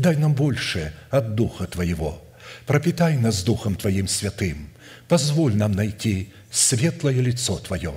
Дай 0.00 0.16
нам 0.16 0.32
больше 0.34 0.94
от 1.10 1.34
Духа 1.34 1.66
Твоего. 1.66 2.24
Пропитай 2.66 3.18
нас 3.18 3.42
Духом 3.42 3.76
Твоим 3.76 4.08
святым. 4.08 4.70
Позволь 5.08 5.54
нам 5.54 5.72
найти 5.72 6.32
светлое 6.50 7.20
лицо 7.20 7.58
Твое. 7.58 7.92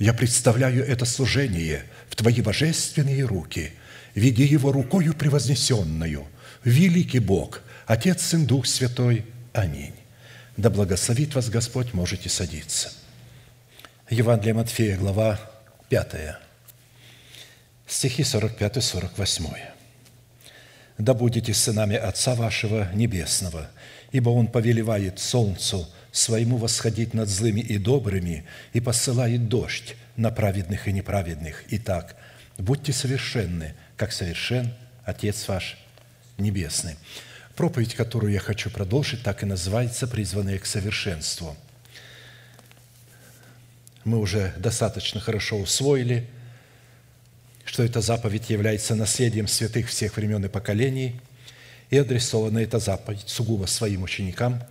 Я 0.00 0.12
представляю 0.12 0.84
это 0.84 1.04
служение 1.04 1.84
в 2.08 2.16
Твои 2.16 2.40
божественные 2.40 3.24
руки. 3.24 3.72
Веди 4.16 4.42
его 4.42 4.72
рукою 4.72 5.14
превознесенную. 5.14 6.26
Великий 6.64 7.20
Бог, 7.20 7.62
Отец, 7.86 8.22
Сын, 8.22 8.44
Дух 8.44 8.66
Святой. 8.66 9.24
Аминь. 9.52 9.94
Да 10.56 10.68
благословит 10.68 11.36
вас 11.36 11.48
Господь, 11.48 11.94
можете 11.94 12.28
садиться. 12.28 12.90
Евангелие 14.10 14.54
Матфея, 14.54 14.96
глава 14.96 15.38
5, 15.90 16.38
стихи 17.86 18.22
45-48. 18.22 19.75
«Да 20.98 21.14
будете 21.14 21.52
сынами 21.52 21.96
Отца 21.96 22.34
вашего 22.34 22.90
Небесного, 22.94 23.68
ибо 24.12 24.30
Он 24.30 24.46
повелевает 24.46 25.18
солнцу 25.18 25.88
своему 26.10 26.56
восходить 26.56 27.12
над 27.12 27.28
злыми 27.28 27.60
и 27.60 27.76
добрыми 27.76 28.46
и 28.72 28.80
посылает 28.80 29.48
дождь 29.48 29.94
на 30.16 30.30
праведных 30.30 30.88
и 30.88 30.92
неправедных. 30.92 31.64
Итак, 31.68 32.16
будьте 32.56 32.92
совершенны, 32.92 33.74
как 33.96 34.12
совершен 34.12 34.72
Отец 35.04 35.46
ваш 35.48 35.78
Небесный». 36.38 36.96
Проповедь, 37.54 37.94
которую 37.94 38.32
я 38.32 38.40
хочу 38.40 38.70
продолжить, 38.70 39.22
так 39.22 39.42
и 39.42 39.46
называется 39.46 40.06
«Призванные 40.06 40.58
к 40.58 40.66
совершенству»– 40.66 41.56
мы 44.06 44.18
уже 44.18 44.54
достаточно 44.56 45.20
хорошо 45.20 45.56
усвоили, 45.56 46.30
что 47.66 47.82
эта 47.82 48.00
заповедь 48.00 48.48
является 48.48 48.94
наследием 48.94 49.48
святых 49.48 49.88
всех 49.88 50.16
времен 50.16 50.42
и 50.44 50.48
поколений, 50.48 51.20
и 51.90 51.98
адресована 51.98 52.60
эта 52.60 52.78
заповедь 52.78 53.28
сугубо 53.28 53.66
своим 53.66 54.04
ученикам, 54.04 54.62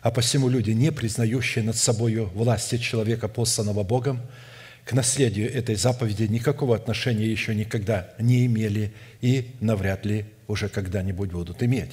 а 0.00 0.10
посему 0.10 0.48
люди, 0.48 0.70
не 0.70 0.92
признающие 0.92 1.62
над 1.62 1.76
собою 1.76 2.30
власти 2.32 2.78
человека, 2.78 3.28
посланного 3.28 3.82
Богом, 3.82 4.22
к 4.86 4.92
наследию 4.92 5.52
этой 5.52 5.74
заповеди 5.74 6.22
никакого 6.22 6.74
отношения 6.74 7.26
еще 7.26 7.54
никогда 7.54 8.08
не 8.18 8.46
имели 8.46 8.92
и 9.20 9.50
навряд 9.60 10.06
ли 10.06 10.24
уже 10.48 10.68
когда-нибудь 10.68 11.30
будут 11.30 11.62
иметь. 11.62 11.90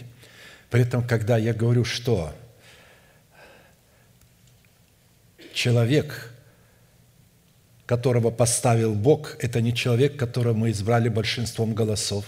При 0.70 0.82
этом, 0.82 1.06
когда 1.06 1.38
я 1.38 1.54
говорю, 1.54 1.84
что 1.84 2.34
человек 5.54 6.32
которого 7.88 8.32
поставил 8.32 8.94
Бог, 8.94 9.38
это 9.40 9.62
не 9.62 9.74
человек, 9.74 10.18
которого 10.18 10.54
мы 10.54 10.72
избрали 10.72 11.08
большинством 11.08 11.74
голосов, 11.74 12.26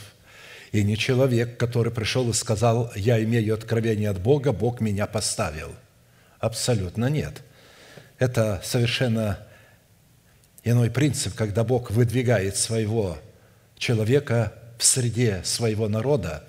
и 0.71 0.83
не 0.83 0.97
человек, 0.97 1.57
который 1.57 1.91
пришел 1.91 2.29
и 2.29 2.33
сказал, 2.33 2.91
я 2.95 3.21
имею 3.23 3.53
откровение 3.53 4.09
от 4.09 4.21
Бога, 4.21 4.53
Бог 4.53 4.79
меня 4.79 5.05
поставил. 5.05 5.75
Абсолютно 6.39 7.07
нет. 7.07 7.41
Это 8.19 8.61
совершенно 8.63 9.39
иной 10.63 10.89
принцип, 10.89 11.35
когда 11.35 11.65
Бог 11.65 11.91
выдвигает 11.91 12.55
своего 12.55 13.17
человека 13.77 14.53
в 14.77 14.85
среде 14.85 15.41
своего 15.43 15.89
народа 15.89 16.45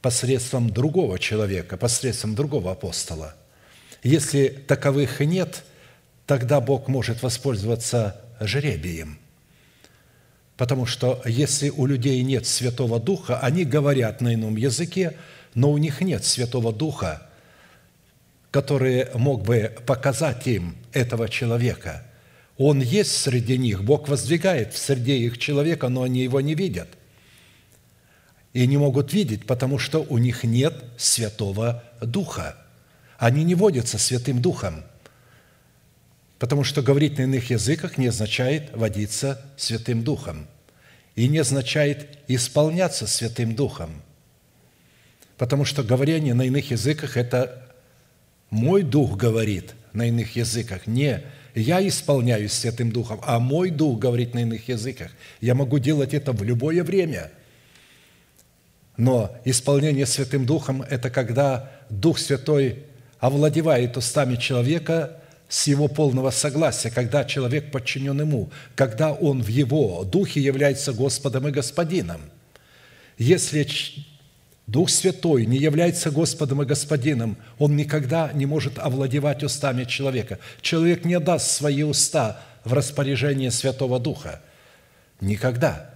посредством 0.00 0.70
другого 0.70 1.18
человека, 1.18 1.76
посредством 1.76 2.36
другого 2.36 2.70
апостола. 2.70 3.34
Если 4.04 4.46
таковых 4.46 5.18
нет– 5.18 5.64
тогда 6.26 6.60
Бог 6.60 6.88
может 6.88 7.22
воспользоваться 7.22 8.20
жребием. 8.40 9.18
Потому 10.56 10.86
что 10.86 11.22
если 11.24 11.70
у 11.70 11.86
людей 11.86 12.22
нет 12.22 12.46
Святого 12.46 12.98
Духа, 12.98 13.38
они 13.38 13.64
говорят 13.64 14.20
на 14.20 14.34
ином 14.34 14.56
языке, 14.56 15.16
но 15.54 15.70
у 15.70 15.78
них 15.78 16.00
нет 16.00 16.24
Святого 16.24 16.72
Духа, 16.72 17.28
который 18.50 19.06
мог 19.14 19.42
бы 19.42 19.76
показать 19.86 20.46
им 20.46 20.76
этого 20.92 21.28
человека. 21.28 22.04
Он 22.56 22.80
есть 22.80 23.14
среди 23.14 23.58
них, 23.58 23.84
Бог 23.84 24.08
воздвигает 24.08 24.72
в 24.72 24.78
среде 24.78 25.18
их 25.18 25.36
человека, 25.36 25.88
но 25.88 26.02
они 26.02 26.22
его 26.22 26.40
не 26.40 26.54
видят. 26.54 26.88
И 28.54 28.66
не 28.66 28.78
могут 28.78 29.12
видеть, 29.12 29.44
потому 29.44 29.78
что 29.78 29.98
у 30.08 30.16
них 30.16 30.42
нет 30.42 30.82
Святого 30.96 31.84
Духа. 32.00 32.56
Они 33.18 33.44
не 33.44 33.54
водятся 33.54 33.98
Святым 33.98 34.40
Духом– 34.40 34.84
Потому 36.38 36.64
что 36.64 36.82
говорить 36.82 37.18
на 37.18 37.22
иных 37.22 37.50
языках 37.50 37.96
не 37.96 38.08
означает 38.08 38.70
водиться 38.74 39.40
Святым 39.56 40.02
Духом 40.02 40.46
и 41.14 41.28
не 41.28 41.38
означает 41.38 42.18
исполняться 42.28 43.06
Святым 43.06 43.54
Духом. 43.54 44.02
Потому 45.38 45.64
что 45.64 45.82
говорение 45.82 46.34
на 46.34 46.42
иных 46.42 46.70
языках– 46.70 47.16
это 47.18 47.66
мой 48.50 48.82
Дух 48.82 49.16
говорит 49.16 49.74
на 49.92 50.08
иных 50.08 50.36
языках. 50.36 50.86
Не 50.86 51.22
я 51.54 51.86
исполняюсь 51.86 52.52
Святым 52.52 52.92
Духом, 52.92 53.20
а 53.24 53.38
мой 53.38 53.70
Дух 53.70 53.98
говорит 53.98 54.34
на 54.34 54.40
иных 54.40 54.68
языках. 54.68 55.12
Я 55.40 55.54
могу 55.54 55.78
делать 55.78 56.12
это 56.12 56.32
в 56.32 56.42
любое 56.42 56.84
время. 56.84 57.30
Но 58.98 59.34
исполнение 59.46 60.04
Святым 60.04 60.44
Духом– 60.44 60.82
это 60.90 61.08
когда 61.08 61.70
Дух 61.88 62.18
Святой 62.18 62.84
овладевает 63.20 63.96
устами 63.96 64.36
человека– 64.36 65.22
с 65.48 65.68
его 65.68 65.88
полного 65.88 66.30
согласия, 66.30 66.90
когда 66.90 67.24
человек 67.24 67.70
подчинен 67.70 68.20
ему, 68.20 68.50
когда 68.74 69.12
он 69.12 69.42
в 69.42 69.48
его 69.48 70.04
духе 70.04 70.40
является 70.40 70.92
Господом 70.92 71.46
и 71.46 71.52
Господином. 71.52 72.20
Если 73.16 73.66
Дух 74.66 74.90
Святой 74.90 75.46
не 75.46 75.56
является 75.56 76.10
Господом 76.10 76.62
и 76.62 76.66
Господином, 76.66 77.36
он 77.58 77.76
никогда 77.76 78.32
не 78.32 78.46
может 78.46 78.78
овладевать 78.78 79.44
устами 79.44 79.84
человека. 79.84 80.40
Человек 80.60 81.04
не 81.04 81.20
даст 81.20 81.50
свои 81.50 81.84
уста 81.84 82.42
в 82.64 82.72
распоряжение 82.72 83.52
Святого 83.52 84.00
Духа. 84.00 84.42
Никогда. 85.20 85.94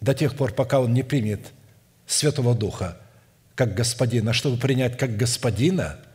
До 0.00 0.14
тех 0.14 0.34
пор, 0.34 0.52
пока 0.52 0.80
он 0.80 0.92
не 0.92 1.04
примет 1.04 1.40
Святого 2.06 2.56
Духа 2.56 2.96
как 3.54 3.74
Господина. 3.74 4.32
Чтобы 4.32 4.56
принять 4.56 4.98
как 4.98 5.16
Господина– 5.16 6.00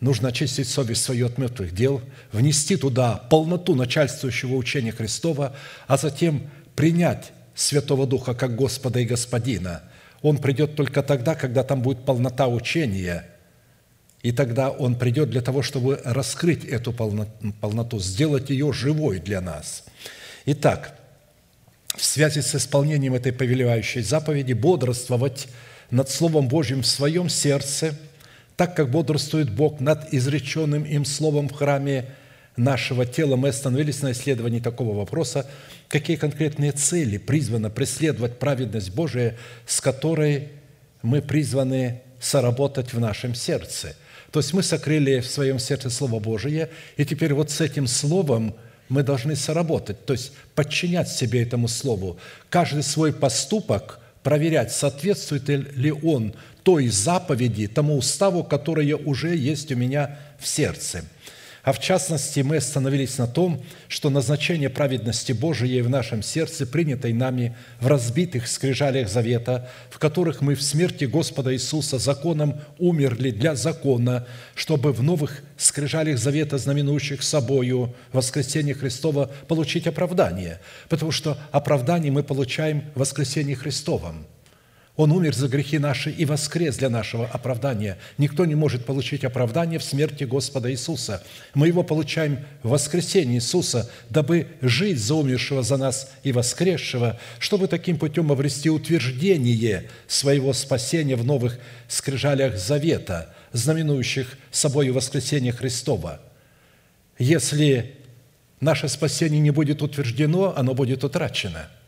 Нужно 0.00 0.28
очистить 0.28 0.68
совесть 0.68 1.02
свою 1.02 1.26
от 1.26 1.36
мертвых 1.36 1.74
дел, 1.74 2.00
внести 2.32 2.76
туда 2.76 3.16
полноту 3.16 3.74
начальствующего 3.74 4.54
учения 4.54 4.92
Христова, 4.92 5.54
а 5.86 5.98
затем 5.98 6.50
принять 6.74 7.32
Святого 7.54 8.06
Духа 8.06 8.34
как 8.34 8.56
Господа 8.56 9.00
и 9.00 9.04
Господина. 9.04 9.82
Он 10.22 10.38
придет 10.38 10.74
только 10.74 11.02
тогда, 11.02 11.34
когда 11.34 11.62
там 11.62 11.82
будет 11.82 12.04
полнота 12.04 12.46
учения 12.46 13.26
И 14.22 14.32
тогда 14.32 14.70
Он 14.70 14.96
придет 14.96 15.30
для 15.30 15.40
того, 15.40 15.62
чтобы 15.62 16.00
раскрыть 16.04 16.64
эту 16.64 16.92
полноту, 16.92 17.98
сделать 18.00 18.50
ее 18.50 18.72
живой 18.72 19.18
для 19.18 19.40
нас. 19.40 19.84
Итак, 20.46 20.98
в 21.96 22.04
связи 22.04 22.40
с 22.40 22.54
исполнением 22.54 23.14
этой 23.14 23.32
повелевающей 23.32 24.02
заповеди 24.02 24.52
бодрствовать 24.52 25.48
над 25.90 26.08
Словом 26.08 26.48
Божьим 26.48 26.82
в 26.82 26.86
своем 26.86 27.28
сердце, 27.28 27.94
так 28.60 28.76
как 28.76 28.90
бодрствует 28.90 29.48
Бог 29.48 29.80
над 29.80 30.12
изреченным 30.12 30.84
им 30.84 31.06
Словом 31.06 31.48
в 31.48 31.52
храме 31.54 32.10
нашего 32.58 33.06
тела, 33.06 33.36
мы 33.36 33.48
остановились 33.48 34.02
на 34.02 34.12
исследовании 34.12 34.60
такого 34.60 34.94
вопроса, 34.94 35.46
какие 35.88 36.18
конкретные 36.18 36.72
цели 36.72 37.16
призвано 37.16 37.70
преследовать 37.70 38.38
праведность 38.38 38.94
Божия, 38.94 39.38
с 39.64 39.80
которой 39.80 40.48
мы 41.00 41.22
призваны 41.22 42.02
соработать 42.20 42.92
в 42.92 43.00
нашем 43.00 43.34
сердце. 43.34 43.96
То 44.30 44.40
есть 44.40 44.52
мы 44.52 44.62
сокрыли 44.62 45.20
в 45.20 45.26
своем 45.26 45.58
сердце 45.58 45.88
Слово 45.88 46.20
Божие, 46.20 46.68
и 46.98 47.06
теперь 47.06 47.32
вот 47.32 47.50
с 47.50 47.62
этим 47.62 47.86
Словом 47.86 48.54
мы 48.90 49.02
должны 49.02 49.36
соработать, 49.36 50.04
то 50.04 50.12
есть 50.12 50.32
подчинять 50.54 51.08
себе 51.08 51.44
этому 51.44 51.66
Слову. 51.66 52.18
Каждый 52.50 52.82
свой 52.82 53.14
поступок 53.14 54.00
проверять, 54.22 54.70
соответствует 54.70 55.48
ли 55.48 55.92
он 55.92 56.34
той 56.62 56.88
заповеди, 56.88 57.66
тому 57.66 57.96
уставу, 57.96 58.44
которая 58.44 58.96
уже 58.96 59.36
есть 59.36 59.72
у 59.72 59.76
меня 59.76 60.18
в 60.38 60.46
сердце– 60.46 61.04
а 61.62 61.72
в 61.72 61.78
частности, 61.78 62.40
мы 62.40 62.56
остановились 62.56 63.18
на 63.18 63.26
том, 63.26 63.62
что 63.86 64.08
назначение 64.08 64.70
праведности 64.70 65.32
Божией 65.32 65.82
в 65.82 65.90
нашем 65.90 66.22
сердце, 66.22 66.66
принятой 66.66 67.12
нами 67.12 67.54
в 67.80 67.86
разбитых 67.86 68.48
скрижалях 68.48 69.08
завета, 69.08 69.68
в 69.90 69.98
которых 69.98 70.40
мы 70.40 70.54
в 70.54 70.62
смерти 70.62 71.04
Господа 71.04 71.52
Иисуса 71.52 71.98
законом 71.98 72.60
умерли 72.78 73.30
для 73.30 73.56
закона, 73.56 74.26
чтобы 74.54 74.92
в 74.92 75.02
новых 75.02 75.42
скрижалях 75.58 76.18
завета, 76.18 76.56
знаменующих 76.56 77.22
собою 77.22 77.94
воскресение 78.12 78.74
Христова, 78.74 79.30
получить 79.46 79.86
оправдание. 79.86 80.60
Потому 80.88 81.12
что 81.12 81.36
оправдание 81.52 82.10
мы 82.10 82.22
получаем 82.22 82.84
в 82.94 83.00
воскресении 83.00 83.54
Христовом– 83.54 84.26
он 84.96 85.12
умер 85.12 85.34
за 85.34 85.48
грехи 85.48 85.78
наши 85.78 86.10
и 86.10 86.24
воскрес 86.24 86.76
для 86.76 86.90
нашего 86.90 87.26
оправдания. 87.26 87.96
Никто 88.18 88.44
не 88.44 88.54
может 88.54 88.84
получить 88.84 89.24
оправдание 89.24 89.78
в 89.78 89.84
смерти 89.84 90.24
Господа 90.24 90.70
Иисуса. 90.70 91.22
Мы 91.54 91.68
его 91.68 91.82
получаем 91.82 92.40
в 92.62 92.70
воскресении 92.70 93.36
Иисуса, 93.36 93.90
дабы 94.10 94.48
жить 94.60 94.98
за 94.98 95.14
умершего 95.14 95.62
за 95.62 95.76
нас 95.76 96.10
и 96.22 96.32
воскресшего, 96.32 97.18
чтобы 97.38 97.68
таким 97.68 97.98
путем 97.98 98.30
обрести 98.30 98.68
утверждение 98.68 99.88
своего 100.06 100.52
спасения 100.52 101.16
в 101.16 101.24
новых 101.24 101.58
скрижалях 101.88 102.58
завета, 102.58 103.34
знаменующих 103.52 104.36
собой 104.50 104.90
воскресение 104.90 105.52
Христова. 105.52 106.20
Если 107.18 107.94
наше 108.60 108.88
спасение 108.88 109.40
не 109.40 109.50
будет 109.50 109.82
утверждено, 109.82 110.52
оно 110.56 110.74
будет 110.74 111.04
утрачено– 111.04 111.68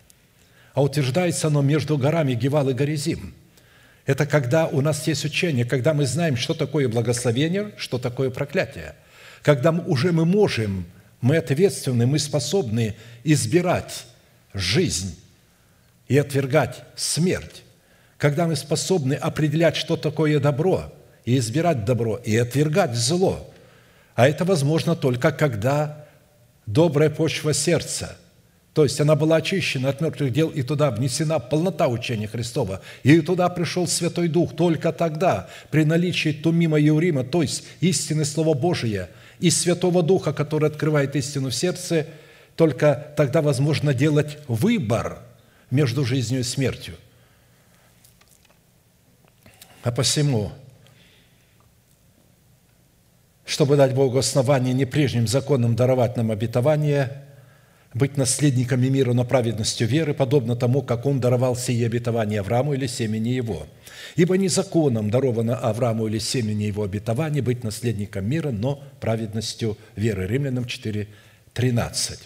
а 0.75 0.83
утверждается 0.83 1.49
оно 1.49 1.63
между 1.63 1.99
горами 1.99 2.35
Гевал 2.35 2.71
и 2.71 2.75
Горизим. 2.75 3.35
Это 4.07 4.27
когда 4.27 4.67
у 4.67 4.81
нас 4.81 5.07
есть 5.07 5.25
учение, 5.25 5.65
когда 5.65 5.95
мы 5.95 6.07
знаем, 6.07 6.37
что 6.37 6.55
такое 6.55 6.89
благословение, 6.89 7.73
что 7.77 7.99
такое 7.99 8.31
проклятие. 8.31 8.95
Когда 9.43 9.71
уже 9.71 10.13
мы 10.13 10.25
можем, 10.25 10.87
мы 11.21 11.37
ответственны, 11.37 12.07
мы 12.07 12.19
способны 12.19 12.97
избирать 13.23 14.07
жизнь 14.55 15.19
и 16.09 16.19
отвергать 16.19 16.83
смерть. 16.97 17.63
Когда 18.19 18.47
мы 18.47 18.57
способны 18.57 19.15
определять, 19.15 19.77
что 19.77 19.97
такое 19.97 20.41
добро, 20.41 20.93
и 21.25 21.39
избирать 21.39 21.85
добро, 21.85 22.17
и 22.17 22.37
отвергать 22.37 22.95
зло. 22.95 23.49
А 24.17 24.29
это 24.29 24.45
возможно 24.45 24.97
только 24.97 25.31
когда 25.31 26.07
добрая 26.67 27.11
почва 27.11 27.53
сердца– 27.53 28.17
то 28.75 28.85
есть 28.85 28.99
она 29.01 29.17
была 29.17 29.37
очищена 29.37 29.91
от 29.91 30.01
мертвых 30.01 30.33
дел, 30.33 30.49
и 30.49 30.63
туда 30.63 30.91
внесена 30.91 31.39
полнота 31.39 31.89
учения 31.89 32.27
Христова. 32.27 32.81
И 33.03 33.21
туда 33.21 33.51
пришел 33.51 33.87
Святой 33.87 34.29
Дух 34.29 34.57
только 34.57 34.93
тогда, 34.93 35.49
при 35.71 35.85
наличии 35.85 36.33
Тумима 36.33 36.81
и 36.81 36.89
Урима, 36.89 37.23
то 37.23 37.43
есть 37.43 37.65
истины 37.81 38.25
Слова 38.25 38.55
Божия, 38.55 39.11
и 39.41 39.51
Святого 39.51 40.03
Духа, 40.03 40.33
который 40.33 40.71
открывает 40.71 41.17
истину 41.17 41.51
в 41.51 41.55
сердце, 41.55 42.07
только 42.57 43.13
тогда 43.17 43.43
возможно 43.43 43.93
делать 43.93 44.39
выбор 44.49 45.19
между 45.71 46.05
жизнью 46.07 46.41
и 46.41 46.45
смертью. 46.45 46.95
А 49.83 49.91
посему, 49.91 50.53
чтобы 53.45 53.77
дать 53.77 53.95
Богу 53.95 54.17
основание 54.17 54.73
не 54.73 54.87
прежним 54.87 55.27
законам 55.27 55.77
даровать 55.77 56.17
нам 56.17 56.31
обетование– 56.31 57.25
быть 57.95 58.17
наследниками 58.17 58.89
мира, 58.89 59.13
но 59.13 59.25
праведностью 59.25 59.87
веры, 59.87 60.15
подобно 60.15 60.57
тому, 60.57 60.83
как 60.83 61.07
Он 61.07 61.21
даровал 61.21 61.57
сие 61.57 61.87
обетование 61.87 62.41
Аврааму 62.41 62.75
или 62.75 62.87
семени 62.87 63.31
его. 63.31 63.67
Ибо 64.17 64.37
не 64.37 64.49
законом 64.49 65.11
даровано 65.11 65.57
Аврааму 65.57 66.07
или 66.07 66.19
семени 66.19 66.65
его 66.65 66.85
обетование 66.85 67.43
быть 67.43 67.65
наследником 67.65 68.29
мира, 68.29 68.51
но 68.51 68.83
праведностью 69.01 69.77
веры. 69.97 70.27
Римлянам 70.27 70.65
4, 70.65 71.09
13. 71.53 72.19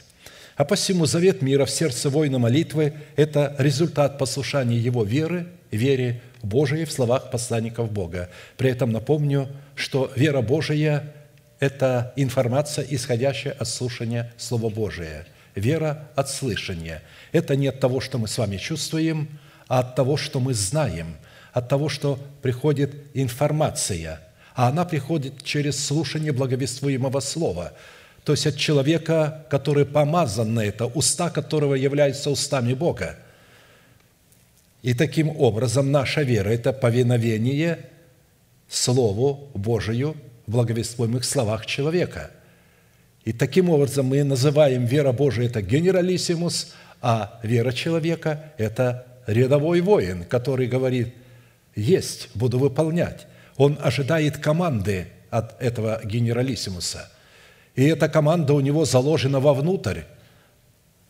А 0.56 0.64
посему 0.64 1.04
завет 1.06 1.42
мира 1.42 1.64
в 1.64 1.70
сердце 1.70 2.10
воина 2.10 2.38
молитвы– 2.38 2.94
это 3.16 3.54
результат 3.58 4.18
послушания 4.18 4.78
его 4.78 5.04
веры, 5.04 5.48
вере 5.70 6.22
Божией 6.42 6.84
в 6.84 6.92
словах 6.92 7.30
посланников 7.30 7.92
Бога. 7.92 8.30
При 8.56 8.70
этом 8.70 8.90
напомню, 8.90 9.48
что 9.74 10.10
вера 10.16 10.40
Божия– 10.40 11.12
это 11.60 12.12
информация, 12.16 12.86
исходящая 12.88 13.52
от 13.52 13.68
слушания 13.68 14.32
Слова 14.38 14.70
Божия– 14.70 15.26
Вера 15.56 16.10
от 16.14 16.28
слышания. 16.28 17.02
Это 17.32 17.56
не 17.56 17.68
от 17.68 17.80
того, 17.80 18.00
что 18.00 18.18
мы 18.18 18.28
с 18.28 18.36
вами 18.36 18.58
чувствуем, 18.58 19.40
а 19.68 19.80
от 19.80 19.96
того, 19.96 20.18
что 20.18 20.38
мы 20.38 20.52
знаем, 20.52 21.16
от 21.52 21.68
того, 21.70 21.88
что 21.88 22.20
приходит 22.42 22.94
информация. 23.14 24.20
А 24.54 24.68
она 24.68 24.84
приходит 24.84 25.42
через 25.42 25.82
слушание 25.82 26.32
благовествуемого 26.32 27.20
слова, 27.20 27.72
то 28.24 28.32
есть 28.32 28.46
от 28.46 28.56
человека, 28.56 29.46
который 29.48 29.86
помазан 29.86 30.52
на 30.52 30.60
это, 30.60 30.86
уста 30.86 31.30
которого 31.30 31.74
являются 31.74 32.30
устами 32.30 32.74
Бога. 32.74 33.16
И 34.82 34.92
таким 34.92 35.30
образом 35.40 35.90
наша 35.90 36.22
вера– 36.22 36.48
это 36.50 36.72
повиновение 36.72 37.78
Слову 38.68 39.48
Божию 39.54 40.16
в 40.46 40.52
благовествуемых 40.52 41.24
словах 41.24 41.64
человека– 41.64 42.30
и 43.26 43.32
таким 43.32 43.70
образом 43.70 44.06
мы 44.06 44.22
называем 44.22 44.84
вера 44.84 45.10
Божия– 45.10 45.46
это 45.48 45.60
генералиссимус, 45.60 46.72
а 47.02 47.40
вера 47.42 47.72
человека– 47.72 48.52
это 48.56 49.04
рядовой 49.26 49.80
воин, 49.80 50.22
который 50.22 50.68
говорит 50.68 51.12
«есть, 51.74 52.28
буду 52.34 52.60
выполнять». 52.60 53.26
Он 53.56 53.76
ожидает 53.82 54.38
команды 54.38 55.08
от 55.28 55.60
этого 55.60 56.00
генералиссимуса. 56.04 57.10
И 57.74 57.82
эта 57.82 58.08
команда 58.08 58.54
у 58.54 58.60
него 58.60 58.84
заложена 58.84 59.40
вовнутрь, 59.40 60.02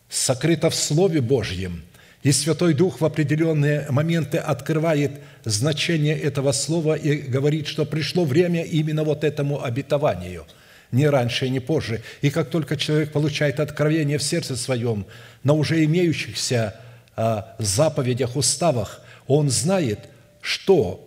сокрыта 0.09 0.71
в 0.71 0.75
Слове 0.75 1.21
Божьем. 1.21 1.85
И 2.23 2.33
Святой 2.33 2.73
Дух 2.73 3.03
в 3.03 3.05
определенные 3.05 3.89
моменты 3.91 4.39
открывает 4.39 5.21
значение 5.45 6.19
этого 6.19 6.53
слова 6.53 6.95
и 6.95 7.17
говорит, 7.17 7.67
что 7.67 7.85
пришло 7.85 8.25
время 8.25 8.63
именно 8.63 9.05
вот 9.05 9.23
этому 9.23 9.63
обетованию– 9.63 10.47
не 10.93 11.09
раньше 11.09 11.47
и 11.47 11.51
не 11.51 11.61
позже. 11.61 12.03
И 12.23 12.31
как 12.31 12.51
только 12.51 12.77
человек 12.77 13.13
получает 13.13 13.61
откровение 13.61 14.19
в 14.19 14.23
сердце 14.23 14.57
своем 14.57 15.07
на 15.43 15.53
уже 15.53 15.85
имеющихся 15.85 16.77
а, 17.17 17.55
заповедях, 17.59 18.37
уставах, 18.37 19.03
он 19.27 19.51
знает, 19.51 20.01
что 20.41 21.03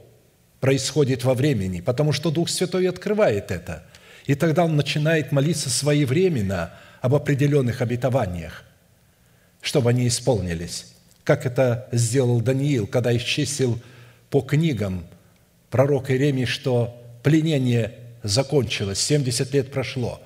происходит 0.60 1.24
во 1.24 1.34
времени, 1.34 1.82
потому 1.82 2.12
что 2.12 2.32
Дух 2.32 2.50
Святой 2.50 2.90
открывает 2.90 3.52
это. 3.52 3.84
И 4.26 4.36
тогда 4.36 4.66
он 4.66 4.76
начинает 4.76 5.32
молиться 5.32 5.70
своевременно 5.70 6.74
об 7.02 7.16
определенных 7.16 7.82
обетованиях, 7.82 8.64
чтобы 9.62 9.90
они 9.92 10.08
исполнились. 10.08 10.94
Как 11.24 11.46
это 11.46 11.88
сделал 11.92 12.42
Даниил, 12.42 12.88
когда 12.88 13.16
исчислил 13.16 13.80
по 14.30 14.42
книгам 14.42 15.06
пророк 15.70 16.12
Иеремии, 16.12 16.46
что 16.46 17.02
пленение 17.24 17.99
закончилось, 18.24 19.00
70 19.00 19.54
лет 19.54 19.72
прошло. 19.72 20.22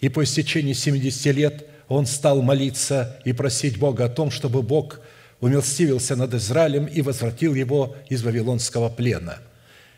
И 0.00 0.08
по 0.08 0.24
истечении 0.24 0.72
70 0.72 1.34
лет 1.34 1.66
он 1.88 2.06
стал 2.06 2.42
молиться 2.42 3.20
и 3.24 3.32
просить 3.32 3.78
Бога 3.78 4.04
о 4.04 4.08
том, 4.08 4.30
чтобы 4.30 4.62
Бог 4.62 5.00
умилостивился 5.40 6.16
над 6.16 6.34
Израилем 6.34 6.86
и 6.86 7.00
возвратил 7.02 7.54
его 7.54 7.96
из 8.08 8.22
вавилонского 8.22 8.88
плена. 8.88 9.38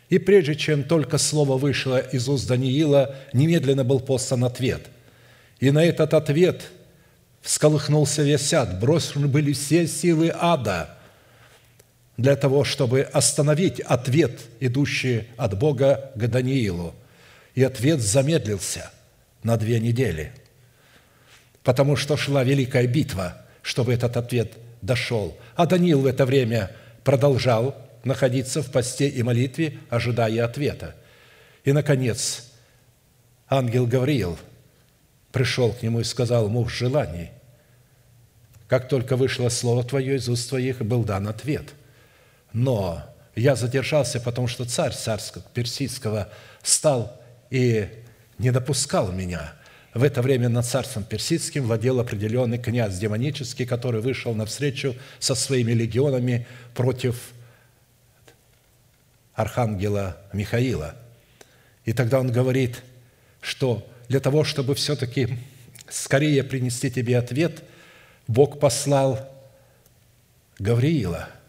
И 0.09 0.17
прежде 0.17 0.55
чем 0.55 0.83
только 0.83 1.17
слово 1.17 1.57
вышло 1.57 1.97
из 1.97 2.27
уст 2.27 2.47
Даниила, 2.47 3.15
немедленно 3.33 3.83
был 3.83 3.99
послан 3.99 4.43
ответ. 4.43 4.87
И 5.59 5.71
на 5.71 5.83
этот 5.83 6.13
ответ 6.13 6.63
всколыхнулся 7.41 8.23
весь 8.23 8.53
ад, 8.53 8.79
брошены 8.79 9.27
были 9.27 9.53
все 9.53 9.87
силы 9.87 10.31
ада 10.33 10.97
для 12.17 12.35
того, 12.35 12.63
чтобы 12.63 13.01
остановить 13.01 13.79
ответ, 13.79 14.41
идущий 14.59 15.23
от 15.37 15.57
Бога 15.57 16.11
к 16.15 16.27
Даниилу– 16.27 16.93
и 17.55 17.63
ответ 17.63 17.99
замедлился 17.99 18.91
на 19.43 19.57
две 19.57 19.79
недели, 19.79 20.31
потому 21.63 21.95
что 21.95 22.17
шла 22.17 22.43
великая 22.43 22.87
битва, 22.87 23.45
чтобы 23.61 23.93
этот 23.93 24.17
ответ 24.17 24.53
дошел. 24.81 25.37
А 25.55 25.65
Даниил 25.65 26.01
в 26.01 26.05
это 26.05 26.25
время 26.25 26.71
продолжал 27.03 27.75
находиться 28.03 28.61
в 28.61 28.71
посте 28.71 29.07
и 29.07 29.21
молитве, 29.23 29.77
ожидая 29.89 30.45
ответа. 30.45 30.95
И, 31.63 31.71
наконец, 31.71 32.51
ангел 33.47 33.85
Гавриил 33.85 34.37
пришел 35.31 35.71
к 35.71 35.81
нему 35.83 35.99
и 35.99 36.03
сказал, 36.03 36.49
муж 36.49 36.73
желаний, 36.73 37.29
как 38.67 38.87
только 38.87 39.15
вышло 39.15 39.49
слово 39.49 39.83
твое 39.83 40.15
из 40.15 40.29
уст 40.29 40.49
твоих, 40.49 40.81
был 40.81 41.03
дан 41.03 41.27
ответ. 41.27 41.73
Но 42.53 43.03
я 43.35 43.55
задержался, 43.55 44.19
потому 44.19 44.47
что 44.47 44.65
царь 44.65 44.93
царского 44.93 45.43
персидского 45.53 46.29
стал 46.63 47.20
и 47.51 47.87
не 48.39 48.51
допускал 48.51 49.11
меня. 49.11 49.53
В 49.93 50.01
это 50.01 50.23
время 50.23 50.49
над 50.49 50.65
царством 50.65 51.03
персидским 51.03 51.65
владел 51.65 51.99
определенный 51.99 52.57
князь 52.57 52.97
демонический, 52.97 53.67
который 53.67 54.01
вышел 54.01 54.33
навстречу 54.33 54.95
со 55.19 55.35
своими 55.35 55.73
легионами 55.73 56.47
против 56.73 57.33
архангела 59.35 60.17
Михаила. 60.33 60.95
И 61.85 61.93
тогда 61.93 62.19
он 62.19 62.31
говорит, 62.31 62.81
что 63.41 63.87
для 64.07 64.19
того, 64.19 64.43
чтобы 64.43 64.73
все-таки 64.73 65.37
скорее 65.87 66.43
принести 66.43 66.89
тебе 66.89 67.19
ответ, 67.19 67.61
Бог 68.27 68.59
послал 68.59 69.29
Гавриила– 70.57 71.29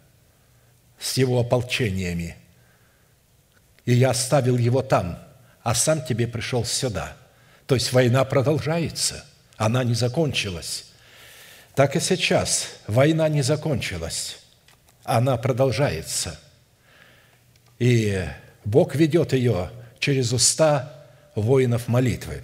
с 1.03 1.17
его 1.17 1.41
ополчениями, 1.41 2.37
и 3.85 3.93
я 3.93 4.11
оставил 4.11 4.57
его 4.57 4.83
там, 4.83 5.19
а 5.63 5.75
сам 5.75 6.05
тебе 6.05 6.27
пришел 6.27 6.65
сюда. 6.65 7.17
То 7.67 7.75
есть 7.75 7.93
война 7.93 8.25
продолжается, 8.25 9.25
она 9.57 9.85
не 9.85 9.95
закончилась. 9.95 10.87
Так 11.75 11.97
и 11.97 12.01
сейчас 12.01 12.69
война 12.87 13.29
не 13.29 13.43
закончилась, 13.43 14.39
она 15.05 15.37
продолжается. 15.37 16.39
И 17.79 18.25
Бог 18.65 18.95
ведет 18.95 19.33
ее 19.33 19.71
через 19.99 20.33
уста 20.33 21.07
воинов 21.35 21.89
молитвы. 21.89 22.43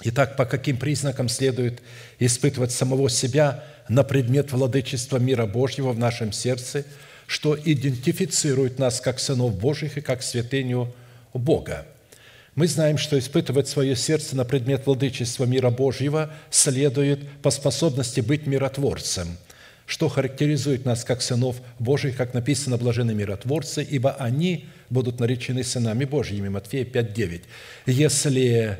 Итак, 0.00 0.36
по 0.36 0.44
каким 0.44 0.78
признакам 0.78 1.28
следует 1.28 1.82
испытывать 2.18 2.72
самого 2.72 3.08
себя 3.10 3.64
на 3.88 4.02
предмет 4.02 4.52
владычества 4.52 5.18
мира 5.18 5.46
Божьего 5.46 5.92
в 5.92 5.98
нашем 5.98 6.32
сердце– 6.32 6.84
что 7.26 7.56
идентифицирует 7.56 8.78
нас 8.78 9.00
как 9.00 9.18
сынов 9.18 9.58
Божьих 9.58 9.96
и 9.96 10.00
как 10.00 10.22
святыню 10.22 10.94
Бога. 11.32 11.86
Мы 12.54 12.68
знаем, 12.68 12.98
что 12.98 13.18
испытывать 13.18 13.68
свое 13.68 13.96
сердце 13.96 14.36
на 14.36 14.44
предмет 14.44 14.86
владычества 14.86 15.44
мира 15.44 15.70
Божьего 15.70 16.32
следует 16.50 17.28
по 17.42 17.50
способности 17.50 18.20
быть 18.20 18.46
миротворцем, 18.46 19.36
что 19.86 20.08
характеризует 20.08 20.84
нас 20.84 21.04
как 21.04 21.20
сынов 21.20 21.56
Божьих, 21.78 22.16
как 22.16 22.32
написано 22.32 22.76
«блажены 22.76 23.14
миротворцы, 23.14 23.82
ибо 23.82 24.12
они 24.12 24.66
будут 24.88 25.18
наречены 25.18 25.64
сынами 25.64 26.04
Божьими» 26.04 26.48
Матфея 26.48 26.84
5:9. 26.84 27.42
Если 27.86 28.78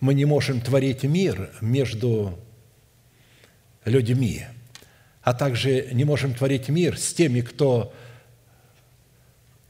мы 0.00 0.14
не 0.14 0.24
можем 0.24 0.60
творить 0.60 1.04
мир 1.04 1.50
между 1.60 2.38
людьми– 3.84 4.46
а 5.22 5.34
также 5.34 5.88
не 5.92 6.04
можем 6.04 6.34
творить 6.34 6.68
мир 6.68 6.98
с 6.98 7.14
теми, 7.14 7.40
кто 7.40 7.94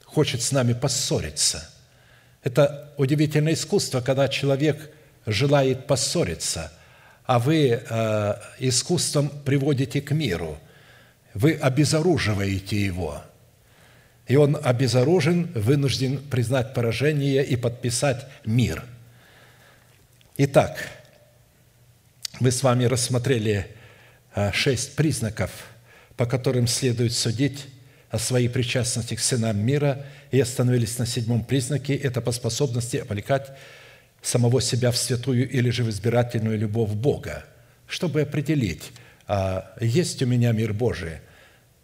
хочет 0.03 0.41
с 0.41 0.51
нами 0.51 0.73
поссориться. 0.73 1.69
Это 2.43 2.93
удивительное 2.97 3.53
искусство, 3.53 4.01
когда 4.01 4.27
человек 4.27 4.91
желает 5.25 5.87
поссориться, 5.87 6.71
а 7.25 7.39
вы 7.39 7.81
э, 7.83 8.33
искусством 8.59 9.29
приводите 9.45 10.01
к 10.01 10.11
миру, 10.11 10.57
вы 11.33 11.53
обезоруживаете 11.53 12.83
его. 12.83 13.23
И 14.27 14.35
он 14.35 14.57
обезоружен, 14.61 15.51
вынужден 15.53 16.17
признать 16.17 16.73
поражение 16.73 17.45
и 17.45 17.55
подписать 17.55 18.25
мир. 18.45 18.83
Итак, 20.37 20.77
мы 22.39 22.51
с 22.51 22.63
вами 22.63 22.85
рассмотрели 22.85 23.67
Э, 24.35 24.51
шесть 24.51 24.95
признаков, 24.95 25.51
по 26.17 26.25
которым 26.25 26.65
следует 26.65 27.13
судить 27.13 27.67
о 28.13 28.19
своей 28.19 28.47
причастности 28.47 29.15
к 29.15 29.19
сынам 29.19 29.57
мира, 29.57 30.05
и 30.29 30.39
остановились 30.39 30.99
на 30.99 31.07
седьмом 31.07 31.43
признаке– 31.43 31.95
это 32.03 32.21
по 32.21 32.31
способности 32.31 32.97
облекать 32.97 33.51
самого 34.21 34.61
себя 34.61 34.91
в 34.91 34.97
святую 34.97 35.49
или 35.49 35.71
же 35.71 35.83
в 35.83 35.89
избирательную 35.89 36.59
любовь 36.59 36.91
Бога, 36.91 37.43
чтобы 37.87 38.21
определить, 38.21 38.91
а 39.25 39.75
есть 39.81 40.21
у 40.21 40.27
меня 40.27 40.51
мир 40.51 40.73
Божий. 40.73 41.21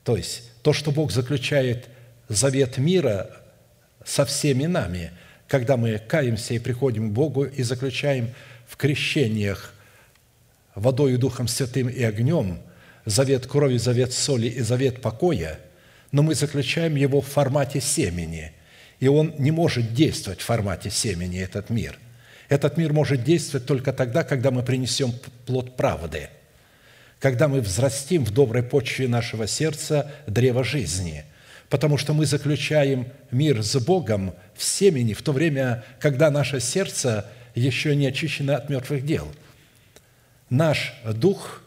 То 0.03 0.17
есть 0.17 0.43
то, 0.61 0.71
что 0.71 0.91
Бог 0.91 1.11
заключает 1.11 1.87
завет 2.27 2.77
мира 2.77 3.31
со 4.05 4.23
всеми 4.23 4.67
нами, 4.67 5.11
когда 5.47 5.77
мы 5.77 5.97
каемся 5.97 6.53
и 6.53 6.59
приходим 6.59 7.09
к 7.09 7.13
Богу 7.13 7.45
и 7.45 7.63
заключаем 7.63 8.29
в 8.67 8.77
крещениях 8.77 9.73
водой 10.75 11.13
и 11.13 11.17
Духом 11.17 11.47
Святым 11.47 11.89
и 11.89 12.03
огнем, 12.03 12.59
завет 13.05 13.47
крови, 13.47 13.77
завет 13.77 14.13
соли 14.13 14.45
и 14.45 14.61
завет 14.61 15.01
покоя, 15.01 15.59
но 16.11 16.23
мы 16.23 16.35
заключаем 16.35 16.95
его 16.95 17.21
в 17.21 17.27
формате 17.27 17.81
семени, 17.81 18.51
и 18.99 19.07
он 19.07 19.33
не 19.37 19.51
может 19.51 19.93
действовать 19.93 20.41
в 20.41 20.45
формате 20.45 20.89
семени, 20.89 21.39
этот 21.39 21.69
мир. 21.69 21.97
Этот 22.49 22.77
мир 22.77 22.93
может 22.93 23.23
действовать 23.23 23.67
только 23.67 23.93
тогда, 23.93 24.23
когда 24.23 24.51
мы 24.51 24.63
принесем 24.63 25.13
плод 25.45 25.77
правды, 25.77 26.29
когда 27.19 27.47
мы 27.47 27.61
взрастим 27.61 28.25
в 28.25 28.31
доброй 28.31 28.63
почве 28.63 29.07
нашего 29.07 29.47
сердца 29.47 30.11
древо 30.25 30.63
жизни, 30.63 31.25
потому 31.69 31.97
что 31.97 32.13
мы 32.13 32.25
заключаем 32.25 33.07
мир 33.31 33.61
с 33.61 33.75
Богом 33.79 34.33
в 34.55 34.63
семени 34.63 35.13
в 35.13 35.21
то 35.21 35.31
время, 35.31 35.83
когда 35.99 36.31
наше 36.31 36.59
сердце 36.59 37.27
еще 37.53 37.95
не 37.95 38.07
очищено 38.07 38.55
от 38.55 38.69
мертвых 38.69 39.05
дел– 39.05 39.27
Наш 40.49 40.95
дух 41.05 41.61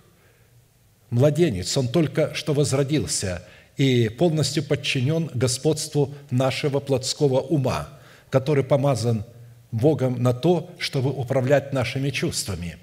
–младенец, 1.10 1.76
он 1.76 1.86
только 1.86 2.34
что 2.34 2.52
возродился 2.52 3.44
и 3.82 4.08
полностью 4.08 4.62
подчинен 4.62 5.28
господству 5.34 6.14
нашего 6.30 6.78
плотского 6.78 7.40
ума, 7.40 7.88
который 8.30 8.62
помазан 8.62 9.24
Богом 9.72 10.22
на 10.22 10.32
то, 10.32 10.70
чтобы 10.78 11.10
управлять 11.10 11.72
нашими 11.72 12.10
чувствами. 12.10 12.78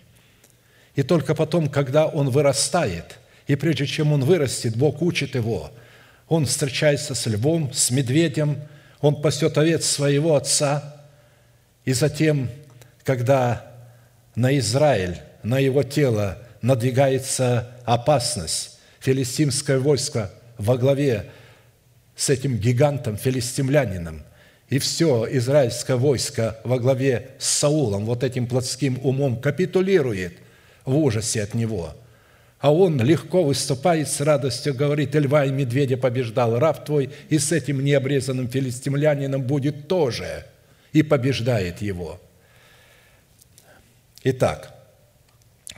И 0.95 1.03
только 1.03 1.35
потом, 1.35 1.69
когда 1.69 2.05
он 2.05 2.29
вырастает, 2.29 3.17
и 3.47 3.55
прежде 3.55 3.85
чем 3.85 4.11
он 4.11 4.25
вырастет, 4.25 4.75
Бог 4.75 5.01
учит 5.01 5.35
его, 5.35 5.71
он 6.27 6.45
встречается 6.45 7.15
с 7.15 7.25
львом, 7.27 7.71
с 7.71 7.91
медведем, 7.91 8.57
он 8.99 9.21
пасет 9.21 9.57
овец 9.57 9.85
своего 9.85 10.35
отца, 10.35 11.05
и 11.85 11.93
затем, 11.93 12.49
когда 13.05 13.71
на 14.35 14.57
Израиль 14.59 15.17
на 15.43 15.59
его 15.59 15.83
тело 15.83 16.39
надвигается 16.61 17.71
опасность. 17.85 18.79
Филистимское 18.99 19.79
войско 19.79 20.29
во 20.59 20.77
главе 20.77 21.31
с 22.15 22.29
этим 22.29 22.57
гигантом, 22.57 23.17
филистимлянином, 23.17 24.23
и 24.67 24.77
все 24.77 25.25
израильское 25.31 25.95
войско 25.95 26.59
во 26.63 26.77
главе 26.77 27.31
с 27.39 27.47
Саулом, 27.47 28.05
вот 28.05 28.23
этим 28.23 28.45
плотским 28.45 28.99
умом, 29.01 29.41
капитулирует 29.41 30.33
в 30.85 30.95
ужасе 30.95 31.41
от 31.41 31.55
него. 31.55 31.95
А 32.59 32.73
он 32.73 33.01
легко 33.01 33.43
выступает 33.43 34.09
с 34.09 34.19
радостью, 34.19 34.75
говорит, 34.75 35.15
и 35.15 35.19
льва 35.19 35.45
и 35.45 35.49
медведя 35.49 35.95
побеждал 35.95 36.59
раб 36.59 36.85
твой, 36.85 37.09
и 37.29 37.39
с 37.39 37.53
этим 37.53 37.83
необрезанным 37.83 38.49
филистимлянином 38.49 39.41
будет 39.41 39.87
тоже, 39.87 40.45
и 40.91 41.01
побеждает 41.03 41.81
его. 41.81 42.19
Итак, 44.23 44.78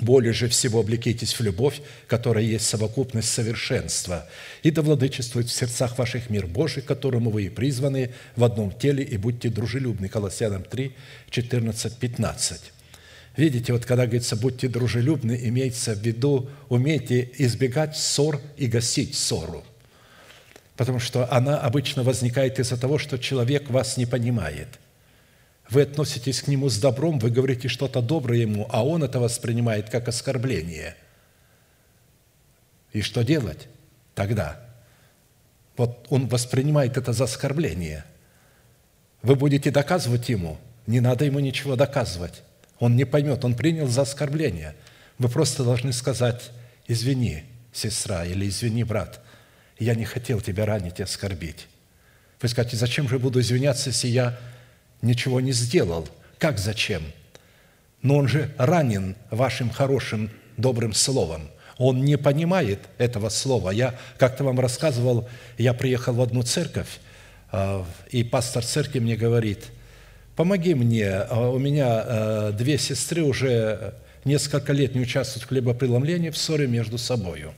более 0.01 0.33
же 0.33 0.47
всего 0.47 0.79
облекитесь 0.79 1.33
в 1.33 1.41
любовь, 1.41 1.81
которая 2.07 2.43
есть 2.43 2.67
совокупность 2.67 3.29
совершенства, 3.29 4.27
и 4.63 4.71
да 4.71 4.81
владычествует 4.81 5.47
в 5.47 5.53
сердцах 5.53 5.97
ваших 5.97 6.29
мир 6.29 6.47
Божий, 6.47 6.81
которому 6.81 7.29
вы 7.29 7.43
и 7.45 7.49
призваны 7.49 8.11
в 8.35 8.43
одном 8.43 8.71
теле, 8.71 9.03
и 9.03 9.17
будьте 9.17 9.49
дружелюбны». 9.49 10.09
Колоссянам 10.09 10.63
3, 10.63 10.91
14, 11.29 11.97
15. 11.97 12.61
Видите, 13.37 13.73
вот 13.73 13.85
когда 13.85 14.05
говорится 14.05 14.35
«будьте 14.35 14.67
дружелюбны», 14.67 15.39
имеется 15.43 15.95
в 15.95 16.01
виду 16.01 16.49
«умейте 16.67 17.29
избегать 17.37 17.95
ссор 17.95 18.41
и 18.57 18.67
гасить 18.67 19.15
ссору». 19.15 19.63
Потому 20.75 20.99
что 20.99 21.31
она 21.31 21.59
обычно 21.59 22.03
возникает 22.03 22.59
из-за 22.59 22.75
того, 22.75 22.97
что 22.97 23.17
человек 23.17 23.69
вас 23.69 23.97
не 23.97 24.05
понимает– 24.05 24.67
вы 25.71 25.83
относитесь 25.83 26.41
к 26.41 26.47
нему 26.47 26.69
с 26.69 26.77
добром, 26.77 27.17
вы 27.17 27.31
говорите 27.31 27.69
что-то 27.69 28.01
доброе 28.01 28.41
ему, 28.41 28.67
а 28.69 28.85
он 28.85 29.03
это 29.03 29.19
воспринимает 29.19 29.89
как 29.89 30.09
оскорбление. 30.09 30.95
И 32.91 33.01
что 33.01 33.23
делать 33.23 33.69
тогда? 34.13 34.59
Вот 35.77 36.05
он 36.09 36.27
воспринимает 36.27 36.97
это 36.97 37.13
за 37.13 37.23
оскорбление. 37.23 38.03
Вы 39.21 39.35
будете 39.35 39.71
доказывать 39.71 40.27
ему, 40.27 40.57
не 40.87 40.99
надо 40.99 41.23
ему 41.23 41.39
ничего 41.39 41.77
доказывать. 41.77 42.43
Он 42.77 42.97
не 42.97 43.05
поймет, 43.05 43.45
он 43.45 43.55
принял 43.55 43.87
за 43.87 44.01
оскорбление. 44.01 44.75
Вы 45.19 45.29
просто 45.29 45.63
должны 45.63 45.93
сказать, 45.93 46.51
извини, 46.87 47.43
сестра, 47.71 48.25
или 48.25 48.49
извини, 48.49 48.83
брат, 48.83 49.21
я 49.79 49.95
не 49.95 50.03
хотел 50.03 50.41
тебя 50.41 50.65
ранить 50.65 50.99
и 50.99 51.03
оскорбить. 51.03 51.67
Вы 52.41 52.49
скажете, 52.49 52.75
зачем 52.75 53.07
же 53.07 53.19
буду 53.19 53.39
извиняться, 53.39 53.89
если 53.89 54.09
я 54.09 54.37
ничего 55.01 55.41
не 55.41 55.51
сделал? 55.51 56.07
Как 56.37 56.57
зачем? 56.57 57.03
Но 58.01 58.17
он 58.17 58.27
же 58.27 58.51
ранен 58.57 59.15
вашим 59.29 59.69
хорошим, 59.69 60.31
добрым 60.57 60.93
словом. 60.93 61.49
Он 61.77 62.03
не 62.03 62.17
понимает 62.17 62.79
этого 62.97 63.29
слова. 63.29 63.71
Я 63.71 63.95
как-то 64.17 64.43
вам 64.43 64.59
рассказывал, 64.59 65.27
я 65.57 65.73
приехал 65.73 66.13
в 66.13 66.21
одну 66.21 66.43
церковь, 66.43 66.99
а, 67.51 67.85
и 68.09 68.23
пастор 68.23 68.63
церкви 68.63 68.99
мне 68.99 69.15
говорит, 69.15 69.65
помоги 70.35 70.73
мне, 70.73 71.11
а 71.11 71.49
у 71.49 71.59
меня 71.59 71.87
а, 71.89 72.51
две 72.51 72.77
сестры 72.77 73.23
уже 73.23 73.95
несколько 74.25 74.73
лет 74.73 74.95
не 74.95 75.01
участвуют 75.01 75.43
в 75.43 75.47
хлебопреломлении, 75.47 76.29
в 76.29 76.37
ссоре 76.37 76.67
между 76.67 76.97
собою. 76.97 77.53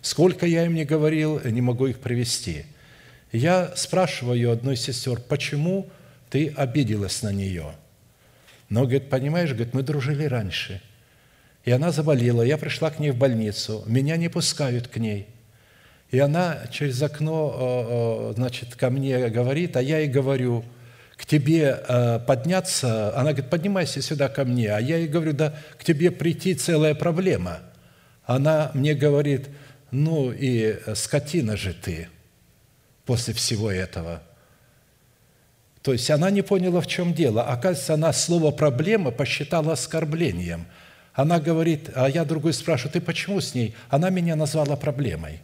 Сколько 0.00 0.46
я 0.46 0.64
им 0.64 0.74
не 0.74 0.84
говорил, 0.84 1.40
не 1.44 1.60
могу 1.60 1.88
их 1.88 1.98
привести. 1.98 2.66
Я 3.32 3.72
спрашиваю 3.74 4.52
одной 4.52 4.76
сестер, 4.76 5.18
почему 5.20 5.88
ты 6.30 6.52
обиделась 6.56 7.22
на 7.22 7.32
нее? 7.32 7.74
Но, 8.68 8.82
говорит, 8.82 9.08
понимаешь, 9.08 9.50
говорит, 9.50 9.74
мы 9.74 9.82
дружили 9.82 10.24
раньше. 10.24 10.82
И 11.64 11.70
она 11.70 11.90
заболела, 11.92 12.42
я 12.42 12.58
пришла 12.58 12.90
к 12.90 12.98
ней 12.98 13.10
в 13.10 13.16
больницу, 13.16 13.82
меня 13.86 14.16
не 14.16 14.28
пускают 14.28 14.88
к 14.88 14.96
ней. 14.98 15.26
И 16.10 16.18
она 16.18 16.66
через 16.70 17.02
окно, 17.02 18.32
значит, 18.36 18.76
ко 18.76 18.90
мне 18.90 19.28
говорит, 19.28 19.76
а 19.76 19.82
я 19.82 19.98
ей 19.98 20.08
говорю, 20.08 20.64
к 21.16 21.24
тебе 21.24 21.82
э, 21.88 22.20
подняться, 22.20 23.08
она 23.16 23.32
говорит, 23.32 23.50
поднимайся 23.50 24.02
сюда 24.02 24.28
ко 24.28 24.44
мне, 24.44 24.70
а 24.70 24.78
я 24.80 24.98
ей 24.98 25.08
говорю, 25.08 25.32
да 25.32 25.54
к 25.78 25.84
тебе 25.84 26.10
прийти 26.10 26.54
целая 26.54 26.94
проблема. 26.94 27.60
Она 28.24 28.70
мне 28.74 28.94
говорит, 28.94 29.48
ну 29.90 30.30
и 30.30 30.78
скотина 30.94 31.56
же 31.56 31.72
ты 31.72 32.08
после 33.06 33.32
всего 33.32 33.70
этого. 33.70 34.22
То 35.86 35.92
есть 35.92 36.10
она 36.10 36.30
не 36.30 36.42
поняла, 36.42 36.80
в 36.80 36.88
чем 36.88 37.14
дело. 37.14 37.44
Оказывается, 37.44 37.94
она 37.94 38.12
слово 38.12 38.50
«проблема» 38.50 39.12
посчитала 39.12 39.74
оскорблением. 39.74 40.66
Она 41.14 41.38
говорит, 41.38 41.90
а 41.94 42.08
я 42.10 42.24
другой 42.24 42.54
спрашиваю, 42.54 42.94
ты 42.94 43.00
почему 43.00 43.40
с 43.40 43.54
ней? 43.54 43.72
Она 43.88 44.10
меня 44.10 44.34
назвала 44.34 44.74
проблемой. 44.74 45.42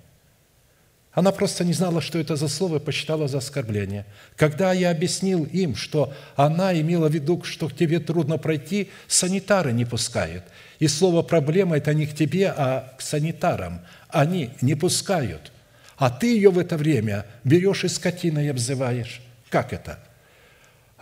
Она 1.13 1.31
просто 1.31 1.65
не 1.65 1.73
знала, 1.73 2.01
что 2.01 2.19
это 2.19 2.35
за 2.35 2.49
слово, 2.49 2.79
и 2.79 2.81
посчитала 2.81 3.29
за 3.29 3.39
оскорбление. 3.39 4.05
Когда 4.35 4.73
я 4.73 4.91
объяснил 4.91 5.45
им, 5.45 5.77
что 5.77 6.13
она 6.35 6.75
имела 6.75 7.09
в 7.09 7.15
виду, 7.15 7.45
что 7.45 7.69
к 7.69 7.77
тебе 7.77 8.01
трудно 8.01 8.37
пройти, 8.37 8.91
санитары 9.07 9.71
не 9.71 9.85
пускают. 9.85 10.43
И 10.81 10.89
слово 10.89 11.23
«проблема»– 11.23 11.77
это 11.79 11.95
не 11.95 12.07
к 12.07 12.17
тебе, 12.17 12.49
а 12.49 12.97
к 12.99 13.01
санитарам. 13.01 13.83
Они 14.09 14.51
не 14.61 14.75
пускают. 14.75 15.53
А 15.99 16.11
ты 16.11 16.35
ее 16.35 16.51
в 16.51 16.59
это 16.59 16.77
время 16.77 17.27
берешь 17.45 17.85
и 17.85 17.89
скотиной 17.89 18.51
обзываешь. 18.51 19.23
Как 19.49 19.73
это? 19.73 20.01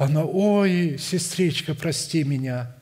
Она, 0.00 0.25
ой, 0.25 0.97
сестричка, 0.99 1.75
прости 1.75 2.25
меня. 2.25 2.75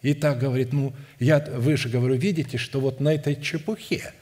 И 0.00 0.14
так 0.14 0.38
говорит, 0.38 0.72
ну, 0.72 0.94
я, 1.18 1.38
вы 1.38 1.76
же, 1.76 1.90
говорю, 1.90 2.14
видите, 2.14 2.56
что 2.56 2.80
вот 2.80 2.98
на 2.98 3.12
этой 3.12 3.36
чепухе, 3.36 4.14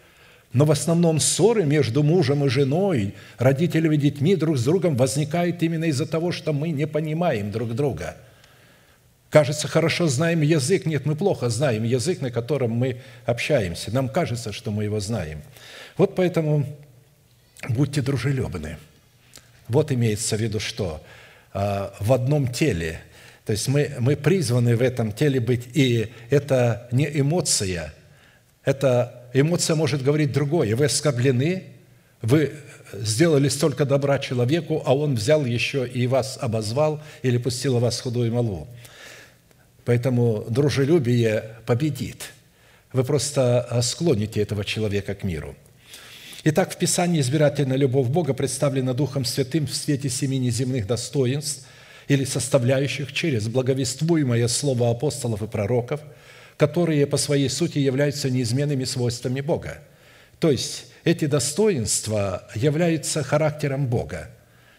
но 0.53 0.65
в 0.65 0.73
основном 0.73 1.21
ссоры 1.21 1.65
между 1.65 2.03
мужем 2.03 2.45
и 2.45 2.49
женой, 2.49 3.15
родителями 3.39 3.95
и 3.95 3.99
детьми 3.99 4.35
друг 4.35 4.59
с 4.59 4.65
другом 4.65 4.97
возникают 4.97 5.63
именно 5.63 5.85
из-за 5.85 6.07
того, 6.07 6.33
что 6.33 6.53
мы 6.53 6.71
не 6.71 6.89
понимаем 6.89 7.53
друг 7.53 7.73
друга. 7.77 8.17
Кажется, 9.29 9.69
хорошо 9.69 10.09
знаем 10.09 10.41
язык. 10.41 10.87
Нет, 10.87 11.07
мы 11.07 11.15
плохо 11.15 11.51
знаем 11.51 11.85
язык, 11.85 12.21
на 12.21 12.33
котором 12.33 12.73
мы 12.73 13.01
общаемся. 13.27 13.95
Нам 13.95 14.09
кажется, 14.09 14.53
что 14.53 14.73
мы 14.73 14.83
его 14.83 14.99
знаем. 14.99 15.41
Вот 15.97 16.17
поэтому 16.17 16.67
будьте 17.69 18.03
дружелюбны. 18.03 18.77
Вот 19.69 19.93
имеется 19.93 20.37
в 20.37 20.41
виду 20.41 20.59
что– 20.59 21.01
в 21.53 22.13
одном 22.13 22.49
теле. 22.49 23.01
То 23.45 23.53
есть 23.53 23.69
мы, 23.69 23.91
мы 23.99 24.17
призваны 24.17 24.77
в 24.77 24.83
этом 24.83 25.13
теле 25.13 25.41
быть, 25.41 25.69
и 25.75 26.13
это 26.31 26.89
не 26.93 27.09
эмоция, 27.21 27.93
это 28.65 29.29
эмоция 29.33 29.75
может 29.75 30.03
говорить 30.03 30.33
другое. 30.33 30.77
Вы 30.77 30.85
оскорблены, 30.85 31.65
вы 32.23 32.53
сделали 32.93 33.49
столько 33.49 33.85
добра 33.85 34.19
человеку, 34.19 34.83
а 34.85 34.95
он 34.95 35.15
взял 35.15 35.45
еще 35.45 35.89
и 35.89 36.07
вас 36.07 36.39
обозвал 36.41 37.03
или 37.23 37.39
пустил 37.39 37.79
вас 37.79 38.01
худую 38.01 38.33
малу. 38.33 38.69
Поэтому 39.85 40.45
дружелюбие 40.49 41.57
победит. 41.67 42.31
Вы 42.93 43.03
просто 43.03 43.81
склоните 43.83 44.43
этого 44.43 44.65
человека 44.65 45.15
к 45.15 45.25
миру– 45.25 45.57
Итак, 46.43 46.73
в 46.73 46.79
Писании 46.79 47.21
избирательная 47.21 47.77
любовь 47.77 48.09
Бога 48.09 48.33
представлена 48.33 48.95
Духом 48.95 49.27
Святым 49.27 49.67
в 49.67 49.75
свете 49.75 50.09
семи 50.09 50.39
неземных 50.39 50.87
достоинств 50.87 51.67
или 52.09 52.25
составляющих 52.25 53.13
через 53.13 53.47
благовествуемое 53.47 54.49
слово 54.49 54.91
апостолов 54.91 55.43
и 55.43 55.47
пророков, 55.47 56.01
которые 56.57 57.07
по 57.07 57.19
своей 57.19 57.51
сути 57.51 57.79
являются 57.79 58.31
неизменными 58.31 58.85
свойствами 58.85 59.43
Бога. 59.43 59.83
То 60.39 60.51
есть 60.51 60.87
эти 61.05 61.27
достоинства 61.27 62.49
являются 62.55 63.23
характером 63.23 63.87
Бога. 63.87 64.31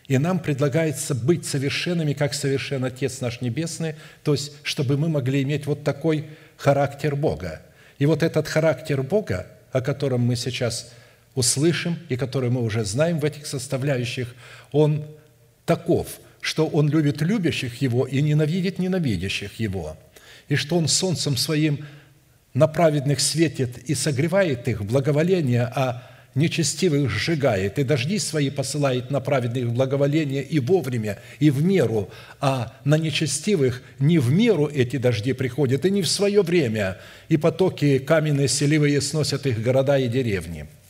И 0.08 0.18
нам 0.18 0.40
предлагается 0.40 1.14
быть 1.14 1.46
совершенными, 1.46 2.14
как 2.14 2.34
совершен 2.34 2.84
Отец 2.86 3.22
наш 3.22 3.40
Небесный, 3.40 3.94
то 4.24 4.32
есть 4.34 4.54
чтобы 4.64 4.98
мы 4.98 5.10
могли 5.10 5.44
иметь 5.44 5.68
вот 5.68 5.84
такой 5.84 6.26
характер 6.58 7.16
Бога. 7.16 7.62
И 8.00 8.08
вот 8.08 8.24
этот 8.24 8.48
характер 8.48 9.04
Бога, 9.04 9.46
о 9.72 9.82
котором 9.82 10.22
мы 10.22 10.36
сейчас 10.36 10.92
услышим 11.36 11.98
и 12.10 12.16
который 12.16 12.50
мы 12.50 12.62
уже 12.62 12.84
знаем 12.84 13.20
в 13.20 13.26
этих 13.26 13.46
составляющих, 13.46 14.36
он 14.72 15.06
таков, 15.66 16.08
что 16.42 16.68
он 16.68 16.90
любит 16.90 17.22
любящих 17.22 17.82
его 17.82 18.06
и 18.06 18.22
ненавидит 18.22 18.80
ненавидящих 18.80 19.60
его, 19.60 19.98
и 20.50 20.56
что 20.56 20.78
он 20.78 20.88
солнцем 20.88 21.38
своим 21.38 21.86
на 22.54 22.68
праведных 22.68 23.22
светит 23.22 23.78
и 23.78 23.96
согревает 23.96 24.68
их 24.68 24.84
благоволение, 24.84 25.64
а 25.64 26.08
нечестивых 26.36 27.10
сжигает, 27.10 27.78
и 27.78 27.84
дожди 27.84 28.18
свои 28.18 28.50
посылает 28.50 29.12
на 29.12 29.20
праведных 29.20 29.72
благоволение 29.72 30.44
и 30.44 30.60
вовремя, 30.60 31.20
и 31.40 31.50
в 31.50 31.64
меру, 31.64 32.10
а 32.40 32.74
на 32.84 32.98
нечестивых 32.98 33.84
не 34.00 34.18
в 34.18 34.32
меру 34.32 34.68
эти 34.68 34.98
дожди 34.98 35.34
приходят, 35.34 35.86
и 35.86 35.92
не 35.92 36.02
в 36.02 36.08
свое 36.08 36.42
время, 36.42 36.98
и 37.30 37.38
потоки 37.38 38.00
каменные 38.00 38.48
селивые 38.48 39.02
сносят 39.02 39.46
их 39.46 39.62
города 39.62 39.98
и 39.98 40.08
деревни– 40.08 40.68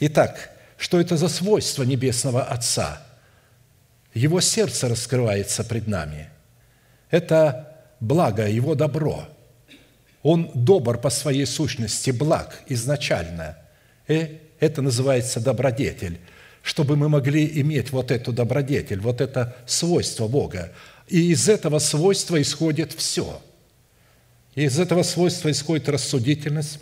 Итак, 0.00 0.50
что 0.76 1.00
это 1.00 1.16
за 1.16 1.28
свойство 1.28 1.82
Небесного 1.82 2.42
Отца? 2.42 3.02
Его 4.14 4.40
сердце 4.40 4.88
раскрывается 4.88 5.64
пред 5.64 5.88
нами. 5.88 6.28
Это 7.10 7.76
благо, 8.00 8.48
Его 8.48 8.74
добро. 8.74 9.28
Он 10.22 10.50
добр 10.54 10.98
по 10.98 11.10
своей 11.10 11.46
сущности, 11.46 12.10
благ 12.10 12.62
изначально. 12.66 13.58
И 14.06 14.40
это 14.60 14.82
называется 14.82 15.40
добродетель, 15.40 16.20
чтобы 16.62 16.96
мы 16.96 17.08
могли 17.08 17.60
иметь 17.60 17.90
вот 17.90 18.10
эту 18.10 18.32
добродетель, 18.32 19.00
вот 19.00 19.20
это 19.20 19.56
свойство 19.66 20.28
Бога. 20.28 20.72
И 21.08 21.32
из 21.32 21.48
этого 21.48 21.78
свойства 21.78 22.40
исходит 22.40 22.92
все. 22.92 23.40
И 24.54 24.64
из 24.64 24.78
этого 24.78 25.02
свойства 25.02 25.50
исходит 25.50 25.88
рассудительность, 25.88 26.80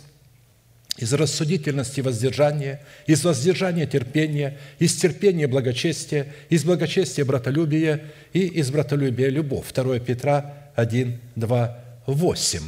из 0.97 1.13
рассудительности 1.13 2.01
воздержания, 2.01 2.81
из 3.05 3.23
воздержания 3.23 3.85
терпения, 3.85 4.57
из 4.79 4.95
терпения 4.95 5.47
благочестия, 5.47 6.27
из 6.49 6.63
благочестия 6.63 7.23
братолюбия 7.23 8.01
и 8.33 8.47
из 8.47 8.71
братолюбия 8.71 9.29
любовь. 9.29 9.71
2 9.73 9.99
Петра 9.99 10.55
1, 10.75 11.19
2, 11.35 11.79
8. 12.07 12.61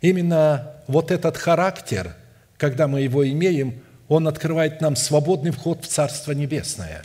Именно 0.00 0.72
вот 0.86 1.10
этот 1.10 1.36
характер, 1.36 2.14
когда 2.56 2.86
мы 2.86 3.00
его 3.00 3.28
имеем, 3.28 3.82
он 4.08 4.28
открывает 4.28 4.80
нам 4.80 4.94
свободный 4.94 5.50
вход 5.50 5.84
в 5.84 5.88
Царство 5.88 6.30
Небесное. 6.30 7.02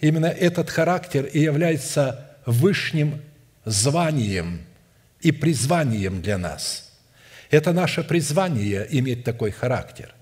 Именно 0.00 0.26
этот 0.26 0.70
характер 0.70 1.24
и 1.24 1.38
является 1.38 2.26
высшим 2.44 3.20
званием 3.64 4.60
и 5.20 5.30
призванием 5.30 6.20
для 6.20 6.36
нас– 6.36 6.82
это 7.50 7.72
наше 7.72 8.02
призвание 8.02 8.86
иметь 8.90 9.24
такой 9.24 9.50
характер. 9.50 10.12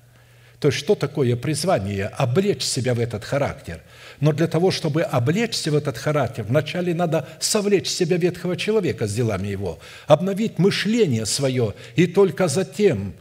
То 0.65 0.69
есть, 0.69 0.79
что 0.79 0.95
такое 0.95 1.37
призвание? 1.37 2.07
Облечь 2.07 2.63
себя 2.63 2.95
в 2.95 2.99
этот 2.99 3.23
характер. 3.23 3.83
Но 4.21 4.33
для 4.33 4.47
того, 4.47 4.71
чтобы 4.71 5.03
облечься 5.03 5.71
в 5.71 5.75
этот 5.75 5.99
характер, 5.99 6.45
вначале 6.49 6.95
надо 6.95 7.29
совлечь 7.39 7.89
себя 7.89 8.17
ветхого 8.17 8.57
человека 8.57 9.07
с 9.07 9.15
делами 9.15 9.49
его, 9.49 9.79
обновить 10.07 10.59
мышление 10.59 11.27
свое, 11.27 11.75
и 11.97 12.07
только 12.07 12.49
затем 12.49 13.15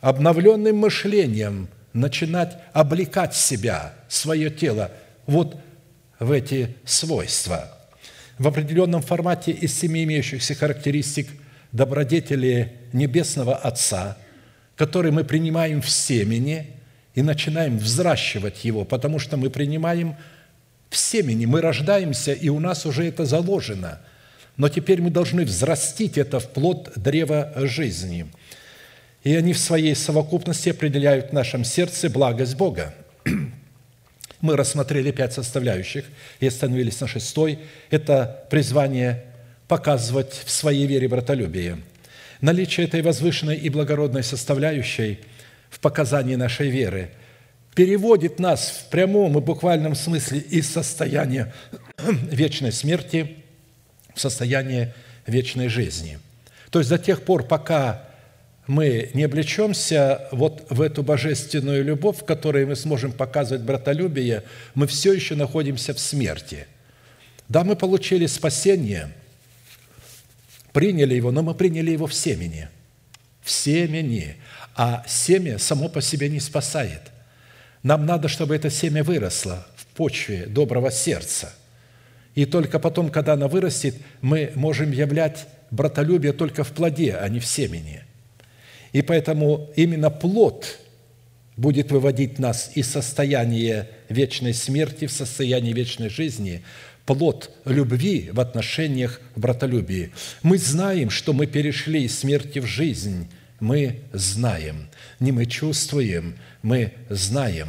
обновленным 0.00 0.78
мышлением 0.78 1.68
начинать 1.92 2.58
облекать 2.72 3.36
себя, 3.36 3.94
свое 4.08 4.50
тело, 4.50 4.90
вот 5.26 5.56
в 6.18 6.32
эти 6.32 6.76
свойства. 6.84 7.78
в 8.38 8.48
определенном 8.48 9.02
формате 9.02 9.52
из 9.52 9.78
семи 9.78 10.02
имеющихся 10.02 10.56
характеристик 10.56 11.28
добродетели 11.70 12.81
Небесного 12.92 13.56
Отца, 13.56 14.16
который 14.76 15.12
мы 15.12 15.24
принимаем 15.24 15.82
в 15.82 15.90
семени 15.90 16.68
и 17.14 17.22
начинаем 17.22 17.78
взращивать 17.78 18.64
его, 18.64 18.84
потому 18.84 19.18
что 19.18 19.36
мы 19.36 19.50
принимаем 19.50 20.16
в 20.90 20.96
семени, 20.96 21.46
мы 21.46 21.60
рождаемся, 21.60 22.32
и 22.32 22.48
у 22.48 22.60
нас 22.60 22.86
уже 22.86 23.06
это 23.06 23.24
заложено. 23.24 24.00
Но 24.56 24.68
теперь 24.68 25.00
мы 25.00 25.10
должны 25.10 25.44
взрастить 25.44 26.18
это 26.18 26.38
в 26.38 26.48
плод 26.50 26.92
древа 26.96 27.52
жизни. 27.56 28.26
И 29.24 29.34
они 29.34 29.52
в 29.52 29.58
своей 29.58 29.94
совокупности 29.94 30.68
определяют 30.68 31.30
в 31.30 31.32
нашем 31.32 31.64
сердце 31.64 32.10
благость 32.10 32.56
Бога. 32.56 32.94
Мы 34.40 34.56
рассмотрели 34.56 35.12
пять 35.12 35.32
составляющих 35.32 36.04
и 36.40 36.48
остановились 36.48 37.00
на 37.00 37.06
шестой. 37.06 37.60
Это 37.90 38.44
призвание 38.50 39.24
показывать 39.68 40.42
в 40.44 40.50
своей 40.50 40.86
вере 40.86 41.08
братолюбие. 41.08 41.78
Наличие 42.42 42.86
этой 42.86 43.02
возвышенной 43.02 43.56
и 43.56 43.68
благородной 43.68 44.24
составляющей 44.24 45.20
в 45.70 45.78
показании 45.78 46.34
нашей 46.34 46.70
веры 46.70 47.10
переводит 47.72 48.40
нас 48.40 48.82
в 48.84 48.90
прямом 48.90 49.38
и 49.38 49.40
буквальном 49.40 49.94
смысле 49.94 50.40
из 50.40 50.68
состояния 50.68 51.54
вечной 52.30 52.72
смерти 52.72 53.36
в 54.12 54.20
состояние 54.20 54.92
вечной 55.24 55.68
жизни. 55.68 56.18
То 56.70 56.80
есть 56.80 56.90
до 56.90 56.98
тех 56.98 57.22
пор, 57.22 57.44
пока 57.44 58.08
мы 58.66 59.10
не 59.14 59.22
облечемся 59.22 60.26
вот 60.32 60.66
в 60.68 60.80
эту 60.80 61.04
божественную 61.04 61.84
любовь, 61.84 62.18
в 62.18 62.24
которой 62.24 62.66
мы 62.66 62.74
сможем 62.74 63.12
показывать 63.12 63.62
братолюбие, 63.62 64.42
мы 64.74 64.88
все 64.88 65.12
еще 65.12 65.36
находимся 65.36 65.94
в 65.94 66.00
смерти. 66.00 66.66
Да, 67.48 67.62
мы 67.62 67.76
получили 67.76 68.26
спасение, 68.26 69.12
приняли 70.72 71.14
его, 71.14 71.30
но 71.30 71.42
мы 71.42 71.54
приняли 71.54 71.90
его 71.90 72.06
в 72.06 72.14
семени. 72.14 72.68
В 73.42 73.50
семени. 73.50 74.36
А 74.74 75.04
семя 75.06 75.58
само 75.58 75.88
по 75.88 76.00
себе 76.00 76.28
не 76.28 76.40
спасает. 76.40 77.02
Нам 77.82 78.06
надо, 78.06 78.28
чтобы 78.28 78.54
это 78.54 78.70
семя 78.70 79.02
выросло 79.02 79.66
в 79.76 79.86
почве 79.86 80.46
доброго 80.46 80.90
сердца. 80.90 81.54
И 82.34 82.46
только 82.46 82.78
потом, 82.78 83.10
когда 83.10 83.34
оно 83.34 83.48
вырастет, 83.48 83.96
мы 84.20 84.52
можем 84.54 84.92
являть 84.92 85.46
братолюбие 85.70 86.32
только 86.32 86.64
в 86.64 86.72
плоде, 86.72 87.14
а 87.14 87.28
не 87.28 87.40
в 87.40 87.46
семени– 87.46 88.04
и 88.92 89.00
поэтому 89.00 89.70
именно 89.74 90.10
плод 90.10 90.78
будет 91.56 91.90
выводить 91.90 92.38
нас 92.38 92.72
из 92.74 92.88
состояния 92.90 93.88
вечной 94.08 94.54
смерти 94.54 95.06
в 95.06 95.12
состояние 95.12 95.72
вечной 95.72 96.08
жизни, 96.08 96.62
плод 97.06 97.50
любви 97.64 98.30
в 98.32 98.40
отношениях 98.40 99.20
братолюбии. 99.36 100.12
Мы 100.42 100.58
знаем, 100.58 101.10
что 101.10 101.32
мы 101.32 101.46
перешли 101.46 102.04
из 102.04 102.18
смерти 102.18 102.58
в 102.58 102.66
жизнь. 102.66 103.28
Мы 103.60 104.00
знаем. 104.12 104.88
Не 105.20 105.32
мы 105.32 105.46
чувствуем, 105.46 106.36
мы 106.62 106.92
знаем. 107.08 107.68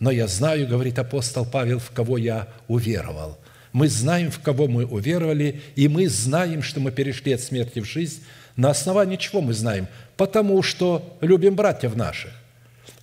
Но 0.00 0.10
я 0.10 0.26
знаю, 0.26 0.68
говорит 0.68 0.98
апостол 0.98 1.44
Павел, 1.44 1.78
в 1.78 1.90
кого 1.90 2.18
я 2.18 2.48
уверовал. 2.68 3.38
Мы 3.72 3.88
знаем, 3.88 4.30
в 4.30 4.40
кого 4.40 4.66
мы 4.66 4.84
уверовали, 4.86 5.60
и 5.76 5.88
мы 5.88 6.08
знаем, 6.08 6.62
что 6.62 6.80
мы 6.80 6.90
перешли 6.90 7.32
от 7.32 7.40
смерти 7.40 7.80
в 7.80 7.84
жизнь. 7.84 8.22
На 8.56 8.70
основании 8.70 9.16
чего 9.16 9.40
мы 9.40 9.52
знаем? 9.52 9.88
потому 10.18 10.62
что 10.62 11.16
любим 11.22 11.54
братьев 11.54 11.96
наших. 11.96 12.32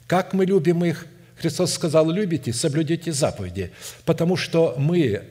Как 0.06 0.34
мы 0.34 0.46
любим 0.46 0.86
их? 0.86 1.08
Христос 1.38 1.74
сказал, 1.74 2.10
любите, 2.12 2.54
соблюдите 2.54 3.12
заповеди, 3.12 3.72
потому 4.06 4.38
что 4.38 4.76
мы 4.78 5.24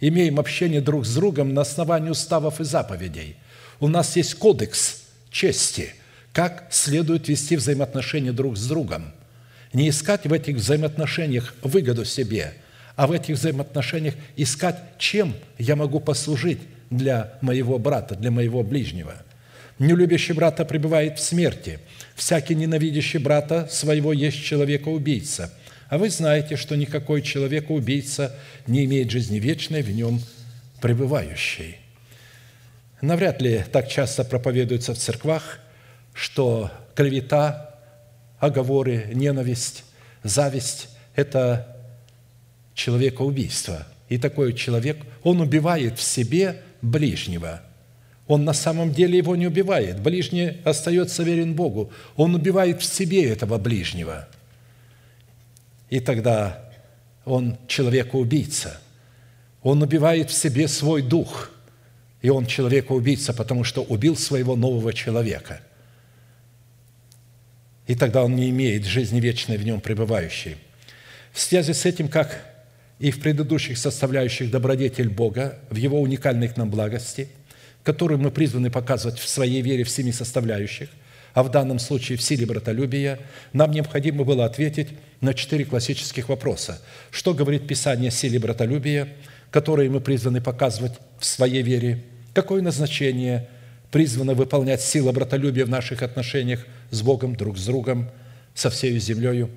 имеем 0.00 0.40
общение 0.40 0.80
друг 0.80 1.06
с 1.06 1.14
другом 1.14 1.54
на 1.54 1.62
основании 1.62 2.10
уставов 2.10 2.60
и 2.60 2.64
заповедей. 2.64 3.36
У 3.78 3.88
нас 3.88 4.16
есть 4.16 4.34
кодекс 4.34 5.02
чести, 5.30 5.94
как 6.32 6.66
следует 6.70 7.28
вести 7.28 7.56
взаимоотношения 7.56 8.32
друг 8.32 8.56
с 8.56 8.66
другом. 8.66 9.12
Не 9.72 9.88
искать 9.88 10.26
в 10.26 10.32
этих 10.32 10.56
взаимоотношениях 10.56 11.54
выгоду 11.62 12.04
себе, 12.04 12.54
а 12.96 13.06
в 13.06 13.12
этих 13.12 13.36
взаимоотношениях 13.36 14.14
искать, 14.36 14.76
чем 14.98 15.34
я 15.58 15.76
могу 15.76 16.00
послужить 16.00 16.60
для 16.90 17.34
моего 17.40 17.78
брата, 17.78 18.14
для 18.16 18.30
моего 18.30 18.62
ближнего– 18.62 19.14
Нелюбящий 19.80 20.34
брата 20.34 20.66
пребывает 20.66 21.18
в 21.18 21.22
смерти. 21.22 21.78
Всякий 22.14 22.54
ненавидящий 22.54 23.18
брата 23.18 23.66
своего 23.70 24.12
есть 24.12 24.44
человека-убийца. 24.44 25.50
А 25.90 25.98
вы 25.98 26.08
знаете, 26.08 26.54
что 26.56 26.76
никакой 26.76 27.20
человека-убийца 27.20 28.34
не 28.68 28.84
имеет 28.84 29.10
жизни 29.10 29.40
вечной 29.40 29.82
в 29.82 29.90
нем 29.90 30.20
пребывающей. 30.80 31.78
Навряд 33.00 33.42
ли 33.42 33.64
так 33.72 33.88
часто 33.88 34.24
проповедуется 34.24 34.94
в 34.94 34.98
церквах, 34.98 35.58
что 36.14 36.70
клевета, 36.94 37.74
оговоры, 38.38 39.10
ненависть, 39.12 39.84
зависть– 40.22 40.88
это 41.16 41.76
человекоубийство. 42.74 43.84
И 44.08 44.16
такой 44.16 44.52
человек, 44.52 44.98
он 45.24 45.40
убивает 45.40 45.98
в 45.98 46.02
себе 46.02 46.62
ближнего– 46.80 47.62
он 48.30 48.44
на 48.44 48.52
самом 48.52 48.92
деле 48.92 49.18
его 49.18 49.34
не 49.34 49.48
убивает. 49.48 49.98
Ближний 49.98 50.58
остается 50.62 51.24
верен 51.24 51.54
Богу. 51.54 51.90
Он 52.14 52.36
убивает 52.36 52.80
в 52.80 52.84
себе 52.84 53.24
этого 53.28 53.58
ближнего. 53.58 54.28
И 55.90 56.00
тогда 56.00 56.70
он 57.24 57.58
человека-убийца. 57.68 58.80
Он 59.62 59.82
убивает 59.82 60.30
в 60.30 60.32
себе 60.32 60.68
свой 60.68 61.02
дух. 61.02 61.50
И 62.22 62.30
он 62.30 62.46
человека-убийца, 62.46 63.34
потому 63.34 63.64
что 63.64 63.82
убил 63.82 64.16
своего 64.16 64.56
нового 64.56 64.92
человека. 64.92 65.60
И 67.86 67.94
тогда 67.94 68.24
он 68.24 68.36
не 68.36 68.48
имеет 68.50 68.84
жизни 68.84 69.20
вечной 69.20 69.58
в 69.58 69.64
нем 69.64 69.80
пребывающей. 69.80 70.56
В 71.32 71.40
связи 71.40 71.72
с 71.72 71.84
этим, 71.84 72.08
как 72.08 72.42
и 72.98 73.10
в 73.10 73.20
предыдущих 73.20 73.76
составляющих 73.76 74.50
добродетель 74.50 75.08
Бога, 75.08 75.58
в 75.70 75.76
Его 75.76 76.00
уникальной 76.00 76.48
к 76.48 76.56
нам 76.56 76.70
благости– 76.70 77.28
которую 77.82 78.18
мы 78.18 78.30
призваны 78.30 78.70
показывать 78.70 79.18
в 79.18 79.28
своей 79.28 79.62
вере 79.62 79.84
в 79.84 79.90
семи 79.90 80.12
составляющих, 80.12 80.88
а 81.34 81.42
в 81.42 81.50
данном 81.50 81.78
случае 81.78 82.18
в 82.18 82.22
силе 82.22 82.46
братолюбия, 82.46 83.18
нам 83.52 83.70
необходимо 83.70 84.24
было 84.24 84.44
ответить 84.44 84.88
на 85.20 85.34
четыре 85.34 85.64
классических 85.64 86.28
вопроса. 86.28 86.80
Что 87.10 87.34
говорит 87.34 87.66
Писание 87.66 88.08
о 88.08 88.12
силе 88.12 88.38
братолюбия, 88.38 89.08
которые 89.50 89.90
мы 89.90 90.00
призваны 90.00 90.40
показывать 90.40 90.94
в 91.18 91.24
своей 91.24 91.62
вере? 91.62 92.02
Какое 92.34 92.62
назначение 92.62 93.48
призвано 93.90 94.34
выполнять 94.34 94.80
сила 94.80 95.12
братолюбия 95.12 95.64
в 95.64 95.70
наших 95.70 96.02
отношениях 96.02 96.66
с 96.90 97.02
Богом, 97.02 97.36
друг 97.36 97.58
с 97.58 97.66
другом, 97.66 98.10
со 98.54 98.70
всей 98.70 98.98
землею? 98.98 99.50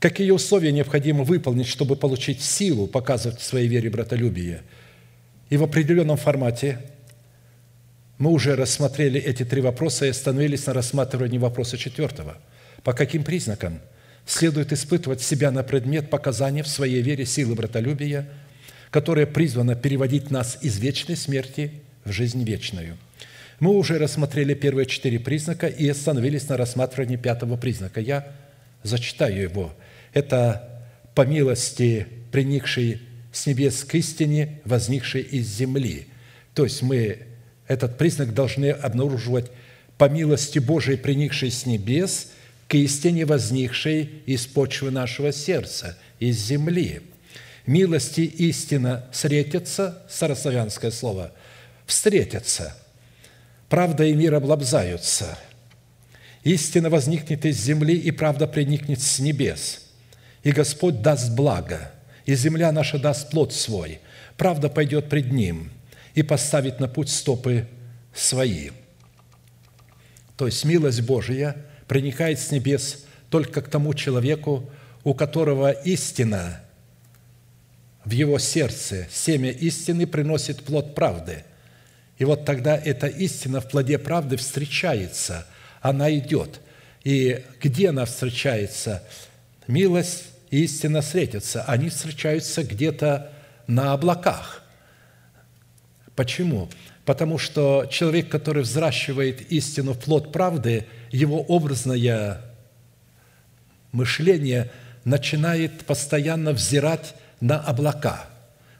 Какие 0.00 0.30
условия 0.30 0.70
необходимо 0.70 1.24
выполнить, 1.24 1.66
чтобы 1.66 1.96
получить 1.96 2.40
силу 2.40 2.86
показывать 2.86 3.40
в 3.40 3.44
своей 3.44 3.66
вере 3.66 3.90
братолюбие? 3.90 4.62
И 5.50 5.56
в 5.56 5.64
определенном 5.64 6.16
формате 6.16 6.78
мы 8.18 8.30
уже 8.30 8.56
рассмотрели 8.56 9.20
эти 9.20 9.44
три 9.44 9.60
вопроса 9.60 10.06
и 10.06 10.10
остановились 10.10 10.66
на 10.66 10.72
рассматривании 10.72 11.38
вопроса 11.38 11.78
четвертого. 11.78 12.36
По 12.82 12.92
каким 12.92 13.22
признакам 13.22 13.80
следует 14.26 14.72
испытывать 14.72 15.22
себя 15.22 15.50
на 15.52 15.62
предмет 15.62 16.10
показания 16.10 16.62
в 16.62 16.68
своей 16.68 17.00
вере 17.00 17.24
силы 17.24 17.54
братолюбия, 17.54 18.28
которая 18.90 19.26
призвана 19.26 19.76
переводить 19.76 20.30
нас 20.30 20.58
из 20.62 20.78
вечной 20.78 21.16
смерти 21.16 21.72
в 22.04 22.10
жизнь 22.10 22.42
вечную? 22.42 22.98
Мы 23.60 23.70
уже 23.70 23.98
рассмотрели 23.98 24.54
первые 24.54 24.86
четыре 24.86 25.20
признака 25.20 25.66
и 25.66 25.88
остановились 25.88 26.48
на 26.48 26.56
рассматривании 26.56 27.16
пятого 27.16 27.56
признака. 27.56 28.00
Я 28.00 28.32
зачитаю 28.82 29.42
его. 29.42 29.74
Это 30.12 30.86
по 31.14 31.22
милости, 31.26 32.06
приникшей 32.32 33.00
с 33.32 33.46
небес 33.46 33.84
к 33.84 33.94
истине, 33.94 34.60
возникшей 34.64 35.22
из 35.22 35.48
земли. 35.48 36.08
То 36.54 36.64
есть 36.64 36.82
мы 36.82 37.27
этот 37.68 37.98
признак 37.98 38.34
должны 38.34 38.70
обнаруживать 38.70 39.50
по 39.98 40.08
милости 40.08 40.58
Божией, 40.58 40.96
приникшей 40.96 41.50
с 41.50 41.66
небес, 41.66 42.28
к 42.66 42.74
истине, 42.74 43.26
возникшей 43.26 44.22
из 44.26 44.46
почвы 44.46 44.90
нашего 44.90 45.32
сердца, 45.32 45.96
из 46.18 46.38
земли. 46.38 47.02
Милости 47.66 48.22
истина 48.22 49.06
встретятся, 49.12 50.02
старославянское 50.08 50.90
слово, 50.90 51.32
встретятся. 51.86 52.74
Правда 53.68 54.04
и 54.04 54.14
мир 54.14 54.34
облабзаются. 54.34 55.38
Истина 56.44 56.88
возникнет 56.88 57.44
из 57.44 57.60
земли, 57.60 57.94
и 57.94 58.10
правда 58.10 58.46
приникнет 58.46 59.02
с 59.02 59.18
небес. 59.18 59.82
И 60.42 60.52
Господь 60.52 61.02
даст 61.02 61.34
благо, 61.34 61.92
и 62.24 62.34
земля 62.34 62.72
наша 62.72 62.98
даст 62.98 63.30
плод 63.30 63.52
свой. 63.52 64.00
Правда 64.38 64.70
пойдет 64.70 65.10
пред 65.10 65.32
Ним– 65.32 65.70
и 66.18 66.22
поставить 66.24 66.80
на 66.80 66.88
путь 66.88 67.10
стопы 67.10 67.68
свои. 68.12 68.70
То 70.36 70.46
есть 70.46 70.64
милость 70.64 71.02
Божия 71.02 71.54
проникает 71.86 72.40
с 72.40 72.50
небес 72.50 73.04
только 73.30 73.62
к 73.62 73.68
тому 73.68 73.94
человеку, 73.94 74.68
у 75.04 75.14
которого 75.14 75.70
истина 75.70 76.60
в 78.04 78.10
его 78.10 78.40
сердце 78.40 79.06
семя 79.12 79.52
истины 79.52 80.08
приносит 80.08 80.64
плод 80.64 80.96
правды. 80.96 81.44
И 82.16 82.24
вот 82.24 82.44
тогда 82.44 82.76
эта 82.76 83.06
истина 83.06 83.60
в 83.60 83.68
плоде 83.68 83.96
правды 83.96 84.36
встречается, 84.38 85.46
она 85.80 86.12
идет. 86.12 86.60
И 87.04 87.44
где 87.62 87.90
она 87.90 88.06
встречается? 88.06 89.04
Милость 89.68 90.24
и 90.50 90.64
истина 90.64 91.00
встретятся. 91.00 91.62
Они 91.62 91.90
встречаются 91.90 92.64
где-то 92.64 93.30
на 93.68 93.92
облаках. 93.92 94.64
Почему? 96.18 96.68
Потому 97.04 97.38
что 97.38 97.86
человек, 97.88 98.28
который 98.28 98.64
взращивает 98.64 99.52
истину 99.52 99.92
в 99.92 100.00
плод 100.00 100.32
правды, 100.32 100.84
его 101.12 101.40
образное 101.42 102.40
мышление 103.92 104.68
начинает 105.04 105.84
постоянно 105.86 106.50
взирать 106.50 107.14
на 107.40 107.60
облака. 107.60 108.26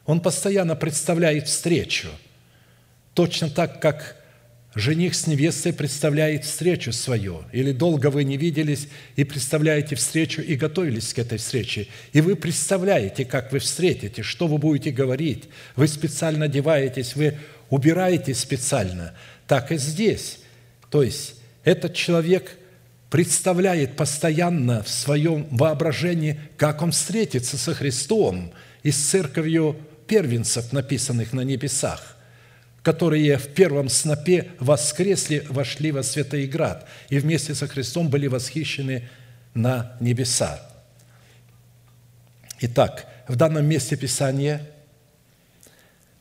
Он 0.05 0.19
постоянно 0.19 0.75
представляет 0.75 1.47
встречу. 1.47 2.09
Точно 3.13 3.49
так, 3.49 3.81
как 3.81 4.17
жених 4.75 5.15
с 5.15 5.27
невестой 5.27 5.73
представляет 5.73 6.45
встречу 6.45 6.91
свою. 6.91 7.43
Или 7.51 7.71
долго 7.71 8.09
вы 8.09 8.23
не 8.23 8.37
виделись 8.37 8.87
и 9.15 9.23
представляете 9.23 9.95
встречу 9.95 10.41
и 10.41 10.55
готовились 10.55 11.13
к 11.13 11.19
этой 11.19 11.37
встрече. 11.37 11.87
И 12.13 12.21
вы 12.21 12.35
представляете, 12.35 13.25
как 13.25 13.51
вы 13.51 13.59
встретите, 13.59 14.21
что 14.23 14.47
вы 14.47 14.57
будете 14.57 14.91
говорить. 14.91 15.45
Вы 15.75 15.87
специально 15.87 16.45
одеваетесь, 16.45 17.15
вы 17.15 17.37
убираетесь 17.69 18.39
специально. 18.39 19.13
Так 19.47 19.71
и 19.71 19.77
здесь. 19.77 20.39
То 20.89 21.03
есть 21.03 21.35
этот 21.63 21.93
человек 21.95 22.57
представляет 23.09 23.95
постоянно 23.95 24.83
в 24.83 24.89
своем 24.89 25.47
воображении, 25.49 26.39
как 26.57 26.81
он 26.81 26.91
встретится 26.91 27.57
со 27.57 27.73
Христом 27.73 28.51
и 28.83 28.91
с 28.91 28.97
церковью 28.97 29.75
первенцев, 30.07 30.71
написанных 30.73 31.33
на 31.33 31.41
небесах, 31.41 32.17
которые 32.83 33.37
в 33.37 33.47
первом 33.49 33.89
снопе 33.89 34.51
воскресли, 34.59 35.45
вошли 35.49 35.91
во 35.91 36.03
Святый 36.03 36.47
Град 36.47 36.87
и 37.09 37.19
вместе 37.19 37.55
со 37.55 37.67
Христом 37.67 38.09
были 38.09 38.27
восхищены 38.27 39.09
на 39.53 39.95
небеса. 39.99 40.61
Итак, 42.61 43.05
в 43.27 43.35
данном 43.35 43.65
месте 43.65 43.95
Писания 43.95 44.61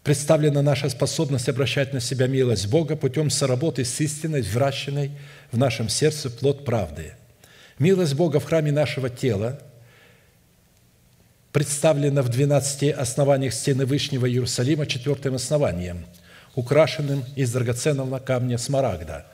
представлена 0.03 0.63
наша 0.63 0.89
способность 0.89 1.49
обращать 1.49 1.93
на 1.93 2.01
себя 2.01 2.27
милость 2.27 2.69
Бога 2.69 2.97
путем 2.97 3.29
соработы 3.31 3.85
с 3.85 4.01
истиной, 4.01 4.43
вращенной 4.43 5.11
в 5.53 5.59
нашем 5.59 5.89
сердце 5.89 6.31
плод 6.31 6.65
правды. 6.65 7.15
Милость 7.79 8.15
Бога 8.15 8.41
в 8.41 8.45
храме 8.45 8.73
нашего 8.73 9.11
тела 9.11 9.61
представлена 11.53 12.23
в 12.23 12.29
12 12.29 12.91
основаниях 12.93 13.53
стены 13.53 13.87
Вышнего 13.87 14.29
Иерусалима 14.29 14.87
четвертым 14.87 15.35
основанием, 15.35 16.07
украшенным 16.59 17.25
из 17.37 17.53
драгоценного 17.53 18.19
камня 18.19 18.59
смарагда. 18.59 19.27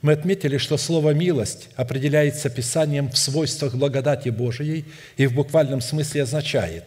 Мы 0.00 0.12
отметили, 0.12 0.58
что 0.58 0.76
слово 0.76 1.10
«милость» 1.10 1.68
определяется 1.76 2.50
Писанием 2.50 3.10
в 3.10 3.16
свойствах 3.16 3.74
благодати 3.74 4.30
Божией 4.30 4.84
и 5.16 5.26
в 5.26 5.34
буквальном 5.34 5.80
смысле 5.80 6.22
означает 6.22 6.84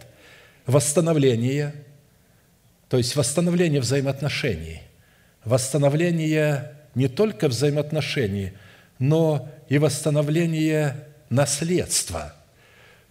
восстановление, 0.66 1.74
то 2.90 2.98
есть 2.98 3.16
восстановление 3.16 3.80
взаимоотношений, 3.80 4.82
восстановление 5.44 6.74
не 6.96 7.08
только 7.08 7.48
взаимоотношений– 7.48 8.54
но 9.00 9.50
и 9.68 9.78
восстановление 9.78 10.96
наследства, 11.30 12.34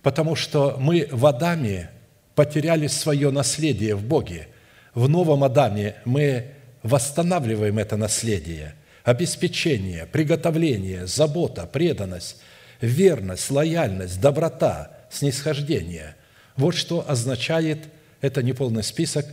потому 0.02 0.36
что 0.36 0.76
мы 0.78 1.08
в 1.10 1.26
Адаме 1.26 1.90
потеряли 2.34 2.86
свое 2.86 3.30
наследие 3.30 3.94
в 3.94 4.04
Боге. 4.04 4.48
В 4.94 5.08
новом 5.08 5.44
Адаме 5.44 5.96
мы 6.04 6.46
восстанавливаем 6.84 7.80
это 7.80 7.96
наследие, 7.96 8.76
обеспечение, 9.02 10.06
приготовление, 10.06 11.08
забота, 11.08 11.66
преданность, 11.66 12.36
верность, 12.80 13.50
лояльность, 13.50 14.20
доброта, 14.20 14.96
снисхождение. 15.10 16.14
Вот 16.56 16.76
что 16.76 17.04
означает, 17.08 17.78
это 18.20 18.40
неполный 18.44 18.84
список, 18.84 19.26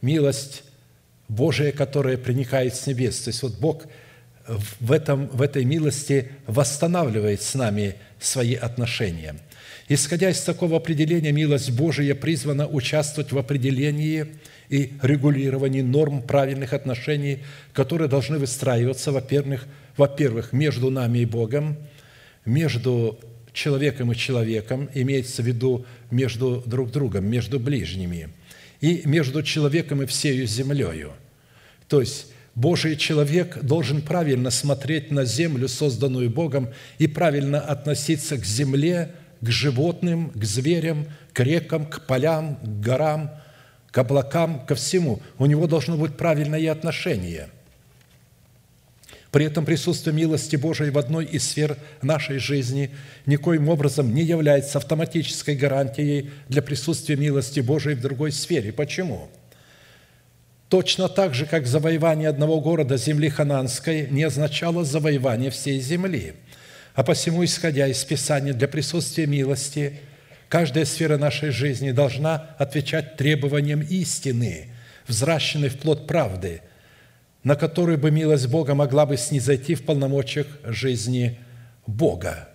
милость 0.00 0.62
Божия, 1.28 1.72
которая 1.72 2.16
проникает 2.16 2.74
с 2.74 2.86
небес. 2.86 3.20
То 3.20 3.28
есть 3.28 3.42
вот 3.42 3.58
Бог– 3.58 3.84
в, 4.46 4.92
этом, 4.92 5.28
в 5.28 5.42
этой 5.42 5.64
милости 5.64 6.30
восстанавливает 6.46 7.42
с 7.42 7.54
нами 7.54 7.96
свои 8.20 8.54
отношения. 8.54 9.36
Исходя 9.88 10.30
из 10.30 10.40
такого 10.40 10.76
определения, 10.76 11.32
милость 11.32 11.70
Божия 11.70 12.14
призвана 12.14 12.66
участвовать 12.66 13.32
в 13.32 13.38
определении 13.38 14.26
и 14.72 14.94
регулировании 15.02 15.82
норм 15.82 16.22
правильных 16.22 16.72
отношений, 16.72 17.40
которые 17.74 18.08
должны 18.08 18.38
выстраиваться, 18.38 19.12
во-первых, 19.12 19.66
во-первых, 19.98 20.54
между 20.54 20.88
нами 20.88 21.18
и 21.18 21.26
Богом, 21.26 21.76
между 22.46 23.20
человеком 23.52 24.12
и 24.12 24.16
человеком, 24.16 24.88
имеется 24.94 25.42
в 25.42 25.46
виду 25.46 25.84
между 26.10 26.62
друг 26.64 26.90
другом, 26.90 27.26
между 27.26 27.60
ближними, 27.60 28.30
и 28.80 29.02
между 29.04 29.42
человеком 29.42 30.02
и 30.02 30.06
всею 30.06 30.46
землею. 30.46 31.12
То 31.86 32.00
есть 32.00 32.28
Божий 32.54 32.96
человек 32.96 33.62
должен 33.62 34.00
правильно 34.00 34.50
смотреть 34.50 35.10
на 35.10 35.26
землю, 35.26 35.68
созданную 35.68 36.30
Богом, 36.30 36.70
и 36.96 37.06
правильно 37.06 37.60
относиться 37.60 38.38
к 38.38 38.44
земле, 38.46 39.10
к 39.42 39.50
животным, 39.50 40.30
к 40.30 40.42
зверям, 40.42 41.08
к 41.34 41.40
рекам, 41.40 41.84
к 41.84 42.06
полям, 42.06 42.56
к 42.56 42.80
горам, 42.80 43.30
к 43.92 43.98
облакам, 43.98 44.64
ко 44.66 44.74
всему. 44.74 45.20
У 45.38 45.46
него 45.46 45.68
должно 45.68 45.96
быть 45.96 46.16
правильное 46.16 46.72
отношение. 46.72 47.48
При 49.30 49.46
этом 49.46 49.64
присутствие 49.64 50.14
милости 50.14 50.56
Божией 50.56 50.90
в 50.90 50.98
одной 50.98 51.24
из 51.24 51.48
сфер 51.48 51.78
нашей 52.02 52.38
жизни 52.38 52.90
никоим 53.24 53.68
образом 53.68 54.14
не 54.14 54.22
является 54.22 54.78
автоматической 54.78 55.54
гарантией 55.56 56.30
для 56.48 56.60
присутствия 56.60 57.16
милости 57.16 57.60
Божией 57.60 57.94
в 57.94 58.00
другой 58.00 58.32
сфере. 58.32 58.72
Почему? 58.72 59.28
Точно 60.68 61.08
так 61.08 61.34
же, 61.34 61.46
как 61.46 61.66
завоевание 61.66 62.28
одного 62.28 62.60
города 62.60 62.96
земли 62.96 63.28
хананской 63.28 64.06
не 64.10 64.22
означало 64.22 64.84
завоевание 64.84 65.50
всей 65.50 65.80
земли. 65.80 66.34
А 66.94 67.02
посему, 67.02 67.44
исходя 67.44 67.88
из 67.88 68.04
Писания, 68.04 68.52
для 68.52 68.68
присутствия 68.68 69.26
милости 69.26 70.00
каждая 70.52 70.84
сфера 70.84 71.16
нашей 71.16 71.48
жизни 71.48 71.92
должна 71.92 72.54
отвечать 72.58 73.16
требованиям 73.16 73.80
истины, 73.80 74.68
взращенной 75.08 75.70
в 75.70 75.78
плод 75.78 76.06
правды, 76.06 76.60
на 77.42 77.56
которую 77.56 77.96
бы 77.96 78.10
милость 78.10 78.48
Бога 78.48 78.74
могла 78.74 79.06
бы 79.06 79.16
снизойти 79.16 79.74
в 79.74 79.82
полномочиях 79.86 80.46
жизни 80.64 81.38
Бога. 81.86 82.50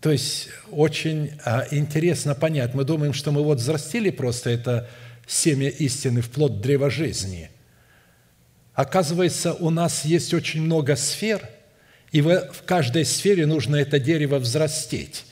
То 0.00 0.12
есть 0.12 0.50
очень 0.70 1.32
а, 1.44 1.66
интересно 1.72 2.36
понять. 2.36 2.74
Мы 2.74 2.84
думаем, 2.84 3.12
что 3.12 3.32
мы 3.32 3.42
вот 3.42 3.58
взрастили 3.58 4.10
просто 4.10 4.50
это 4.50 4.88
семя 5.26 5.68
истины 5.68 6.20
в 6.20 6.30
плод 6.30 6.60
древа 6.60 6.90
жизни. 6.90 7.50
Оказывается, 8.72 9.52
у 9.54 9.70
нас 9.70 10.04
есть 10.04 10.32
очень 10.32 10.62
много 10.62 10.94
сфер, 10.94 11.40
и 12.12 12.20
в 12.20 12.62
каждой 12.64 13.04
сфере 13.04 13.46
нужно 13.46 13.74
это 13.74 13.98
дерево 13.98 14.38
взрастить. 14.38 15.24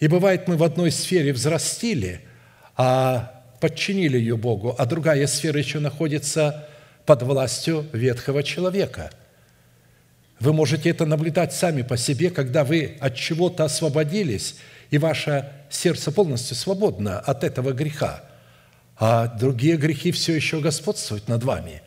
И 0.00 0.08
бывает, 0.08 0.48
мы 0.48 0.56
в 0.56 0.62
одной 0.62 0.90
сфере 0.90 1.32
взрастили, 1.32 2.20
а 2.76 3.42
подчинили 3.60 4.18
ее 4.18 4.36
Богу, 4.36 4.74
а 4.78 4.86
другая 4.86 5.26
сфера 5.26 5.58
еще 5.58 5.80
находится 5.80 6.68
под 7.04 7.22
властью 7.22 7.86
ветхого 7.92 8.42
человека. 8.42 9.10
Вы 10.38 10.52
можете 10.52 10.90
это 10.90 11.04
наблюдать 11.04 11.52
сами 11.52 11.82
по 11.82 11.96
себе, 11.96 12.30
когда 12.30 12.62
вы 12.64 12.96
от 13.00 13.16
чего-то 13.16 13.64
освободились, 13.64 14.56
и 14.90 14.98
ваше 14.98 15.50
сердце 15.68 16.12
полностью 16.12 16.56
свободно 16.56 17.18
от 17.18 17.44
этого 17.44 17.72
греха– 17.72 18.24
а 18.98 19.28
другие 19.28 19.76
грехи 19.76 20.10
все 20.10 20.34
еще 20.34 20.60
господствуют 20.60 21.28
над 21.28 21.44
вами. 21.44 21.82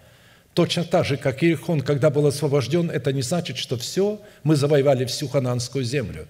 Точно 0.53 0.83
так 0.83 1.05
же, 1.05 1.17
как 1.17 1.43
Иерихон, 1.43 1.81
когда 1.81 2.09
был 2.09 2.25
освобожден, 2.25 2.89
это 2.89 3.13
не 3.13 3.21
значит, 3.21 3.57
что 3.57 3.77
все, 3.77 4.21
мы 4.43 4.55
завоевали 4.55 5.05
всю 5.05 5.27
хананскую 5.27 5.83
землю. 5.83 6.27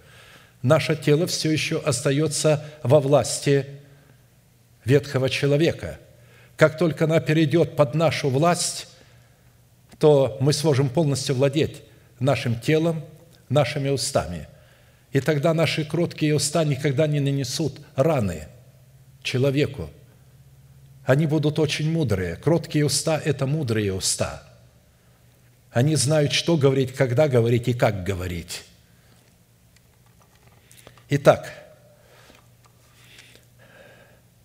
Наше 0.61 0.95
тело 0.95 1.27
все 1.27 1.51
еще 1.51 1.79
остается 1.79 2.63
во 2.83 2.99
власти 2.99 3.65
ветхого 4.85 5.29
человека. 5.29 5.99
Как 6.55 6.77
только 6.77 7.05
она 7.05 7.19
перейдет 7.19 7.75
под 7.75 7.95
нашу 7.95 8.29
власть, 8.29 8.87
то 9.97 10.37
мы 10.39 10.53
сможем 10.53 10.89
полностью 10.89 11.35
владеть 11.35 11.81
нашим 12.19 12.59
телом, 12.59 13.03
нашими 13.49 13.89
устами. 13.89 14.47
И 15.11 15.19
тогда 15.19 15.53
наши 15.53 15.83
кроткие 15.83 16.35
уста 16.35 16.63
никогда 16.63 17.07
не 17.07 17.19
нанесут 17.19 17.79
раны 17.95 18.47
человеку, 19.23 19.89
они 21.05 21.25
будут 21.25 21.59
очень 21.59 21.91
мудрые. 21.91 22.35
Кроткие 22.35 22.85
уста– 22.85 23.19
это 23.25 23.47
мудрые 23.47 23.93
уста. 23.93 24.43
Они 25.71 25.95
знают, 25.95 26.31
что 26.31 26.57
говорить, 26.57 26.93
когда 26.93 27.27
говорить 27.27 27.67
и 27.67 27.73
как 27.73 28.03
говорить. 28.03 28.63
Итак, 31.13 31.51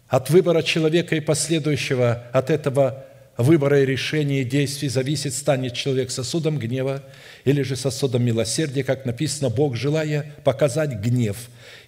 От 0.08 0.30
выбора 0.30 0.62
человека 0.62 1.14
и 1.14 1.20
последующего 1.20 2.24
от 2.32 2.50
этого 2.50 3.06
выбора 3.36 3.82
и 3.82 3.86
решения 3.86 4.40
и 4.40 4.44
действий 4.44 4.88
зависит, 4.88 5.34
станет 5.34 5.74
человек 5.74 6.10
сосудом 6.10 6.58
гнева 6.58 7.04
или 7.44 7.62
же 7.62 7.76
сосудом 7.76 8.24
милосердия, 8.24 8.82
как 8.82 9.04
написано, 9.04 9.48
Бог, 9.48 9.76
желая 9.76 10.34
показать 10.42 10.90
гнев 11.00 11.36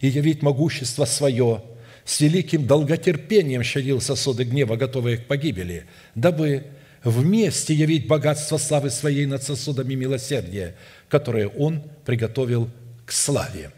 и 0.00 0.06
явить 0.06 0.42
могущество 0.42 1.06
свое, 1.06 1.64
с 2.04 2.20
великим 2.20 2.64
долготерпением 2.64 3.64
щадил 3.64 4.00
сосуды 4.00 4.44
гнева, 4.44 4.76
готовые 4.76 5.16
к 5.16 5.26
погибели, 5.26 5.86
дабы 6.14 6.66
вместе 7.02 7.74
явить 7.74 8.06
богатство 8.06 8.58
славы 8.58 8.90
своей 8.90 9.26
над 9.26 9.42
сосудами 9.42 9.94
милосердия, 9.94 10.76
которые 11.08 11.48
Он 11.48 11.82
приготовил 12.04 12.70
к 13.06 13.10
славе. 13.10 13.72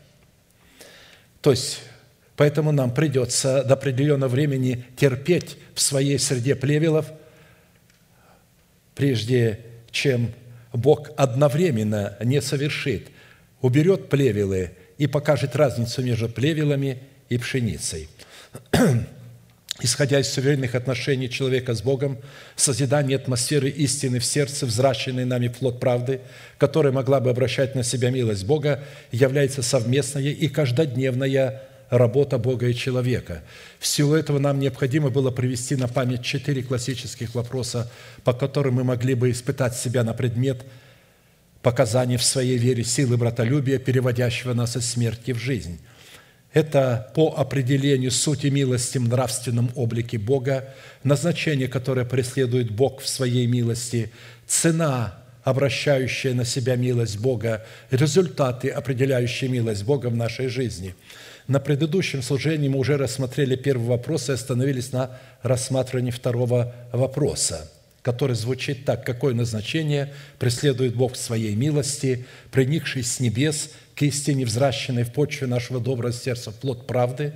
То 1.41 1.51
есть, 1.51 1.81
поэтому 2.37 2.73
нам 2.73 2.93
придется 2.93 3.65
до 3.65 3.75
определенного 3.75 4.31
времени 4.31 4.85
терпеть 4.97 5.57
в 5.75 5.81
своей 5.81 6.19
среде 6.19 6.55
плевелов, 6.55 7.07
прежде 8.95 9.61
чем 9.91 10.33
Бог 10.73 11.11
одновременно 11.17 12.17
не 12.23 12.41
совершит, 12.41 13.09
уберет 13.61 14.09
плевелы 14.09 14.73
и 14.99 15.07
покажет 15.07 15.57
разницу 15.57 16.03
между 16.03 16.29
плевелами 16.29 16.99
и 17.29 17.39
пшеницей. 17.39 18.09
Исходя 19.83 20.21
из 20.21 20.29
суверенных 20.29 20.75
отношений 20.75 21.31
человека 21.31 21.75
с 21.75 21.81
Богом, 21.81 22.19
созидание 22.55 23.17
атмосферы 23.17 23.71
истины 23.71 24.19
в 24.19 24.25
сердце, 24.25 24.67
взращенный 24.67 25.25
нами 25.25 25.49
плод 25.49 25.81
правды, 25.81 26.21
которая 26.59 26.93
могла 26.93 27.21
бы 27.21 27.31
обращать 27.31 27.75
на 27.75 27.83
себя 27.83 28.11
милость 28.11 28.45
Бога, 28.45 28.85
является 29.11 29.63
совместная 29.63 30.25
и 30.25 30.49
каждодневная 30.49 31.63
работа 31.89 32.39
Бога 32.39 32.69
и 32.69 32.75
человека. 32.75 33.43
В 33.79 33.87
силу 33.87 34.15
этого 34.15 34.39
нам 34.39 34.61
необходимо 34.61 35.09
было 35.09 35.31
привести 35.31 35.77
на 35.77 35.89
память 35.89 36.23
четыре 36.23 36.63
классических 36.63 37.35
вопроса, 37.35 37.91
по 38.23 38.35
которым 38.35 38.75
мы 38.75 38.85
могли 38.85 39.15
бы 39.15 39.31
испытать 39.31 39.75
себя 39.75 40.05
на 40.05 40.13
предмет 40.13 40.63
показаний 41.63 42.17
в 42.17 42.23
своей 42.23 42.59
вере 42.59 42.85
силы 42.85 43.17
братолюбия, 43.17 43.79
переводящего 43.79 44.53
нас 44.53 44.77
из 44.77 44.91
смерти 44.91 45.33
в 45.33 45.39
жизнь– 45.39 45.81
это 46.53 47.11
по 47.15 47.35
определению 47.37 48.11
сути 48.11 48.49
милости 48.49 48.99
в 48.99 49.09
нравственном 49.09 49.71
облике 49.77 50.19
Бога, 50.19 50.75
назначение, 51.05 51.69
которое 51.69 52.05
преследует 52.05 52.71
Бог 52.71 53.01
в 53.01 53.09
своей 53.09 53.47
милости, 53.47 54.11
цена, 54.47 55.19
обращающая 55.45 56.35
на 56.35 56.45
себя 56.45 56.77
милость 56.77 57.19
Бога, 57.19 57.65
результаты, 57.91 58.69
определяющие 58.69 59.49
милость 59.49 59.85
Бога 59.85 60.09
в 60.09 60.17
нашей 60.17 60.49
жизни. 60.49 60.95
На 61.47 61.61
предыдущем 61.61 62.23
служении 62.23 62.69
мы 62.69 62.79
уже 62.79 62.97
рассмотрели 62.97 63.57
первый 63.57 63.87
вопрос 63.87 64.29
и 64.29 64.33
остановились 64.33 64.93
на 64.93 65.19
рассматривании 65.43 66.11
второго 66.11 66.75
вопроса, 66.93 67.71
который 68.03 68.37
звучит 68.37 68.85
так. 68.85 69.05
Какое 69.05 69.35
назначение 69.35 70.13
преследует 70.39 70.95
Бог 70.95 71.15
в 71.15 71.17
своей 71.17 71.55
милости, 71.55 72.27
приникший 72.51 73.03
с 73.03 73.19
небес 73.19 73.71
истине, 74.03 74.45
взращенной 74.45 75.05
в 75.05 75.13
почве 75.13 75.47
нашего 75.47 75.81
доброго 75.81 76.13
сердца, 76.13 76.51
плод 76.51 76.87
правды, 76.87 77.35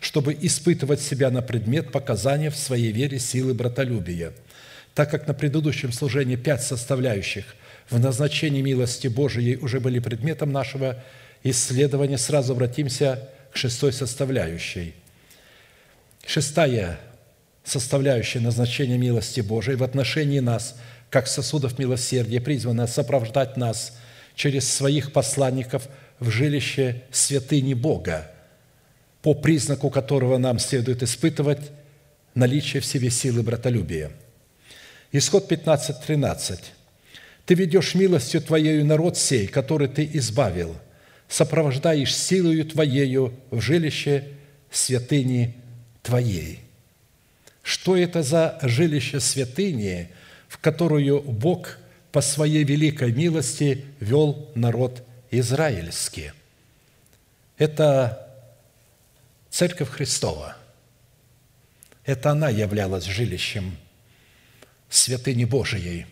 чтобы 0.00 0.36
испытывать 0.40 1.00
себя 1.00 1.30
на 1.30 1.42
предмет 1.42 1.92
показания 1.92 2.50
в 2.50 2.56
своей 2.56 2.92
вере 2.92 3.18
силы 3.18 3.54
братолюбия. 3.54 4.32
Так 4.94 5.10
как 5.10 5.26
на 5.26 5.34
предыдущем 5.34 5.92
служении 5.92 6.36
пять 6.36 6.62
составляющих 6.62 7.44
в 7.90 7.98
назначении 7.98 8.62
милости 8.62 9.08
Божией 9.08 9.56
уже 9.56 9.80
были 9.80 9.98
предметом 9.98 10.52
нашего 10.52 11.02
исследования, 11.42 12.18
сразу 12.18 12.52
обратимся 12.52 13.28
к 13.52 13.56
шестой 13.56 13.92
составляющей. 13.92 14.94
Шестая 16.26 16.98
составляющая 17.64 18.40
назначения 18.40 18.98
милости 18.98 19.40
Божией 19.40 19.76
в 19.76 19.82
отношении 19.82 20.40
нас, 20.40 20.76
как 21.10 21.26
сосудов 21.26 21.78
милосердия, 21.78 22.40
призвана 22.40 22.86
сопровождать 22.86 23.56
нас 23.56 23.96
через 24.34 24.68
своих 24.72 25.12
посланников– 25.12 25.88
в 26.18 26.30
жилище 26.30 27.02
святыни 27.10 27.74
Бога, 27.74 28.30
по 29.22 29.34
признаку 29.34 29.90
которого 29.90 30.38
нам 30.38 30.58
следует 30.58 31.02
испытывать 31.02 31.70
наличие 32.34 32.80
в 32.80 32.86
себе 32.86 33.10
силы 33.10 33.42
братолюбия. 33.42 34.12
Исход 35.12 35.48
15, 35.48 36.00
13. 36.00 36.60
«Ты 37.44 37.54
ведешь 37.54 37.94
милостью 37.94 38.40
Твоею 38.40 38.84
народ 38.84 39.16
сей, 39.16 39.46
который 39.46 39.88
Ты 39.88 40.08
избавил, 40.14 40.76
сопровождаешь 41.28 42.14
силою 42.14 42.64
Твоею 42.64 43.34
в 43.50 43.60
жилище 43.60 44.24
святыни 44.70 45.54
Твоей». 46.02 46.60
Что 47.62 47.96
это 47.96 48.22
за 48.22 48.58
жилище 48.62 49.20
святыни, 49.20 50.10
в 50.48 50.58
которую 50.58 51.20
Бог 51.22 51.78
по 52.12 52.20
своей 52.20 52.64
великой 52.64 53.12
милости 53.12 53.84
вел 54.00 54.50
народ 54.54 55.05
израильские. 55.30 56.34
Это 57.58 58.26
Церковь 59.50 59.90
Христова. 59.90 60.56
Это 62.04 62.30
она 62.30 62.48
являлась 62.48 63.04
жилищем 63.04 63.76
святыни 64.88 65.44
Божией. 65.44 66.06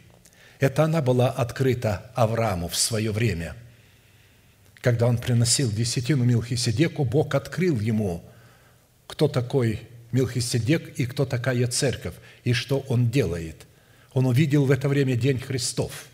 Это 0.58 0.84
она 0.84 1.02
была 1.02 1.30
открыта 1.30 2.10
Аврааму 2.14 2.68
в 2.68 2.76
свое 2.76 3.12
время. 3.12 3.54
Когда 4.80 5.06
он 5.06 5.18
приносил 5.18 5.70
десятину 5.70 6.24
Милхиседеку, 6.24 7.04
Бог 7.04 7.34
открыл 7.34 7.78
ему, 7.80 8.24
кто 9.06 9.28
такой 9.28 9.82
Милхиседек 10.12 10.98
и 10.98 11.06
кто 11.06 11.26
такая 11.26 11.66
церковь, 11.66 12.14
и 12.44 12.52
что 12.52 12.80
он 12.80 13.10
делает. 13.10 13.66
Он 14.12 14.26
увидел 14.26 14.64
в 14.64 14.70
это 14.70 14.88
время 14.88 15.16
День 15.16 15.38
Христов– 15.38 16.06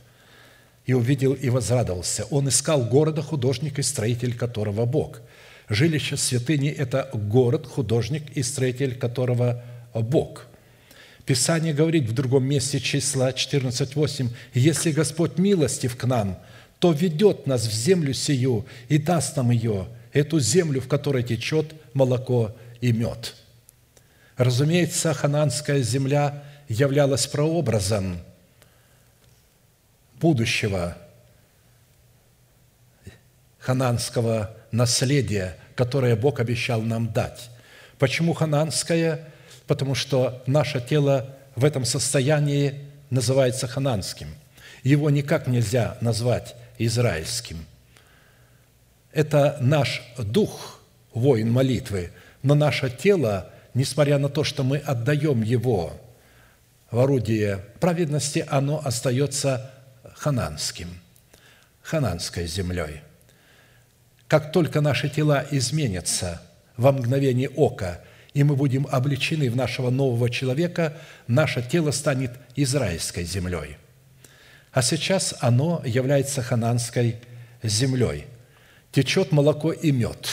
и 0.90 0.92
увидел 0.92 1.34
и 1.34 1.50
возрадовался. 1.50 2.24
Он 2.30 2.48
искал 2.48 2.84
города, 2.84 3.22
художник 3.22 3.78
и 3.78 3.82
строитель 3.82 4.36
которого 4.36 4.86
Бог. 4.86 5.20
Жилище 5.68 6.16
святыни– 6.16 6.68
это 6.78 7.08
город, 7.12 7.64
художник 7.64 8.24
и 8.34 8.42
строитель 8.42 8.98
которого 8.98 9.62
Бог. 9.94 10.48
Писание 11.24 11.72
говорит 11.72 12.08
в 12.08 12.12
другом 12.12 12.42
месте 12.42 12.80
числа 12.80 13.30
14.8, 13.30 14.30
«Если 14.52 14.90
Господь 14.90 15.38
милостив 15.38 15.96
к 15.96 16.04
нам, 16.08 16.40
то 16.80 16.90
ведет 16.90 17.46
нас 17.46 17.68
в 17.68 17.72
землю 17.72 18.12
сию 18.12 18.66
и 18.88 18.98
даст 18.98 19.36
нам 19.36 19.52
ее, 19.52 19.86
эту 20.12 20.40
землю, 20.40 20.80
в 20.80 20.88
которой 20.88 21.22
течет 21.22 21.72
молоко 21.94 22.56
и 22.80 22.90
мед». 22.90 23.36
Разумеется, 24.36 25.14
хананская 25.14 25.82
земля 25.82 26.42
являлась 26.68 27.28
прообразом– 27.28 28.18
будущего 30.20 30.96
хананского 33.58 34.54
наследия, 34.70 35.56
которое 35.74 36.16
Бог 36.16 36.40
обещал 36.40 36.82
нам 36.82 37.12
дать. 37.12 37.50
Почему 37.98 38.32
хананское? 38.34 39.28
Потому 39.66 39.94
что 39.94 40.42
наше 40.46 40.80
тело 40.80 41.36
в 41.56 41.64
этом 41.64 41.84
состоянии 41.84 42.86
называется 43.10 43.66
хананским. 43.66 44.28
Его 44.82 45.10
никак 45.10 45.46
нельзя 45.46 45.96
назвать 46.00 46.54
израильским. 46.78 47.66
Это 49.12 49.58
наш 49.60 50.02
дух, 50.16 50.80
воин 51.12 51.50
молитвы, 51.50 52.12
но 52.42 52.54
наше 52.54 52.88
тело, 52.88 53.50
несмотря 53.74 54.18
на 54.18 54.28
то, 54.28 54.44
что 54.44 54.62
мы 54.62 54.78
отдаем 54.78 55.42
его 55.42 55.92
в 56.90 56.98
орудие 56.98 57.64
праведности, 57.80 58.46
оно 58.48 58.80
остается 58.84 59.70
хананским, 60.20 60.88
хананской 61.80 62.46
землей. 62.46 63.00
Как 64.28 64.52
только 64.52 64.82
наши 64.82 65.08
тела 65.08 65.46
изменятся 65.50 66.42
во 66.76 66.92
мгновение 66.92 67.48
ока, 67.48 68.00
и 68.34 68.44
мы 68.44 68.54
будем 68.54 68.86
обличены 68.90 69.50
в 69.50 69.56
нашего 69.56 69.88
нового 69.88 70.28
человека, 70.28 70.98
наше 71.26 71.62
тело 71.62 71.90
станет 71.90 72.32
израильской 72.54 73.24
землей. 73.24 73.78
А 74.72 74.82
сейчас 74.82 75.34
оно 75.40 75.82
является 75.86 76.42
хананской 76.42 77.16
землей. 77.62 78.26
Течет 78.92 79.32
молоко 79.32 79.72
и 79.72 79.90
мед. 79.90 80.28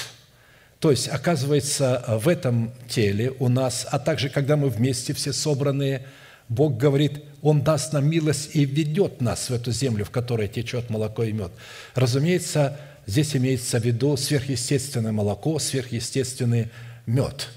То 0.79 0.91
есть, 0.91 1.07
оказывается, 1.07 2.03
в 2.21 2.27
этом 2.27 2.73
теле 2.89 3.31
у 3.39 3.47
нас, 3.47 3.87
а 3.89 3.99
также, 3.99 4.29
когда 4.29 4.57
мы 4.57 4.67
вместе 4.67 5.13
все 5.13 5.31
собранные– 5.31 6.05
Бог 6.49 6.77
говорит, 6.77 7.23
Он 7.41 7.61
даст 7.61 7.93
нам 7.93 8.09
милость 8.09 8.51
и 8.53 8.65
ведет 8.65 9.21
нас 9.21 9.49
в 9.49 9.53
эту 9.53 9.71
землю, 9.71 10.05
в 10.05 10.11
которой 10.11 10.47
течет 10.47 10.89
молоко 10.89 11.23
и 11.23 11.31
мед. 11.31 11.51
Разумеется, 11.93 12.79
здесь 13.05 13.35
имеется 13.35 13.79
в 13.79 13.85
виду 13.85 14.15
сверхъестественное 14.15 15.11
молоко, 15.11 15.59
сверхъестественный 15.59 16.69
мед, 17.05 17.49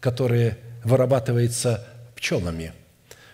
который 0.00 0.54
вырабатывается 0.82 1.86
пчелами. 2.16 2.72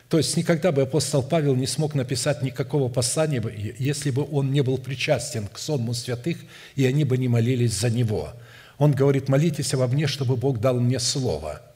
То 0.09 0.19
есть 0.19 0.37
никогда 0.37 0.71
бы 0.71 0.83
апостол 0.83 1.23
Павел 1.23 1.57
не 1.57 1.67
смог 1.67 1.95
написать 1.95 2.43
никакого 2.43 2.89
послания, 2.89 3.43
если 3.79 4.11
бы 4.11 4.27
он 4.31 4.53
не 4.53 4.62
был 4.62 4.79
причастен 4.79 5.47
к 5.47 5.59
сонму 5.59 5.95
святых, 5.95 6.39
и 6.77 6.85
они 6.85 7.05
бы 7.05 7.17
не 7.19 7.29
молились 7.29 7.79
за 7.79 7.91
него. 7.91 8.33
Он 8.79 8.93
говорит, 8.93 9.29
молитесь 9.29 9.73
обо 9.75 9.87
мне, 9.87 10.07
чтобы 10.07 10.37
Бог 10.37 10.61
дал 10.61 10.79
мне 10.81 10.99
слово– 10.99 11.62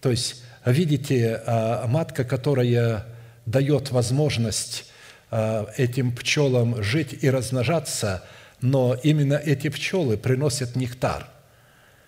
То 0.00 0.10
есть, 0.10 0.42
видите, 0.64 1.42
а, 1.46 1.86
матка, 1.86 2.24
которая 2.24 3.06
дает 3.46 3.90
возможность 3.90 4.86
а, 5.30 5.68
этим 5.76 6.12
пчелам 6.12 6.82
жить 6.82 7.16
и 7.22 7.30
размножаться, 7.30 8.24
но 8.60 8.94
именно 9.02 9.34
эти 9.34 9.68
пчелы 9.68 10.16
приносят 10.16 10.76
нектар. 10.76 11.28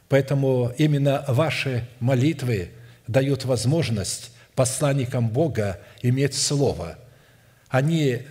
Поэтому 0.08 0.72
именно 0.76 1.24
ваши 1.28 1.88
молитвы 1.98 2.70
дают 3.06 3.44
возможность 3.44 4.32
посланникам 4.54 5.30
Бога 5.30 5.80
иметь 6.02 6.34
Слово. 6.34 6.98
Они 7.68 8.22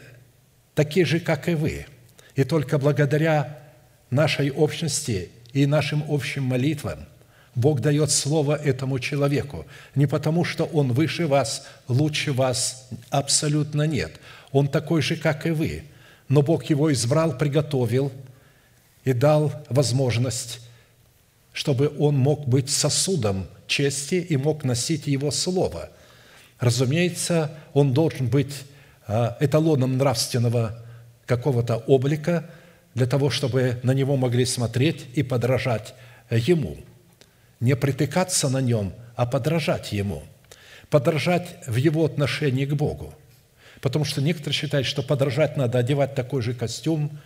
такие 0.75 1.05
же, 1.05 1.19
как 1.19 1.49
и 1.49 1.55
вы. 1.55 1.87
И 2.35 2.43
только 2.43 2.77
благодаря 2.77 3.57
нашей 4.11 4.51
общности 4.51 5.31
и 5.53 5.65
нашим 5.65 6.03
общим 6.07 6.43
молитвам 6.43 7.07
Бог 7.55 7.81
дает 7.81 8.11
Слово 8.11 8.55
этому 8.55 8.99
человеку. 8.99 9.65
Не 9.95 10.07
потому, 10.07 10.45
что 10.45 10.65
он 10.65 10.93
выше 10.93 11.27
вас, 11.27 11.67
лучше 11.87 12.31
вас, 12.31 12.87
абсолютно 13.09 13.83
нет. 13.83 14.13
Он 14.51 14.67
такой 14.67 15.01
же, 15.01 15.17
как 15.17 15.45
и 15.45 15.51
вы. 15.51 15.83
Но 16.29 16.41
Бог 16.41 16.65
его 16.65 16.91
избрал, 16.93 17.37
приготовил 17.37 18.11
и 19.03 19.11
дал 19.11 19.51
возможность, 19.69 20.61
чтобы 21.51 21.91
он 21.99 22.17
мог 22.17 22.47
быть 22.47 22.69
сосудом 22.69 23.47
чести 23.67 24.15
и 24.15 24.37
мог 24.37 24.63
носить 24.63 25.07
его 25.07 25.31
Слово. 25.31 25.89
Разумеется, 26.59 27.51
он 27.73 27.93
должен 27.93 28.27
быть 28.27 28.53
а, 29.07 29.35
эталоном 29.41 29.97
нравственного 29.97 30.79
какого-то 31.25 31.77
облика 31.77 32.49
для 32.93 33.07
того, 33.07 33.29
чтобы 33.29 33.79
на 33.83 33.93
него 33.93 34.15
могли 34.15 34.45
смотреть 34.45 35.07
и 35.15 35.23
подражать 35.23 35.93
ему. 36.29 36.77
Не 37.61 37.77
притыкаться 37.77 38.49
на 38.49 38.59
нем, 38.59 38.93
а 39.15 39.25
подражать 39.25 39.93
ему. 39.93 40.23
Подражать 40.89 41.55
в 41.65 41.77
его 41.77 42.03
отношении 42.03 42.65
к 42.65 42.73
Богу. 42.73 43.13
Потому 43.79 44.03
что 44.03 44.21
некоторые 44.21 44.53
считают, 44.53 44.85
что 44.85 45.01
подражать 45.01 45.55
надо 45.55 45.79
одевать 45.79 46.13
такой 46.13 46.41
же 46.41 46.53
костюм, 46.53 47.17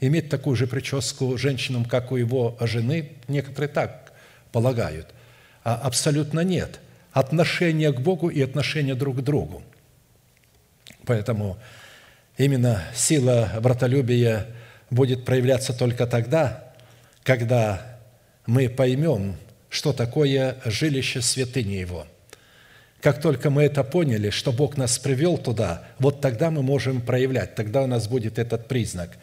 иметь 0.00 0.28
такую 0.28 0.56
же 0.56 0.66
прическу 0.66 1.38
женщинам, 1.38 1.84
как 1.84 2.10
у 2.10 2.16
его 2.16 2.56
жены. 2.60 3.12
Некоторые 3.28 3.68
так 3.68 4.12
полагают. 4.50 5.06
А 5.62 5.76
абсолютно 5.76 6.40
нет. 6.40 6.80
Отношение 7.12 7.92
к 7.92 8.00
Богу 8.00 8.28
и 8.28 8.42
отношение 8.42 8.96
друг 8.96 9.18
к 9.18 9.20
другу. 9.20 9.62
Поэтому 11.06 11.58
Именно 12.38 12.82
сила 12.94 13.50
братолюбия 13.60 14.46
будет 14.90 15.24
проявляться 15.24 15.76
только 15.76 16.06
тогда, 16.06 16.72
когда 17.24 17.98
мы 18.46 18.68
поймем, 18.70 19.36
что 19.72 19.92
такое 19.92 20.58
жилище 20.64 21.20
святыни 21.20 21.72
Его. 21.72 22.06
Как 23.00 23.20
только 23.20 23.50
мы 23.50 23.62
это 23.64 23.82
поняли, 23.82 24.30
что 24.30 24.52
Бог 24.52 24.76
нас 24.76 24.98
привел 25.00 25.38
туда, 25.38 25.88
вот 25.98 26.20
тогда 26.20 26.52
мы 26.52 26.62
можем 26.62 27.00
проявлять, 27.00 27.56
тогда 27.56 27.82
у 27.82 27.86
нас 27.88 28.06
будет 28.06 28.38
этот 28.38 28.68
признак. 28.68 29.18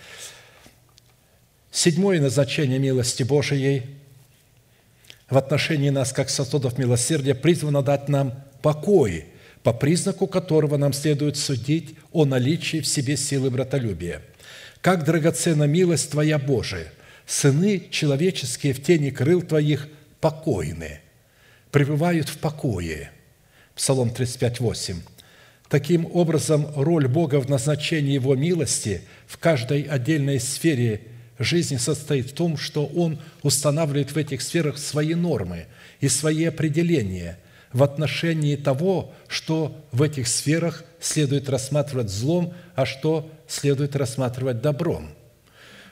Седьмое 1.72 2.20
назначение 2.20 2.80
милости 2.80 3.24
Божией 3.24 3.84
в 5.30 5.38
отношении 5.38 5.91
нас, 5.91 6.12
как 6.12 6.30
сосудов 6.30 6.78
милосердия, 6.78 7.36
призвано 7.36 7.82
дать 7.82 8.10
нам 8.10 8.34
покой– 8.62 9.26
по 9.64 9.74
признаку 9.74 10.28
которого 10.28 10.78
нам 10.78 10.93
следует 10.93 11.38
судить 11.38 11.95
о 12.12 12.26
наличии 12.26 12.80
в 12.80 12.88
себе 12.88 13.18
силы 13.18 13.50
братолюбия. 13.50 14.22
Как 14.82 15.04
драгоценна 15.04 15.66
милость 15.66 16.12
Твоя, 16.12 16.39
Божия! 16.39 16.91
Сыны 17.28 17.84
человеческие 17.91 18.74
в 18.74 18.82
тени 18.82 19.10
крыл 19.10 19.41
Твоих 19.41 19.88
покойны, 20.20 20.99
пребывают 21.72 22.30
в 22.30 22.38
покое. 22.38 23.11
Псалом 23.76 24.09
35, 24.09 24.59
8. 24.59 25.01
Таким 25.70 26.09
образом, 26.13 26.67
роль 26.76 27.07
Бога 27.07 27.39
в 27.39 27.49
назначении 27.49 28.13
Его 28.13 28.36
милости 28.36 29.01
в 29.28 29.38
каждой 29.38 29.84
отдельной 29.84 30.39
сфере 30.39 31.01
жизни 31.38 31.78
состоит 31.78 32.32
в 32.32 32.34
том, 32.34 32.57
что 32.57 32.86
Он 32.86 33.22
устанавливает 33.43 34.11
в 34.11 34.17
этих 34.17 34.41
сферах 34.41 34.78
свои 34.78 35.13
нормы 35.13 35.67
и 35.99 36.09
свои 36.09 36.45
определения– 36.45 37.39
в 37.74 37.84
отношении 37.84 38.55
того, 38.55 39.13
что 39.28 39.86
в 39.91 40.01
этих 40.01 40.28
сферах 40.28 40.84
следует 40.99 41.49
рассматривать 41.49 42.09
злом, 42.09 42.53
а 42.76 42.86
что 42.86 43.32
следует 43.47 43.95
рассматривать 43.95 44.61
добром. 44.61 45.09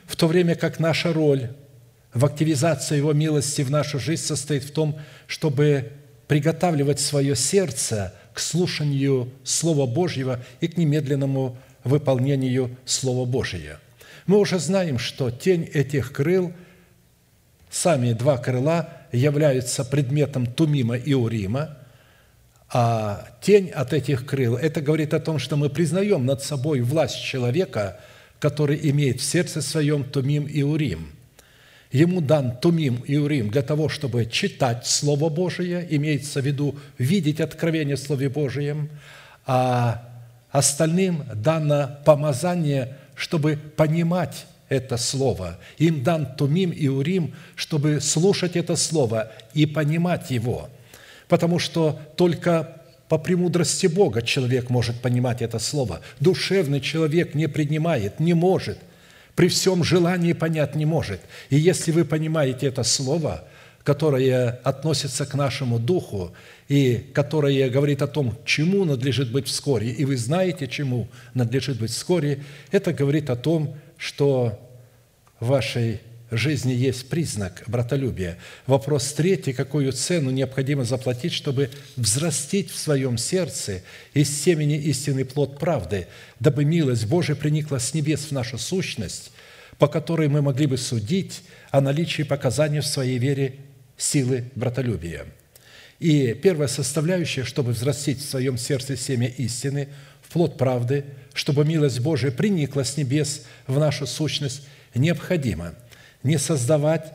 В 0.06 0.16
то 0.16 0.28
время 0.28 0.56
как 0.56 0.80
наша 0.80 1.14
роль 1.14 1.50
в 2.18 2.26
активизации 2.26 2.98
Его 2.98 3.14
милости 3.14 3.62
в 3.62 3.70
нашу 3.70 4.00
жизнь 4.00 4.24
состоит 4.24 4.64
в 4.64 4.72
том, 4.72 5.00
чтобы 5.28 5.92
приготавливать 6.28 7.00
свое 7.00 7.36
сердце 7.36 8.14
к 8.34 8.40
слушанию 8.40 9.32
Слова 9.44 9.86
Божьего 9.86 10.44
и 10.60 10.68
к 10.68 10.78
немедленному 10.78 11.58
выполнению 11.84 12.76
Слова 12.86 13.26
Божия. 13.26 13.80
Мы 14.26 14.40
уже 14.40 14.58
знаем, 14.58 14.98
что 14.98 15.30
тень 15.30 15.70
этих 15.72 16.12
крыл, 16.12 16.54
сами 17.70 18.14
два 18.14 18.38
крыла 18.38 18.90
являются 19.12 19.86
предметом 19.86 20.48
Тумима 20.48 20.98
и 20.98 21.14
Урима, 21.14 21.78
а 22.70 23.28
тень 23.42 23.70
от 23.70 23.94
этих 23.94 24.26
крыл– 24.26 24.56
это 24.58 24.82
говорит 24.82 25.14
о 25.14 25.20
том, 25.20 25.38
что 25.38 25.56
мы 25.56 25.70
признаем 25.70 26.26
над 26.26 26.42
собой 26.42 26.82
власть 26.82 27.24
человека, 27.24 28.00
который 28.40 28.78
имеет 28.90 29.22
в 29.22 29.24
сердце 29.24 29.62
своем 29.62 30.04
Тумим 30.04 30.46
и 30.46 30.64
Урим. 30.64 31.17
Ему 31.92 32.22
дан 32.22 32.58
Тумим 32.58 33.02
и 33.06 33.16
Урим 33.16 33.50
для 33.50 33.62
того, 33.62 33.88
чтобы 33.88 34.26
читать 34.26 34.86
Слово 34.86 35.30
Божие, 35.30 35.88
имеется 35.90 36.42
в 36.42 36.46
виду 36.46 36.76
видеть 36.98 37.40
откровение 37.40 37.96
в 37.96 38.00
Слове 38.00 38.30
Божьем, 38.30 38.90
а 39.46 40.04
остальным 40.52 41.24
дано 41.34 41.98
помазание, 42.04 42.98
чтобы 43.16 43.58
понимать 43.76 44.46
это 44.70 44.98
Слово. 44.98 45.58
Им 45.78 46.04
дан 46.04 46.36
Тумим 46.36 46.72
и 46.72 46.88
Урим, 46.88 47.34
чтобы 47.56 48.02
слушать 48.02 48.56
это 48.56 48.76
Слово 48.76 49.32
и 49.54 49.66
понимать 49.66 50.30
его. 50.30 50.70
Потому 51.30 51.60
что 51.60 52.00
только 52.16 52.82
по 53.08 53.18
премудрости 53.18 53.88
Бога 53.88 54.22
человек 54.22 54.70
может 54.70 55.00
понимать 55.00 55.42
это 55.42 55.60
Слово. 55.60 56.02
Душевный 56.20 56.82
человек 56.82 57.34
не 57.34 57.48
принимает, 57.48 58.20
не 58.20 58.34
может. 58.34 58.78
При 59.38 59.50
всем 59.50 59.84
желании 59.84 60.34
понять 60.34 60.74
не 60.74 60.88
может. 60.88 61.22
И 61.52 61.58
если 61.58 61.92
вы 61.92 62.06
понимаете 62.06 62.66
это 62.66 62.82
Слово, 62.82 63.44
которое 63.84 64.60
относится 64.64 65.28
к 65.28 65.36
нашему 65.36 65.78
духу 65.78 66.34
и 66.68 67.06
которое 67.14 67.70
говорит 67.70 68.02
о 68.02 68.08
том, 68.08 68.36
чему 68.46 68.84
надлежит 68.84 69.32
быть 69.32 69.48
вскоре, 69.48 69.92
и 69.92 70.06
вы 70.06 70.18
знаете, 70.18 70.68
чему 70.68 71.08
надлежит 71.36 71.78
быть 71.78 71.92
вскоре, 71.92 72.44
это 72.72 72.94
говорит 72.94 73.30
о 73.30 73.36
том, 73.36 73.76
что 73.96 74.60
в 75.40 75.50
вашей 75.50 76.02
жизни 76.32 76.74
есть 76.74 77.10
признак 77.10 77.64
братолюбия. 77.68 78.38
Вопрос 78.66 79.14
третий. 79.14 79.54
Какую 79.54 79.92
цену 79.92 80.30
необходимо 80.32 80.84
заплатить, 80.84 81.34
чтобы 81.34 81.70
взрастить 81.96 82.70
в 82.70 82.78
своем 82.78 83.18
сердце 83.18 83.82
из 84.14 84.30
семени 84.30 84.78
истинный 84.78 85.26
плод 85.26 85.60
правды, 85.60 86.08
дабы 86.40 86.66
милость 86.66 87.06
Божия 87.06 87.36
приникла 87.36 87.80
с 87.80 87.94
небес 87.94 88.26
в 88.26 88.32
нашу 88.32 88.58
сущность, 88.58 89.32
по 89.78 89.88
которой 89.88 90.28
мы 90.28 90.42
могли 90.42 90.66
бы 90.66 90.78
судить 90.78 91.44
о 91.72 91.82
наличии 91.82 92.24
показаний 92.24 92.80
в 92.80 92.88
своей 92.88 93.18
вере 93.18 93.56
силы 93.98 94.46
братолюбия. 94.56 95.26
И 96.00 96.34
первая 96.34 96.68
составляющая, 96.68 97.44
чтобы 97.44 97.72
взрастить 97.72 98.20
в 98.20 98.30
своем 98.30 98.58
сердце 98.58 98.96
семя 98.96 99.28
истины, 99.28 99.88
в 100.22 100.34
плод 100.34 100.58
правды, 100.58 101.06
чтобы 101.34 101.64
милость 101.64 102.02
Божия 102.02 102.32
приникла 102.32 102.84
с 102.84 102.98
небес 102.98 103.44
в 103.66 103.80
нашу 103.80 104.06
сущность– 104.06 104.64
необходимо 104.98 105.74
не 106.28 106.38
создавать 106.38 107.14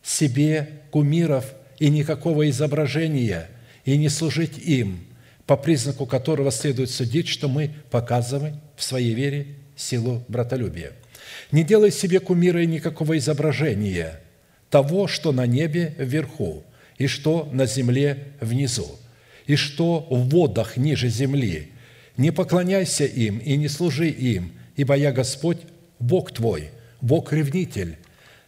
себе 0.00 0.68
кумиров 0.92 1.44
и 1.80 1.90
никакого 1.90 2.48
изображения, 2.48 3.50
и 3.84 3.96
не 3.96 4.08
служить 4.08 4.58
им, 4.58 5.04
по 5.44 5.56
признаку 5.56 6.06
которого 6.06 6.52
следует 6.52 6.90
судить, 6.90 7.26
что 7.26 7.48
мы 7.48 7.72
показываем 7.90 8.60
в 8.76 8.84
своей 8.84 9.12
вере 9.12 9.56
силу 9.76 10.24
братолюбия. 10.28 10.92
Не 11.50 11.64
делай 11.64 11.90
себе 11.90 12.20
кумира 12.20 12.62
и 12.62 12.66
никакого 12.66 13.18
изображения 13.18 14.20
того, 14.70 15.08
что 15.08 15.32
на 15.32 15.46
небе 15.46 15.94
вверху, 15.98 16.62
и 16.96 17.08
что 17.08 17.48
на 17.52 17.66
земле 17.66 18.28
внизу, 18.40 18.98
и 19.46 19.56
что 19.56 20.06
в 20.08 20.28
водах 20.28 20.76
ниже 20.76 21.08
земли. 21.08 21.72
Не 22.16 22.30
поклоняйся 22.30 23.04
им 23.04 23.38
и 23.38 23.56
не 23.56 23.66
служи 23.66 24.08
им, 24.08 24.52
ибо 24.76 24.94
я 24.94 25.10
Господь, 25.10 25.58
Бог 25.98 26.32
твой, 26.32 26.70
Бог-ревнитель, 27.00 27.98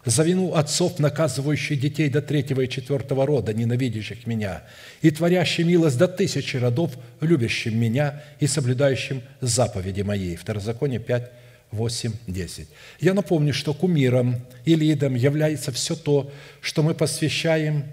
за 0.07 0.23
вину 0.23 0.55
отцов, 0.55 0.99
наказывающий 0.99 1.77
детей 1.77 2.09
до 2.09 2.23
третьего 2.23 2.63
и 2.63 2.69
четвертого 2.69 3.27
рода, 3.27 3.53
ненавидящих 3.53 4.27
меня, 4.27 4.63
и 5.03 5.11
творящий 5.11 5.65
милость 5.65 5.99
до 5.99 6.09
тысячи 6.09 6.57
родов, 6.57 6.93
любящим 7.21 7.79
меня 7.79 8.23
и 8.41 8.47
соблюдающим 8.47 9.21
заповеди 9.43 10.01
мои». 10.01 10.37
Второзаконие 10.37 11.01
5, 11.01 11.31
8, 11.73 12.13
10. 12.27 12.69
Я 13.01 13.13
напомню, 13.13 13.53
что 13.53 13.75
кумиром 13.75 14.37
или 14.65 14.91
идом 14.91 15.15
является 15.15 15.73
все 15.73 15.95
то, 15.95 16.31
что 16.63 16.83
мы 16.83 16.95
посвящаем 16.95 17.85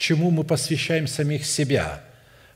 чему 0.00 0.30
мы 0.30 0.44
посвящаем 0.44 1.06
самих 1.06 1.44
себя, 1.44 2.00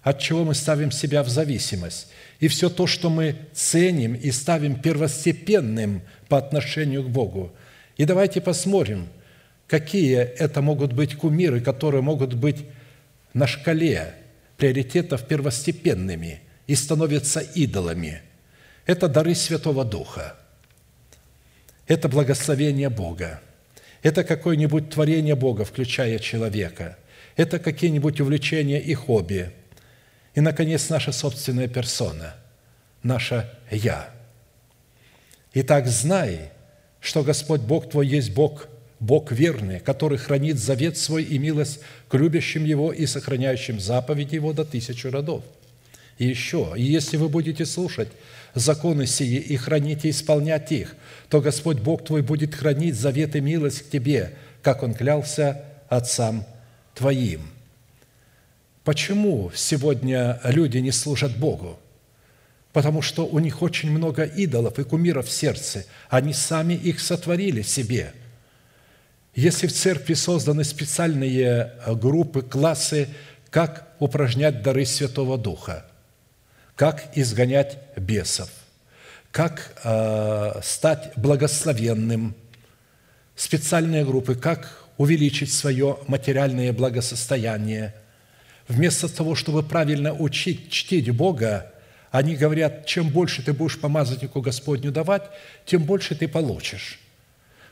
от 0.02 0.18
чего 0.18 0.44
мы 0.44 0.54
ставим 0.54 0.90
себя 0.90 1.22
в 1.22 1.28
зависимость, 1.28 2.08
и 2.40 2.48
все 2.48 2.68
то, 2.68 2.86
что 2.86 3.10
мы 3.10 3.36
ценим 3.52 4.14
и 4.14 4.30
ставим 4.30 4.80
первостепенным 4.80 6.02
по 6.28 6.38
отношению 6.38 7.04
к 7.04 7.10
Богу. 7.10 7.52
И 7.96 8.04
давайте 8.04 8.40
посмотрим, 8.40 9.08
какие 9.66 10.18
это 10.18 10.62
могут 10.62 10.92
быть 10.92 11.16
кумиры, 11.16 11.60
которые 11.60 12.02
могут 12.02 12.34
быть 12.34 12.64
на 13.32 13.46
шкале 13.46 14.14
приоритетов 14.56 15.26
первостепенными 15.26 16.40
и 16.66 16.74
становятся 16.74 17.40
идолами. 17.40 18.22
Это 18.86 19.08
дары 19.08 19.34
Святого 19.34 19.84
Духа. 19.84 20.36
Это 21.86 22.08
благословение 22.08 22.88
Бога. 22.88 23.40
Это 24.02 24.24
какое-нибудь 24.24 24.90
творение 24.90 25.34
Бога, 25.34 25.64
включая 25.64 26.18
человека. 26.18 26.98
Это 27.36 27.58
какие-нибудь 27.58 28.20
увлечения 28.20 28.80
и 28.80 28.94
хобби. 28.94 29.50
И, 30.34 30.40
наконец, 30.40 30.88
наша 30.88 31.12
собственная 31.12 31.68
персона, 31.68 32.34
наше 33.02 33.50
«я». 33.70 34.10
Итак, 35.54 35.86
знай, 35.86 36.50
что 37.04 37.22
Господь 37.22 37.60
Бог 37.60 37.90
твой 37.90 38.06
есть 38.06 38.32
Бог, 38.32 38.66
Бог 38.98 39.30
верный, 39.30 39.78
который 39.78 40.16
хранит 40.16 40.58
завет 40.58 40.96
свой 40.96 41.22
и 41.22 41.38
милость 41.38 41.80
к 42.08 42.14
любящим 42.14 42.64
Его 42.64 42.92
и 42.92 43.04
сохраняющим 43.04 43.78
заповеди 43.78 44.36
Его 44.36 44.54
до 44.54 44.64
тысячи 44.64 45.06
родов. 45.06 45.44
И 46.16 46.24
еще, 46.24 46.72
если 46.76 47.18
вы 47.18 47.28
будете 47.28 47.66
слушать 47.66 48.08
законы 48.54 49.06
сии 49.06 49.36
и 49.36 49.54
хранить 49.56 50.06
и 50.06 50.10
исполнять 50.10 50.72
их, 50.72 50.96
то 51.28 51.42
Господь 51.42 51.78
Бог 51.78 52.06
твой 52.06 52.22
будет 52.22 52.54
хранить 52.54 52.94
завет 52.94 53.36
и 53.36 53.40
милость 53.42 53.82
к 53.82 53.90
тебе, 53.90 54.32
как 54.62 54.82
Он 54.82 54.94
клялся 54.94 55.62
отцам 55.90 56.46
твоим». 56.94 57.42
Почему 58.82 59.50
сегодня 59.54 60.40
люди 60.44 60.76
не 60.76 60.90
служат 60.90 61.36
Богу? 61.38 61.78
Потому 62.74 63.00
что 63.00 63.24
у 63.24 63.38
них 63.38 63.62
очень 63.62 63.90
много 63.90 64.24
идолов 64.24 64.78
и 64.78 64.84
кумиров 64.84 65.28
в 65.28 65.32
сердце. 65.32 65.86
Они 66.10 66.34
сами 66.34 66.74
их 66.74 67.00
сотворили 67.00 67.62
себе. 67.62 68.12
Если 69.34 69.66
в 69.66 69.72
церкви 69.72 70.12
созданы 70.12 70.64
специальные 70.64 71.72
группы, 71.86 72.42
классы, 72.42 73.08
как 73.48 73.94
упражнять 73.98 74.60
дары 74.60 74.84
Святого 74.84 75.38
Духа– 75.38 75.86
как 76.76 77.16
изгонять 77.16 77.78
бесов, 77.96 78.50
как 79.30 79.74
э, 79.84 80.60
стать 80.62 81.12
благословенным, 81.16 82.34
специальные 83.36 84.04
группы, 84.04 84.34
как 84.34 84.84
увеличить 84.96 85.52
свое 85.52 85.98
материальное 86.06 86.72
благосостояние. 86.72 87.94
Вместо 88.68 89.08
того, 89.08 89.34
чтобы 89.34 89.62
правильно 89.62 90.12
учить, 90.14 90.70
чтить 90.70 91.10
Бога, 91.10 91.72
они 92.18 92.36
говорят, 92.36 92.86
чем 92.86 93.08
больше 93.08 93.42
ты 93.42 93.52
будешь 93.52 93.80
помазаннику 93.80 94.40
Господню 94.40 94.92
давать, 94.92 95.24
тем 95.66 95.84
больше 95.84 96.14
ты 96.14 96.28
получишь. 96.28 97.00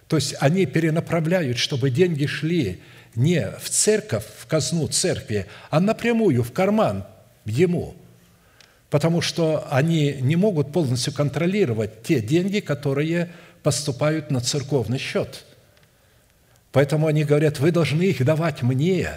То 0.08 0.16
есть 0.16 0.34
они 0.40 0.66
перенаправляют, 0.66 1.58
чтобы 1.58 1.90
деньги 1.90 2.26
шли 2.26 2.82
не 3.14 3.50
в 3.60 3.70
церковь, 3.70 4.24
в 4.38 4.46
казну 4.46 4.88
церкви, 4.88 5.46
а 5.70 5.80
напрямую 5.80 6.42
в 6.42 6.52
карман 6.52 7.04
ему– 7.44 7.96
потому 8.92 9.22
что 9.22 9.66
они 9.70 10.18
не 10.20 10.36
могут 10.36 10.70
полностью 10.70 11.14
контролировать 11.14 12.02
те 12.02 12.20
деньги, 12.20 12.60
которые 12.60 13.30
поступают 13.62 14.30
на 14.30 14.42
церковный 14.42 14.98
счет. 14.98 15.46
Поэтому 16.72 17.06
они 17.06 17.24
говорят, 17.24 17.58
вы 17.58 17.70
должны 17.70 18.02
их 18.02 18.22
давать 18.22 18.60
мне. 18.60 19.08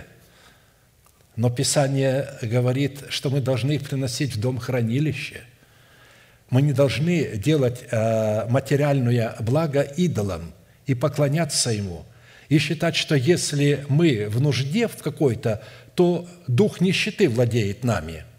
Но 1.35 1.49
Писание 1.49 2.29
говорит, 2.41 3.03
что 3.09 3.29
мы 3.29 3.41
должны 3.41 3.73
их 3.73 3.87
приносить 3.87 4.35
в 4.35 4.39
дом 4.39 4.57
хранилище. 4.57 5.41
Мы 6.49 6.61
не 6.61 6.73
должны 6.73 7.37
делать 7.37 7.83
э, 7.91 8.47
материальное 8.49 9.35
благо 9.39 9.81
идолам 9.81 10.53
и 10.85 10.93
поклоняться 10.93 11.71
ему, 11.71 12.05
и 12.47 12.57
считать, 12.59 12.95
что 12.95 13.15
если 13.15 13.85
мы 13.89 14.27
в 14.29 14.39
нужде 14.39 14.87
в 14.87 14.97
какой-то, 14.97 15.63
то 15.95 16.27
дух 16.47 16.79
нищеты 16.81 17.27
владеет 17.27 17.83
нами– 17.83 18.23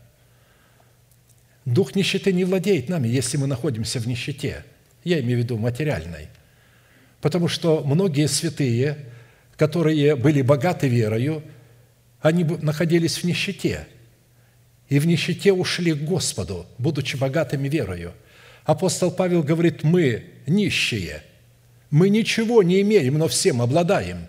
Дух 1.67 1.97
нищеты 1.97 2.33
не 2.33 2.45
владеет 2.45 2.89
нами, 2.89 3.09
если 3.09 3.37
мы 3.37 3.49
находимся 3.49 3.99
в 3.99 4.07
нищете. 4.07 4.65
Я 5.03 5.21
имею 5.21 5.41
в 5.41 5.43
виду 5.43 5.59
материальной. 5.59 6.29
Потому 7.21 7.49
что 7.49 7.83
многие 7.85 8.29
святые, 8.29 8.99
которые 9.57 10.15
были 10.15 10.43
богаты 10.43 10.87
верою, 10.87 11.43
они 12.21 12.45
находились 12.45 13.19
в 13.19 13.25
нищете. 13.25 13.87
И 14.89 14.99
в 14.99 15.07
нищете 15.07 15.53
ушли 15.53 15.95
к 15.95 16.05
Господу, 16.05 16.67
будучи 16.79 17.17
богатыми 17.17 17.69
верою. 17.69 18.13
Апостол 18.65 19.11
Павел 19.11 19.43
говорит, 19.43 19.83
мы 19.83 20.25
нищие, 20.47 21.23
мы 21.91 22.09
ничего 22.09 22.63
не 22.63 22.81
имеем, 22.83 23.19
но 23.19 23.29
всем 23.29 23.61
обладаем. 23.63 24.27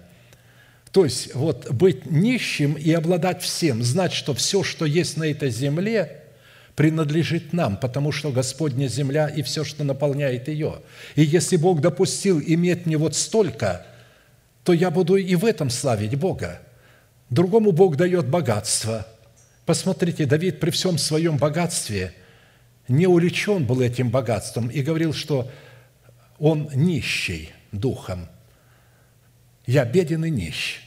То 0.92 1.06
есть 1.06 1.36
вот 1.36 1.72
быть 1.72 2.10
нищим 2.10 2.74
и 2.74 2.92
обладать 2.92 3.42
всем, 3.42 3.84
знать, 3.84 4.14
что 4.14 4.34
все, 4.34 4.64
что 4.64 4.86
есть 4.86 5.18
на 5.18 5.26
этой 5.26 5.50
земле– 5.50 6.24
принадлежит 6.78 7.54
нам, 7.54 7.76
потому 7.76 8.12
что 8.12 8.32
Господня 8.32 8.86
земля 8.88 9.28
и 9.28 9.42
все, 9.42 9.64
что 9.64 9.84
наполняет 9.84 10.48
ее. 10.48 10.82
И 11.16 11.24
если 11.24 11.58
Бог 11.58 11.82
допустил 11.82 12.40
иметь 12.40 12.86
мне 12.86 12.98
вот 12.98 13.16
столько, 13.16 13.84
то 14.64 14.74
я 14.74 14.92
буду 14.92 15.16
и 15.16 15.34
в 15.34 15.44
этом 15.44 15.72
славить 15.72 16.16
Бога. 16.16 16.62
Другому 17.30 17.72
Бог 17.72 17.98
дает 17.98 18.28
богатство. 18.28 19.06
Посмотрите, 19.66 20.26
Давид 20.26 20.60
при 20.60 20.70
всем 20.70 20.98
своем 20.98 21.38
богатстве 21.38 22.14
не 22.88 23.06
увлечен 23.06 23.66
был 23.66 23.82
этим 23.82 24.10
богатством 24.10 24.70
и 24.70 24.82
говорил, 24.82 25.14
что 25.14 25.52
он 26.40 26.70
нищий 26.74 27.52
духом. 27.72 28.30
Я 29.66 29.84
беден 29.84 30.24
и 30.24 30.30
нищ. 30.30 30.82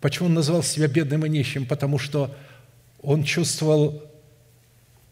Почему 0.00 0.26
он 0.26 0.34
назвал 0.34 0.62
себя 0.62 0.86
бедным 0.86 1.24
и 1.24 1.30
нищим? 1.30 1.64
Потому 1.64 1.98
что 1.98 2.34
он 3.00 3.24
чувствовал 3.24 4.02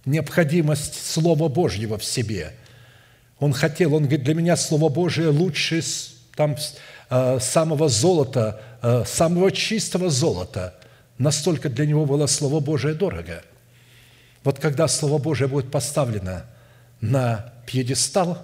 необходимость 0.04 1.06
Слова 1.06 1.48
Божьего 1.48 1.96
в 1.96 2.04
себе. 2.04 2.52
Он 3.38 3.54
хотел, 3.54 3.94
он 3.94 4.02
говорит, 4.02 4.24
для 4.24 4.34
меня 4.34 4.56
Слово 4.56 4.90
Божие 4.90 5.28
лучше 5.28 5.82
там, 6.36 6.56
самого 7.40 7.88
золота, 7.88 8.60
э, 8.82 9.04
самого 9.06 9.50
чистого 9.50 10.10
золота. 10.10 10.74
Настолько 11.18 11.68
для 11.68 11.86
него 11.86 12.06
было 12.06 12.26
Слово 12.26 12.60
Божие 12.60 12.94
дорого. 12.94 13.42
Вот 14.44 14.58
когда 14.58 14.88
Слово 14.88 15.18
Божие 15.18 15.48
будет 15.48 15.70
поставлено 15.70 16.44
на 17.00 17.52
пьедестал, 17.66 18.38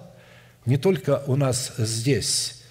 не 0.65 0.77
только 0.77 1.23
у 1.27 1.35
нас 1.35 1.73
здесь, 1.77 2.63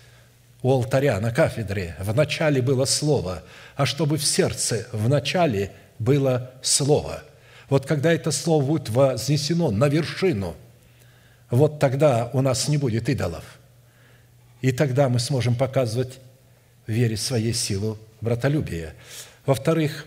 у 0.62 0.72
алтаря, 0.72 1.20
на 1.20 1.30
кафедре, 1.30 1.96
в 1.98 2.14
начале 2.14 2.62
было 2.62 2.84
Слово, 2.84 3.42
а 3.76 3.86
чтобы 3.86 4.16
в 4.16 4.24
сердце 4.24 4.86
в 4.92 5.08
начале 5.08 5.72
было 5.98 6.50
Слово– 6.62 7.22
вот 7.68 7.84
когда 7.84 8.12
это 8.12 8.30
слово 8.30 8.64
будет 8.64 8.88
вознесено 8.88 9.70
на 9.70 9.88
вершину, 9.88 10.56
вот 11.50 11.78
тогда 11.78 12.30
у 12.32 12.40
нас 12.40 12.68
не 12.68 12.78
будет 12.78 13.08
идолов. 13.08 13.57
И 14.60 14.72
тогда 14.72 15.08
мы 15.08 15.18
сможем 15.18 15.54
показывать 15.54 16.18
вере 16.86 17.16
своей 17.16 17.52
силу 17.52 17.98
братолюбия. 18.20 18.94
Во-вторых, 19.46 20.06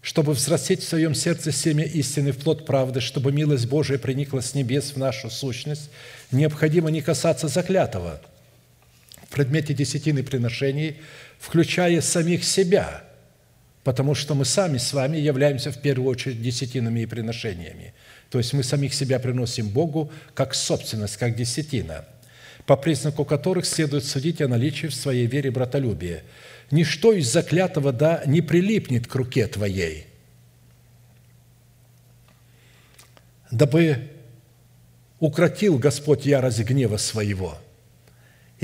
чтобы 0.00 0.32
взрастить 0.32 0.82
в 0.82 0.88
своем 0.88 1.14
сердце 1.14 1.52
семя 1.52 1.84
истины 1.84 2.32
в 2.32 2.38
плод 2.38 2.66
правды, 2.66 3.00
чтобы 3.00 3.32
милость 3.32 3.66
Божия 3.66 3.98
проникла 3.98 4.40
с 4.40 4.54
небес 4.54 4.92
в 4.92 4.96
нашу 4.96 5.30
сущность, 5.30 5.90
необходимо 6.30 6.90
не 6.90 7.00
касаться 7.00 7.48
заклятого 7.48 8.20
в 9.28 9.32
предмете 9.34 9.74
десятины 9.74 10.22
приношений, 10.22 10.98
включая 11.38 12.00
самих 12.00 12.44
себя– 12.44 13.04
потому 13.84 14.14
что 14.14 14.34
мы 14.34 14.46
сами 14.46 14.78
с 14.78 14.92
вами 14.92 15.18
являемся 15.18 15.70
в 15.70 15.80
первую 15.80 16.10
очередь 16.10 16.42
десятинами 16.42 17.00
и 17.00 17.06
приношениями. 17.06 17.92
То 18.30 18.38
есть 18.38 18.54
мы 18.54 18.64
самих 18.64 18.94
себя 18.94 19.20
приносим 19.20 19.68
Богу 19.68 20.10
как 20.34 20.54
собственность, 20.54 21.18
как 21.18 21.36
десятина, 21.36 22.06
по 22.66 22.76
признаку 22.76 23.24
которых 23.24 23.66
следует 23.66 24.04
судить 24.04 24.40
о 24.40 24.48
наличии 24.48 24.86
в 24.86 24.94
своей 24.94 25.26
вере 25.26 25.50
братолюбия. 25.50 26.22
Ничто 26.70 27.12
из 27.12 27.30
заклятого 27.30 27.92
да 27.92 28.22
не 28.26 28.40
прилипнет 28.40 29.06
к 29.06 29.14
руке 29.14 29.46
твоей, 29.46 30.06
дабы 33.50 34.10
укротил 35.20 35.78
Господь 35.78 36.26
ярость 36.26 36.60
гнева 36.60 36.96
своего– 36.96 37.58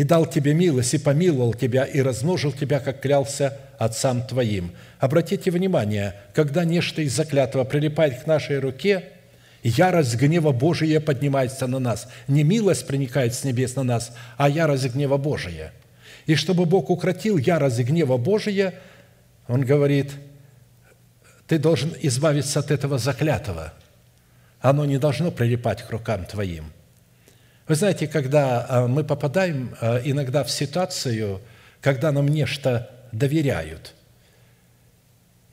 и 0.00 0.02
дал 0.02 0.24
тебе 0.24 0.54
милость, 0.54 0.94
и 0.94 0.98
помиловал 0.98 1.52
тебя, 1.52 1.84
и 1.84 2.00
размножил 2.00 2.52
тебя, 2.52 2.80
как 2.80 3.00
клялся 3.00 3.58
отцам 3.78 4.26
твоим». 4.26 4.72
Обратите 4.98 5.50
внимание, 5.50 6.14
когда 6.34 6.64
нечто 6.64 7.02
из 7.02 7.14
заклятого 7.14 7.64
прилипает 7.64 8.22
к 8.22 8.26
нашей 8.26 8.60
руке, 8.60 9.04
ярость 9.62 10.16
гнева 10.16 10.52
Божия 10.52 11.00
поднимается 11.00 11.66
на 11.66 11.78
нас. 11.78 12.08
Не 12.28 12.44
милость 12.44 12.86
проникает 12.86 13.34
с 13.34 13.44
небес 13.44 13.76
на 13.76 13.82
нас, 13.82 14.12
а 14.36 14.48
ярость 14.48 14.92
гнева 14.92 15.16
Божия. 15.16 15.72
И 16.26 16.34
чтобы 16.34 16.66
Бог 16.66 16.90
укротил 16.90 17.36
ярость 17.36 17.80
гнева 17.80 18.16
Божия, 18.16 18.74
Он 19.48 19.62
говорит, 19.62 20.12
ты 21.46 21.58
должен 21.58 21.94
избавиться 22.00 22.60
от 22.60 22.70
этого 22.70 22.98
заклятого. 22.98 23.72
Оно 24.60 24.84
не 24.84 24.98
должно 24.98 25.30
прилипать 25.30 25.82
к 25.82 25.90
рукам 25.90 26.24
твоим. 26.24 26.72
Вы 27.66 27.74
знаете, 27.74 28.06
когда 28.06 28.66
а, 28.68 28.86
мы 28.86 29.04
попадаем 29.04 29.74
а, 29.80 30.00
иногда 30.04 30.44
в 30.44 30.50
ситуацию, 30.50 31.40
когда 31.80 32.12
нам 32.12 32.28
нечто 32.28 32.90
доверяют, 33.12 33.94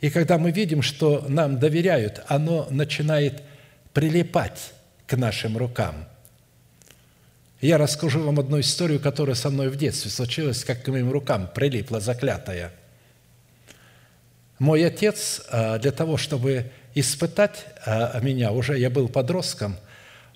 и 0.01 0.09
когда 0.09 0.37
мы 0.37 0.51
видим, 0.51 0.81
что 0.81 1.25
нам 1.27 1.59
доверяют, 1.59 2.23
оно 2.27 2.67
начинает 2.69 3.41
прилипать 3.93 4.73
к 5.05 5.15
нашим 5.15 5.57
рукам. 5.57 6.07
Я 7.59 7.79
расскажу 7.79 8.21
вам 8.21 8.39
одну 8.39 8.59
историю, 8.59 8.99
которая 8.99 9.35
со 9.35 9.49
мной 9.49 9.69
в 9.69 9.77
детстве 9.77 10.11
случилась, 10.11 10.63
как 10.63 10.83
к 10.83 10.87
моим 10.89 11.11
рукам 11.11 11.49
прилипла 11.53 11.99
заклятая. 11.99 12.71
Мой 14.59 14.85
отец 14.85 15.41
а, 15.49 15.79
для 15.79 15.91
того, 15.91 16.17
чтобы 16.17 16.71
испытать 16.93 17.65
а, 17.85 18.19
меня, 18.21 18.51
уже 18.51 18.77
я 18.77 18.89
был 18.89 19.07
подростком, 19.07 19.77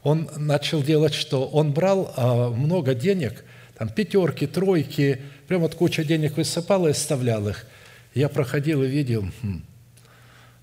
он 0.04 0.30
начал 0.36 0.82
делать 0.82 1.14
что? 1.14 1.48
Он 1.48 1.74
брал 1.74 2.12
а, 2.16 2.50
много 2.50 2.96
денег, 2.96 3.44
там 3.78 3.90
пятерки, 3.90 4.48
тройки, 4.48 5.22
прям 5.48 5.62
вот 5.62 5.76
куча 5.76 6.04
денег 6.04 6.38
высыпал 6.38 6.88
и 6.88 6.92
оставлял 6.92 7.48
их. 7.48 7.68
Я 8.16 8.30
проходил 8.30 8.84
и 8.84 8.88
видел, 8.88 9.26
хм. 9.42 9.64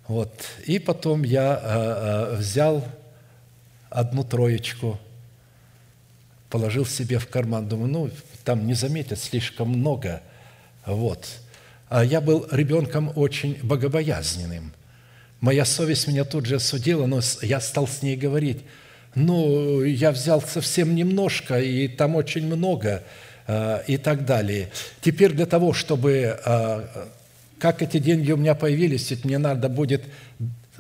Вот. 0.08 0.32
И 0.66 0.78
потом 0.78 1.22
я 1.22 2.30
взял 2.32 2.84
одну 3.90 4.24
троечку, 4.24 4.98
положил 6.50 6.86
себе 6.86 7.18
в 7.18 7.28
карман, 7.28 7.68
думаю, 7.68 7.90
ну, 7.90 8.10
там 8.44 8.66
не 8.66 8.74
заметят 8.74 9.18
слишком 9.18 9.68
много, 9.68 10.22
вот. 10.86 11.26
А 11.88 12.04
я 12.04 12.20
был 12.20 12.46
ребенком 12.50 13.12
очень 13.14 13.58
богобоязненным. 13.62 14.72
Моя 15.40 15.64
совесть 15.64 16.08
меня 16.08 16.24
тут 16.24 16.46
же 16.46 16.56
осудила, 16.56 17.06
но 17.06 17.20
я 17.42 17.60
стал 17.60 17.86
с 17.86 18.02
ней 18.02 18.16
говорить, 18.16 18.62
ну, 19.14 19.82
я 19.84 20.10
взял 20.10 20.42
совсем 20.42 20.94
немножко, 20.94 21.60
и 21.60 21.88
там 21.88 22.16
очень 22.16 22.46
много, 22.46 23.04
а, 23.46 23.82
и 23.86 23.96
так 23.96 24.24
далее. 24.24 24.70
Теперь 25.00 25.32
для 25.32 25.46
того, 25.46 25.72
чтобы, 25.72 26.38
как 27.60 27.82
эти 27.82 27.98
деньги 27.98 28.32
у 28.32 28.36
меня 28.36 28.54
появились, 28.54 29.10
ведь 29.10 29.24
мне 29.24 29.38
надо 29.38 29.68
будет 29.68 30.04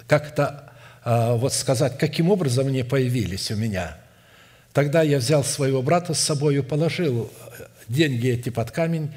как-то 0.06 0.72
а, 1.04 1.34
вот 1.34 1.52
сказать, 1.52 1.98
каким 1.98 2.30
образом 2.30 2.66
они 2.68 2.82
появились 2.82 3.50
у 3.50 3.56
меня. 3.56 3.96
Тогда 4.72 5.02
я 5.02 5.18
взял 5.18 5.42
своего 5.42 5.82
брата 5.82 6.14
с 6.14 6.20
собой 6.20 6.56
и 6.56 6.62
положил 6.62 7.30
деньги 7.88 8.28
эти 8.28 8.50
под 8.50 8.70
камень, 8.70 9.10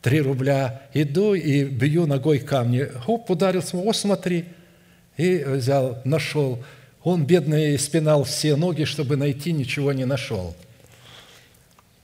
три 0.00 0.20
рубля, 0.20 0.82
иду 0.92 1.34
и 1.34 1.64
бью 1.64 2.06
ногой 2.06 2.38
камни. 2.38 2.86
Хоп, 3.04 3.30
ударился, 3.30 3.76
о, 3.76 3.92
смотри. 3.92 4.44
И 5.16 5.38
взял, 5.38 6.00
нашел. 6.04 6.62
Он, 7.02 7.24
бедный, 7.24 7.78
спинал 7.78 8.24
все 8.24 8.56
ноги, 8.56 8.84
чтобы 8.84 9.16
найти, 9.16 9.52
ничего 9.52 9.92
не 9.92 10.04
нашел. 10.04 10.54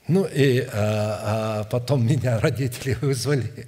Ну 0.09 0.25
и 0.25 0.61
а, 0.73 1.61
а 1.63 1.65
потом 1.65 2.07
меня 2.07 2.39
родители 2.41 2.97
вызвали. 3.01 3.67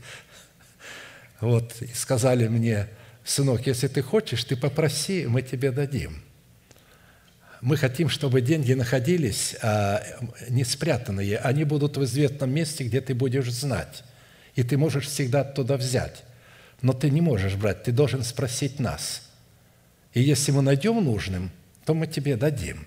Вот, 1.43 1.75
сказали 1.93 2.49
мне– 2.49 2.89
сынок, 3.25 3.67
если 3.67 3.89
ты 3.89 4.03
хочешь, 4.03 4.45
ты 4.45 4.57
попроси, 4.57 5.27
мы 5.27 5.43
тебе 5.43 5.71
дадим. 5.71 6.23
Мы 7.61 7.77
хотим, 7.77 8.09
чтобы 8.09 8.41
деньги 8.41 8.73
находились 8.73 9.55
а, 9.63 10.03
не 10.49 10.65
спрятанные, 10.65 11.39
они 11.39 11.63
будут 11.65 11.97
в 11.97 12.05
известном 12.05 12.53
месте, 12.53 12.85
где 12.85 13.01
ты 13.01 13.15
будешь 13.15 13.51
знать. 13.53 14.03
И 14.57 14.65
ты 14.65 14.77
можешь 14.77 15.07
всегда 15.07 15.43
оттуда 15.43 15.77
взять. 15.77 16.25
Но 16.83 16.93
ты 16.93 17.09
не 17.09 17.21
можешь 17.21 17.55
брать, 17.55 17.85
ты 17.85 17.93
должен 17.93 18.25
спросить 18.25 18.81
нас. 18.81 19.23
И 20.13 20.21
если 20.21 20.51
мы 20.51 20.63
найдем 20.63 21.03
нужным, 21.03 21.53
то 21.85 21.95
мы 21.95 22.09
тебе 22.09 22.37
дадим. 22.37 22.85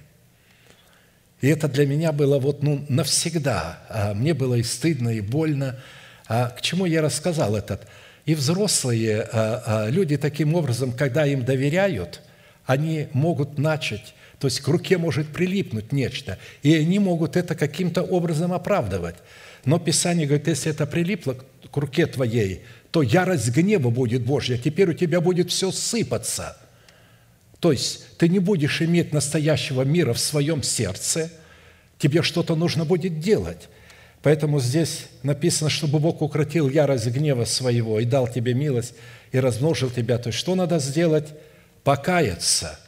И 1.39 1.47
это 1.47 1.70
для 1.70 1.86
меня 1.86 2.12
было 2.12 2.38
вот 2.38 2.62
ну, 2.62 2.86
навсегда. 2.89 3.80
А 3.89 4.14
мне 4.14 4.34
было 4.34 4.56
и 4.56 4.64
стыдно, 4.64 5.10
и 5.10 5.22
больно. 5.22 5.80
А 6.28 6.49
к 6.49 6.62
чему 6.62 6.86
я 6.86 7.01
рассказал 7.01 7.56
этот? 7.56 7.88
И 8.26 8.34
взрослые 8.34 9.22
а, 9.22 9.64
а, 9.66 9.90
люди 9.90 10.18
таким 10.18 10.56
образом, 10.56 10.92
когда 10.92 11.26
им 11.26 11.46
доверяют, 11.46 12.22
они 12.66 13.08
могут 13.14 13.60
начать, 13.60 14.16
то 14.40 14.48
есть 14.48 14.62
к 14.62 14.68
руке 14.68 14.98
может 14.98 15.28
прилипнуть 15.28 15.92
нечто, 15.92 16.40
и 16.64 16.74
они 16.74 16.98
могут 16.98 17.36
это 17.36 17.54
каким-то 17.56 18.02
образом 18.02 18.52
оправдывать. 18.52 19.16
Но 19.64 19.80
Писание 19.80 20.26
говорит, 20.26 20.48
если 20.48 20.72
это 20.72 20.88
прилипло 20.88 21.38
к 21.72 21.78
руке 21.78 22.08
твоей, 22.08 22.64
то 22.92 23.02
ярость 23.04 23.50
гнева 23.50 23.90
будет 23.90 24.24
Божья, 24.24 24.58
теперь 24.58 24.90
у 24.90 24.94
тебя 24.94 25.22
будет 25.22 25.52
все 25.52 25.72
сыпаться. 25.72 26.58
То 27.60 27.72
есть 27.72 28.18
ты 28.18 28.28
не 28.28 28.40
будешь 28.40 28.82
иметь 28.82 29.14
настоящего 29.14 29.84
мира 29.84 30.14
в 30.14 30.20
своем 30.20 30.64
сердце, 30.64 31.32
тебе 32.00 32.22
что-то 32.22 32.56
нужно 32.56 32.86
будет 32.86 33.20
делать. 33.20 33.70
Поэтому 34.26 34.60
здесь 34.60 35.06
написано, 35.22 35.70
чтобы 35.70 36.00
Бог 36.00 36.20
укротил 36.24 36.68
ярость 36.68 37.06
гнева 37.06 37.46
своего 37.46 38.00
и 38.00 38.06
дал 38.06 38.28
тебе 38.28 38.56
милость, 38.56 38.96
и 39.32 39.40
размножил 39.40 39.92
тебя. 39.92 40.18
То 40.18 40.30
есть 40.30 40.40
что 40.40 40.56
надо 40.56 40.80
сделать? 40.80 41.28
Покаяться. 41.84 42.80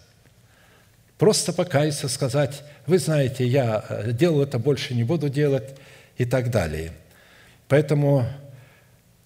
Просто 1.20 1.54
покаяться, 1.54 2.10
сказать, 2.10 2.64
вы 2.88 2.98
знаете, 2.98 3.46
я 3.46 3.86
э, 3.88 4.14
делал 4.14 4.42
это, 4.42 4.58
больше 4.58 4.96
не 4.96 5.04
буду 5.04 5.30
делать 5.30 5.76
и 6.18 6.26
так 6.26 6.50
далее. 6.50 6.92
Поэтому 7.68 8.26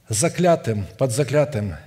заклятым, 0.10 0.88
под 0.98 1.14
заклятым 1.14 1.78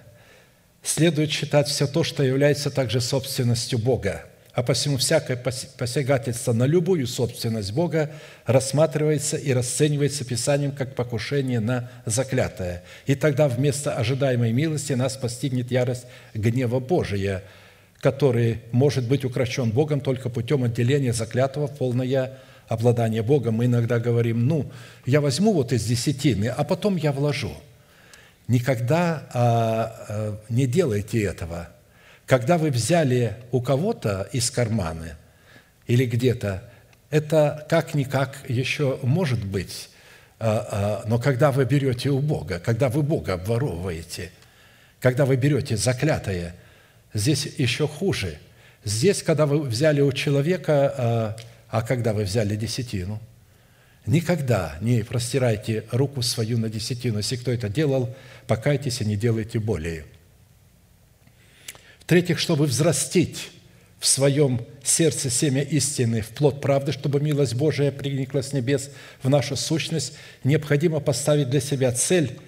следует 0.83 1.33
считать 1.33 1.69
все 1.69 1.87
то, 1.87 2.03
что 2.03 2.23
является 2.23 2.71
также 2.71 3.03
собственностью 3.03 3.79
Бога– 3.79 4.25
а 4.55 4.63
посему 4.63 4.99
всякое 4.99 5.37
посягательство 5.37 6.53
на 6.53 6.65
любую 6.65 7.09
собственность 7.09 7.73
Бога 7.73 8.13
рассматривается 8.47 9.37
и 9.37 9.53
расценивается 9.53 10.25
Писанием 10.25 10.71
как 10.71 10.95
покушение 10.95 11.59
на 11.59 11.91
заклятое. 12.07 12.85
И 13.07 13.17
тогда 13.17 13.49
вместо 13.49 13.97
ожидаемой 13.97 14.53
милости 14.53 14.93
нас 14.93 15.17
постигнет 15.17 15.73
ярость 15.73 16.07
гнева 16.35 16.79
Божия, 16.79 17.43
который 18.01 18.61
может 18.71 19.09
быть 19.09 19.25
укращен 19.25 19.71
Богом 19.71 20.01
только 20.01 20.29
путем 20.29 20.63
отделения 20.63 21.13
заклятого 21.13 21.67
в 21.67 21.77
полное 21.77 22.39
обладание 22.69 23.23
Богом. 23.23 23.57
Мы 23.57 23.65
иногда 23.65 23.99
говорим, 23.99 24.47
ну, 24.47 24.71
я 25.05 25.21
возьму 25.21 25.53
вот 25.53 25.73
из 25.73 25.85
десятины, 25.85 26.47
а 26.47 26.63
потом 26.63 26.95
я 26.95 27.11
вложу. 27.11 27.53
Никогда 28.47 29.27
а, 29.33 30.07
а, 30.09 30.41
не 30.49 30.67
делайте 30.67 31.25
этого– 31.25 31.71
когда 32.27 32.57
вы 32.57 32.71
взяли 32.71 33.37
у 33.53 33.61
кого-то 33.61 34.29
из 34.33 34.51
кармана 34.51 35.17
или 35.87 36.07
где-то, 36.07 36.71
это 37.11 37.67
как-никак 37.69 38.39
еще 38.49 38.99
может 39.03 39.45
быть, 39.45 39.91
а, 40.41 41.03
а, 41.05 41.09
но 41.09 41.19
когда 41.19 41.53
вы 41.53 41.65
берете 41.65 42.11
у 42.11 42.21
Бога, 42.21 42.59
когда 42.59 42.89
вы 42.89 43.03
Бога 43.03 43.35
обворовываете, 43.35 44.31
когда 45.01 45.27
вы 45.27 45.37
берете 45.37 45.77
заклятое, 45.77 46.57
здесь 47.13 47.47
еще 47.59 47.87
хуже. 47.87 48.39
Здесь, 48.85 49.23
когда 49.23 49.47
вы 49.47 49.61
взяли 49.61 50.01
у 50.01 50.13
человека, 50.13 50.95
а, 50.97 51.37
а 51.69 51.83
когда 51.83 52.15
вы 52.15 52.25
взяли 52.25 52.57
десятину, 52.57 53.21
никогда 54.07 54.77
не 54.81 55.03
простирайте 55.03 55.85
руку 55.91 56.23
свою 56.23 56.59
на 56.59 56.69
десятину. 56.69 57.19
Если 57.19 57.37
кто 57.37 57.53
это 57.53 57.69
делал, 57.69 58.15
покайтесь 58.47 59.03
и 59.03 59.05
не 59.05 59.17
делайте 59.17 59.59
более– 59.59 60.05
в-третьих, 62.05 62.39
чтобы 62.39 62.67
взрастить 62.67 63.51
в 63.99 64.07
своем 64.07 64.61
сердце 64.83 65.31
семя 65.31 65.63
истины, 65.63 66.21
в 66.21 66.29
плод 66.29 66.61
правды, 66.61 66.93
чтобы 66.93 67.19
милость 67.19 67.55
Божия 67.55 67.91
приникла 67.91 68.43
с 68.43 68.53
небес 68.53 68.91
в 69.23 69.31
нашу 69.31 69.57
сущность, 69.57 70.13
необходимо 70.45 71.01
поставить 71.01 71.49
для 71.49 71.61
себя 71.61 71.93
цель 71.93 72.39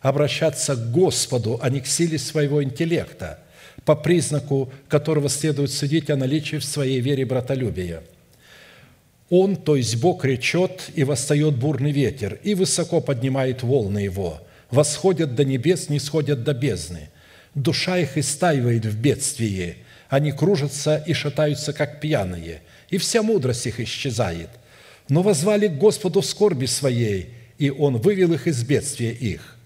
обращаться 0.00 0.74
к 0.74 0.90
Господу, 0.90 1.60
а 1.62 1.70
не 1.70 1.80
к 1.80 1.86
силе 1.86 2.18
своего 2.18 2.62
интеллекта, 2.62 3.38
по 3.84 3.94
признаку 3.94 4.72
которого 4.88 5.28
следует 5.28 5.70
судить 5.70 6.10
о 6.10 6.16
наличии 6.16 6.56
в 6.56 6.64
своей 6.64 7.00
вере 7.00 7.24
братолюбия. 7.24 8.02
Он, 9.30 9.54
то 9.54 9.76
есть 9.76 9.96
Бог, 10.00 10.24
речет, 10.24 10.90
и 10.96 11.04
восстает 11.04 11.54
бурный 11.54 11.92
ветер, 11.92 12.40
и 12.42 12.54
высоко 12.54 13.00
поднимает 13.00 13.62
волны 13.62 14.00
его, 14.00 14.40
восходят 14.70 15.36
до 15.36 15.44
небес, 15.44 15.88
не 15.88 16.00
сходят 16.00 16.42
до 16.42 16.52
бездны– 16.52 17.10
Душа 17.54 17.98
их 17.98 18.18
истаивает 18.18 18.84
в 18.84 18.98
бедствии, 18.98 19.76
они 20.08 20.32
кружатся 20.32 21.02
и 21.06 21.12
шатаются, 21.12 21.72
как 21.72 22.00
пьяные, 22.00 22.62
и 22.90 22.98
вся 22.98 23.22
мудрость 23.22 23.66
их 23.66 23.80
исчезает. 23.80 24.50
Но 25.08 25.22
возвали 25.22 25.68
к 25.68 25.78
Господу 25.78 26.20
в 26.20 26.26
скорби 26.26 26.66
своей, 26.66 27.30
и 27.58 27.70
Он 27.70 27.98
вывел 27.98 28.32
их 28.32 28.48
из 28.48 28.62
бедствия 28.64 29.12
их. 29.12 29.56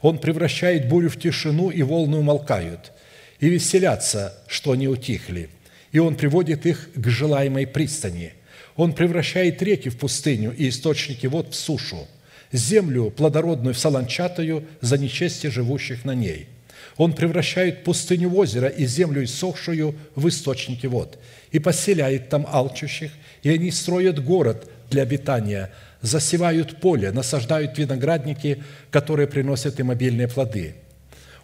Он 0.00 0.18
превращает 0.18 0.88
бурю 0.88 1.08
в 1.08 1.18
тишину, 1.18 1.70
и 1.70 1.82
волны 1.82 2.18
умолкают, 2.18 2.92
и 3.40 3.48
веселятся, 3.48 4.34
что 4.46 4.72
они 4.72 4.86
утихли, 4.86 5.50
и 5.90 5.98
Он 5.98 6.14
приводит 6.14 6.64
их 6.64 6.90
к 6.94 7.08
желаемой 7.08 7.66
пристани. 7.66 8.34
Он 8.76 8.92
превращает 8.92 9.62
реки 9.62 9.88
в 9.88 9.98
пустыню 9.98 10.54
и 10.54 10.68
источники 10.68 11.26
вод 11.26 11.54
в 11.54 11.56
сушу, 11.56 12.06
землю 12.52 13.10
плодородную 13.10 13.74
в 13.74 13.78
солончатую 13.78 14.66
за 14.80 14.98
нечестие 14.98 15.50
живущих 15.50 16.04
на 16.04 16.14
ней– 16.14 16.46
Он 16.96 17.12
превращает 17.12 17.84
пустыню 17.84 18.30
в 18.30 18.38
озеро 18.38 18.68
и 18.68 18.86
землю 18.86 19.22
иссохшую 19.22 19.94
в 20.14 20.28
источники 20.28 20.86
вод, 20.86 21.18
и 21.50 21.58
поселяет 21.58 22.30
там 22.30 22.46
алчущих, 22.48 23.12
и 23.42 23.50
они 23.50 23.70
строят 23.70 24.24
город 24.24 24.68
для 24.90 25.02
обитания, 25.02 25.70
засевают 26.00 26.80
поле, 26.80 27.10
насаждают 27.10 27.76
виноградники, 27.76 28.62
которые 28.90 29.26
приносят 29.26 29.78
им 29.78 29.90
обильные 29.90 30.28
плоды. 30.28 30.76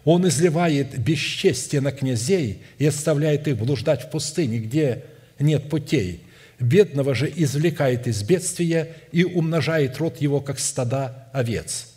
Он 0.05 0.27
изливает 0.27 0.97
бесчестие 0.97 1.81
на 1.81 1.91
князей 1.91 2.61
и 2.77 2.85
оставляет 2.85 3.47
их 3.47 3.57
блуждать 3.57 4.03
в 4.03 4.09
пустыне, 4.09 4.57
где 4.57 5.03
нет 5.39 5.69
путей. 5.69 6.21
Бедного 6.59 7.15
же 7.15 7.31
извлекает 7.33 8.07
из 8.07 8.23
бедствия 8.23 8.89
и 9.11 9.23
умножает 9.23 9.97
род 9.97 10.19
его, 10.19 10.41
как 10.41 10.59
стада 10.59 11.27
овец. 11.31 11.93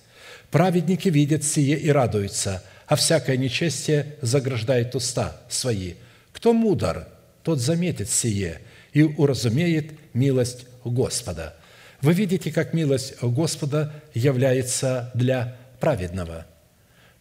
Праведники 0.51 1.09
видят 1.09 1.45
сие 1.45 1.79
и 1.79 1.91
радуются, 1.91 2.63
а 2.87 2.97
всякое 2.97 3.37
нечестие 3.37 4.17
заграждает 4.23 4.95
уста 4.95 5.37
свои. 5.49 5.95
Кто 6.33 6.53
мудр, 6.53 7.07
тот 7.43 7.61
заметит 7.61 8.11
сие 8.11 8.61
и 8.93 9.03
уразумеет 9.03 9.93
милость 10.15 10.67
Господа. 10.85 11.55
Вы 12.01 12.13
видите, 12.13 12.53
как 12.53 12.73
милость 12.75 13.15
Господа 13.21 13.93
является 14.15 15.11
для 15.15 15.57
праведного. 15.81 16.47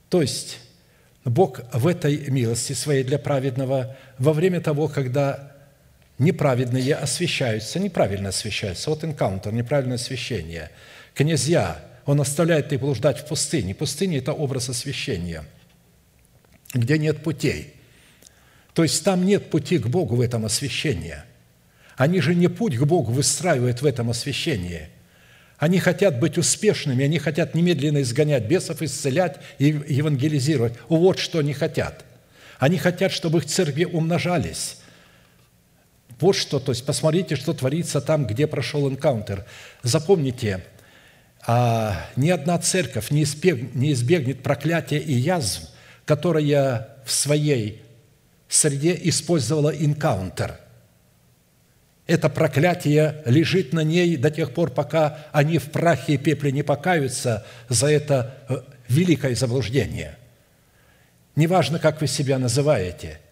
То 0.09 0.21
есть 0.21 0.59
Бог 1.23 1.61
в 1.73 1.87
этой 1.87 2.29
милости 2.29 2.73
своей 2.73 3.03
для 3.03 3.17
праведного 3.17 3.95
во 4.19 4.33
время 4.33 4.61
того, 4.61 4.87
когда 4.87 5.51
неправедные 6.19 6.95
освящаются, 6.95 7.79
неправильно 7.79 8.29
освящаются. 8.29 8.89
Вот 8.89 9.03
энкаунтер, 9.03 9.51
неправильное 9.51 9.95
освящение. 9.95 10.69
Князья, 11.13 11.79
он 12.05 12.21
оставляет 12.21 12.71
их 12.71 12.79
блуждать 12.79 13.19
в 13.19 13.25
пустыне. 13.25 13.73
Пустыня– 13.73 14.17
это 14.19 14.33
образ 14.33 14.69
освящения, 14.69 15.43
где 16.73 16.97
нет 16.97 17.23
путей. 17.23 17.73
То 18.73 18.83
есть 18.83 19.03
там 19.03 19.25
нет 19.25 19.49
пути 19.49 19.77
к 19.77 19.87
Богу 19.87 20.15
в 20.15 20.21
этом 20.21 20.45
освящении. 20.45 21.17
Они 21.97 22.19
же 22.19 22.35
не 22.35 22.47
путь 22.47 22.77
к 22.77 22.83
Богу 22.83 23.11
выстраивают 23.11 23.81
в 23.81 23.85
этом 23.85 24.09
освящении. 24.09 24.89
Они 25.57 25.79
хотят 25.79 26.19
быть 26.19 26.37
успешными, 26.37 27.05
они 27.05 27.17
хотят 27.17 27.55
немедленно 27.55 28.01
изгонять 28.01 28.43
бесов, 28.43 28.81
исцелять 28.81 29.37
и 29.57 29.67
евангелизировать. 29.87 30.73
Вот 30.89 31.17
что 31.17 31.39
они 31.39 31.53
хотят. 31.53 32.03
Они 32.59 32.77
хотят, 32.77 33.13
чтобы 33.13 33.39
их 33.39 33.45
церкви 33.45 33.85
умножались, 33.85 34.77
вот 36.19 36.33
что, 36.33 36.59
то 36.59 36.71
есть 36.71 36.85
посмотрите, 36.85 37.35
что 37.35 37.53
творится 37.53 37.99
там, 37.99 38.25
где 38.25 38.47
прошел 38.47 38.89
энкаунтер. 38.89 39.45
Запомните, 39.83 40.63
ни 41.47 42.29
одна 42.29 42.57
церковь 42.57 43.11
не, 43.11 43.23
избег, 43.23 43.75
не 43.75 43.91
избегнет 43.93 44.41
проклятия 44.41 44.97
и 44.97 45.13
язв, 45.13 45.69
которая 46.05 46.89
в 47.05 47.11
своей 47.11 47.83
среде 48.47 48.97
использовала 49.03 49.69
энкаунтер. 49.69 50.59
Это 52.07 52.29
проклятие 52.29 53.23
лежит 53.25 53.73
на 53.73 53.83
ней 53.83 54.17
до 54.17 54.29
тех 54.29 54.53
пор, 54.53 54.71
пока 54.71 55.25
они 55.31 55.57
в 55.57 55.71
прахе 55.71 56.13
и 56.13 56.17
пепле 56.17 56.51
не 56.51 56.63
покаются 56.63 57.45
за 57.67 57.87
это 57.87 58.35
э, 58.47 58.57
великое 58.87 59.35
заблуждение. 59.35 60.17
Неважно, 61.35 61.79
как 61.79 62.01
вы 62.01 62.07
себя 62.07 62.37
называете– 62.37 63.19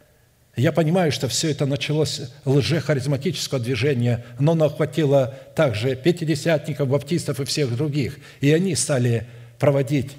я 0.55 0.71
понимаю, 0.71 1.11
что 1.11 1.27
все 1.27 1.49
это 1.49 1.65
началось 1.65 2.21
лжехаризматического 2.45 3.59
движения, 3.59 4.23
но 4.37 4.51
оно 4.51 4.65
охватило 4.65 5.35
также 5.55 5.95
пятидесятников, 5.95 6.87
баптистов 6.87 7.39
и 7.39 7.45
всех 7.45 7.75
других. 7.75 8.19
И 8.39 8.51
они 8.51 8.75
стали 8.75 9.25
проводить 9.57 10.11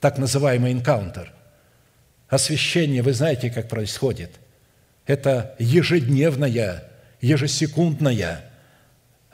так 0.00 0.16
называемый 0.16 0.72
энкаунтер. 0.72 1.32
Освящение, 2.28 3.02
вы 3.02 3.12
знаете, 3.12 3.50
как 3.50 3.68
происходит. 3.68 4.30
Это 5.06 5.54
ежедневное, 5.58 6.84
ежесекундное 7.20 8.50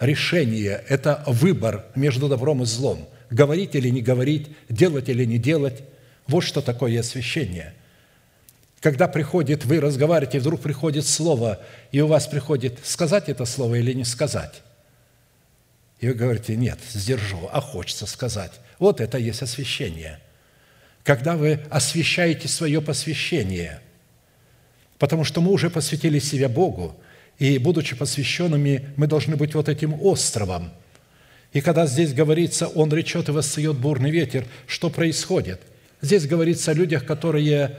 решение, 0.01 0.83
это 0.89 1.23
выбор 1.27 1.85
между 1.95 2.29
добром 2.29 2.65
и 2.65 2.67
злом. 2.67 3.09
Говорить 3.31 3.77
или 3.77 3.89
не 3.89 4.01
говорить, 4.01 4.49
делать 4.69 5.09
или 5.09 5.25
не 5.25 5.39
делать. 5.39 5.83
Вот 6.27 6.41
что 6.41 6.61
такое 6.61 6.99
освящение– 6.99 7.75
когда 8.81 9.09
приходит, 9.09 9.65
вы 9.65 9.81
разговариваете, 9.81 10.39
вдруг 10.39 10.61
приходит 10.61 11.07
слово, 11.07 11.61
и 11.91 12.01
у 12.01 12.07
вас 12.07 12.27
приходит 12.27 12.79
сказать 12.85 13.29
это 13.29 13.45
слово 13.45 13.77
или 13.77 13.93
не 13.93 14.05
сказать. 14.05 14.63
И 16.01 16.07
вы 16.07 16.15
говорите, 16.15 16.55
нет, 16.55 16.79
сдержу, 16.93 17.49
а 17.53 17.61
хочется 17.61 18.07
сказать. 18.07 18.53
Вот 18.79 19.01
это 19.01 19.19
есть 19.19 19.43
освящение. 19.43 20.21
Когда 21.03 21.37
вы 21.37 21.61
освящаете 21.71 22.47
свое 22.47 22.81
посвящение, 22.81 23.81
потому 24.99 25.25
что 25.25 25.41
мы 25.41 25.51
уже 25.51 25.71
посвятили 25.71 26.21
себя 26.21 26.49
Богу, 26.49 26.97
и, 27.39 27.59
будучи 27.59 27.97
посвященными, 27.97 28.91
мы 28.97 29.07
должны 29.07 29.37
быть 29.37 29.55
вот 29.55 29.69
этим 29.69 30.01
островом. 30.03 30.73
И 31.53 31.61
когда 31.61 31.87
здесь 31.87 32.13
говорится, 32.13 32.67
«Он 32.67 32.93
речет 32.93 33.29
и 33.29 33.33
восстает 33.33 33.77
бурный 33.77 34.11
ветер», 34.11 34.45
что 34.67 34.91
происходит? 34.91 35.61
Здесь 36.01 36.27
говорится 36.27 36.73
о 36.73 36.75
людях, 36.75 37.07
которые 37.07 37.77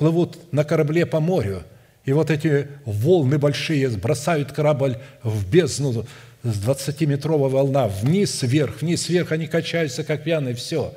плывут 0.00 0.50
на 0.50 0.64
корабле 0.64 1.04
по 1.04 1.20
морю, 1.20 1.62
и 2.06 2.14
вот 2.14 2.30
эти 2.30 2.68
волны 2.86 3.36
большие 3.36 3.86
бросают 3.90 4.50
корабль 4.50 4.96
в 5.22 5.46
бездну, 5.46 6.06
с 6.42 6.66
20-метровая 6.66 7.50
волна, 7.50 7.86
вниз, 7.86 8.40
вверх, 8.40 8.80
вниз, 8.80 9.10
вверх, 9.10 9.30
они 9.30 9.46
качаются, 9.46 10.02
как 10.02 10.24
пьяные, 10.24 10.54
все. 10.54 10.94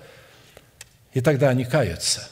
И 1.14 1.20
тогда 1.20 1.50
они 1.50 1.66
каются. 1.66 2.30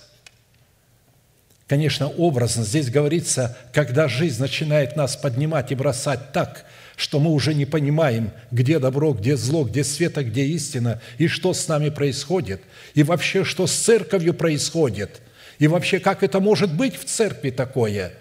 Конечно, 1.67 2.07
образно 2.07 2.63
здесь 2.63 2.89
говорится, 2.89 3.57
когда 3.73 4.07
жизнь 4.07 4.39
начинает 4.39 4.95
нас 4.95 5.17
поднимать 5.17 5.73
и 5.73 5.75
бросать 5.75 6.31
так, 6.31 6.63
что 6.95 7.19
мы 7.19 7.31
уже 7.31 7.53
не 7.53 7.65
понимаем, 7.65 8.31
где 8.49 8.79
добро, 8.79 9.11
где 9.11 9.35
зло, 9.35 9.65
где 9.65 9.83
свет, 9.83 10.17
а 10.17 10.23
где 10.23 10.45
истина, 10.45 11.01
и 11.17 11.27
что 11.27 11.53
с 11.53 11.67
нами 11.67 11.89
происходит, 11.89 12.61
и 12.93 13.03
вообще, 13.03 13.43
что 13.43 13.67
с 13.67 13.73
церковью 13.73 14.33
происходит– 14.33 15.19
и 15.61 15.67
вообще, 15.67 15.99
как 15.99 16.23
это 16.23 16.39
может 16.39 16.75
быть 16.75 16.95
в 16.95 17.05
церкви 17.05 17.51
такое? 17.51 18.13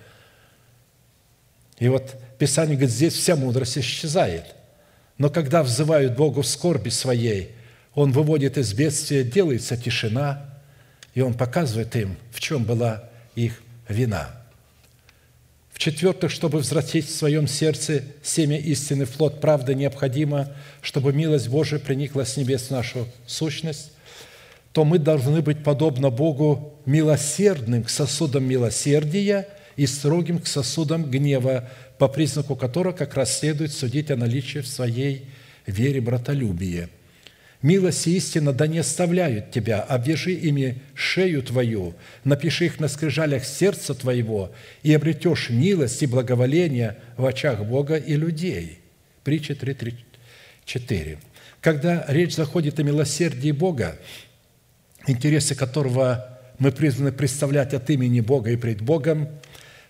И 1.79 1.89
вот 1.89 2.15
Писание 2.39 2.77
говорит, 2.77 2.95
здесь 2.95 3.15
вся 3.15 3.35
мудрость 3.35 3.79
исчезает. 3.79 4.45
Но 5.17 5.31
когда 5.31 5.63
взывают 5.63 6.17
Богу 6.17 6.43
в 6.43 6.47
скорби 6.47 6.91
своей, 6.91 7.53
Он 7.95 8.13
выводит 8.13 8.59
из 8.59 8.75
бедствия, 8.75 9.25
делается 9.25 9.79
тишина, 9.79 10.53
и 11.15 11.23
Он 11.23 11.33
показывает 11.33 11.97
им, 11.97 12.19
в 12.31 12.41
чем 12.41 12.65
была 12.65 13.09
их 13.35 13.63
вина. 13.89 14.29
В-четвертых, 15.73 16.31
чтобы 16.31 16.59
возвратить 16.59 17.09
в 17.09 17.17
своем 17.17 17.49
сердце 17.49 18.03
семя 18.23 18.59
истины 18.59 19.07
плод 19.07 19.41
правды, 19.41 19.75
необходимо, 19.75 20.53
чтобы 20.83 21.15
милость 21.15 21.49
Божия 21.49 21.79
проникла 21.79 22.27
с 22.27 22.37
небес 22.37 22.67
в 22.67 22.71
нашу 22.71 23.09
сущность, 23.27 23.93
то 24.73 24.85
мы 24.85 24.99
должны 24.99 25.43
быть 25.43 25.65
подобно 25.65 26.11
Богу 26.11 26.79
милосердным 26.87 27.83
к 27.83 27.91
сосудам 27.91 28.45
милосердия 28.45 29.49
и 29.77 29.87
строгим 29.87 30.39
к 30.39 30.47
сосудам 30.47 31.11
гнева, 31.11 31.69
по 31.99 32.09
признаку 32.09 32.57
которого 32.57 32.93
как 32.93 33.15
раз 33.15 33.39
следует 33.39 33.73
судить 33.73 34.11
о 34.11 34.17
наличии 34.17 34.61
в 34.61 34.69
своей 34.69 35.27
вере 35.67 36.01
братолюбия. 36.01 36.89
Милость 37.63 38.07
и 38.07 38.17
истина 38.17 38.55
да 38.55 38.67
не 38.67 38.79
оставляют 38.79 39.51
тебя, 39.51 39.83
обвяжи 39.83 40.33
ими 40.33 40.81
шею 40.95 41.43
твою, 41.43 41.95
напиши 42.25 42.67
их 42.67 42.81
на 42.81 42.89
скрижалях 42.89 43.45
сердца 43.45 43.95
твоего, 43.95 44.53
и 44.83 44.95
обретешь 44.95 45.51
милость 45.51 46.03
и 46.03 46.07
благоволение 46.07 46.97
в 47.19 47.27
очах 47.27 47.65
Бога 47.65 47.97
и 47.97 48.17
людей». 48.17 48.79
Притча 49.25 49.53
3.4. 49.53 51.19
Когда 51.61 52.07
речь 52.09 52.35
заходит 52.35 52.81
о 52.81 52.83
милосердии 52.83 53.51
Бога, 53.51 53.99
интересы 55.07 55.55
которого 55.55 56.39
мы 56.59 56.73
призваны 56.73 57.13
представлять 57.13 57.75
от 57.75 57.89
имени 57.91 58.21
Бога 58.21 58.51
и 58.51 58.57
пред 58.57 58.83
Богом, 58.83 59.29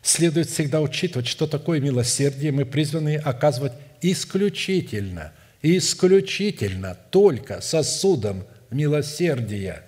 следует 0.03 0.49
всегда 0.49 0.81
учитывать, 0.81 1.27
что 1.27 1.47
такое 1.47 1.81
милосердие 1.81 2.53
мы 2.53 2.65
призваны 2.65 3.17
оказывать 3.17 3.73
исключительно, 4.01 5.33
исключительно 5.63 6.97
только 7.11 7.61
сосудом 7.61 8.45
милосердия. 8.71 9.83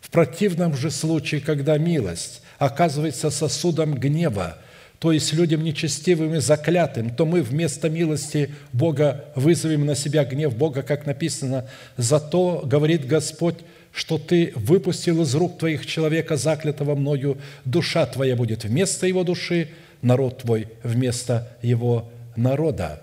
В 0.00 0.10
противном 0.10 0.76
же 0.76 0.90
случае, 0.90 1.40
когда 1.40 1.76
милость 1.78 2.42
оказывается 2.58 3.30
сосудом 3.30 3.94
гнева, 3.94 4.58
то 4.98 5.12
есть 5.12 5.32
людям 5.32 5.62
нечестивым 5.62 6.34
и 6.34 6.40
заклятым, 6.40 7.10
то 7.10 7.24
мы 7.24 7.42
вместо 7.42 7.88
милости 7.88 8.54
Бога 8.72 9.26
вызовем 9.36 9.86
на 9.86 9.94
себя 9.94 10.24
гнев 10.24 10.56
Бога, 10.56 10.82
как 10.82 11.06
написано, 11.06 11.68
«Зато,— 11.96 12.62
говорит 12.64 13.06
Господь, 13.06 13.58
что 13.98 14.16
ты 14.16 14.52
выпустил 14.54 15.22
из 15.22 15.34
рук 15.34 15.58
твоих 15.58 15.84
человека, 15.84 16.36
заклятого 16.36 16.94
мною, 16.94 17.36
душа 17.64 18.06
твоя 18.06 18.36
будет 18.36 18.62
вместо 18.62 19.08
его 19.08 19.24
души, 19.24 19.70
народ 20.02 20.38
твой 20.38 20.68
вместо 20.84 21.48
его 21.62 22.08
народа». 22.36 23.02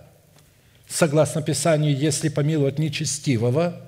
Согласно 0.88 1.42
Писанию, 1.42 1.98
если 1.98 2.30
помиловать 2.30 2.80
нечестивого, 2.80 3.82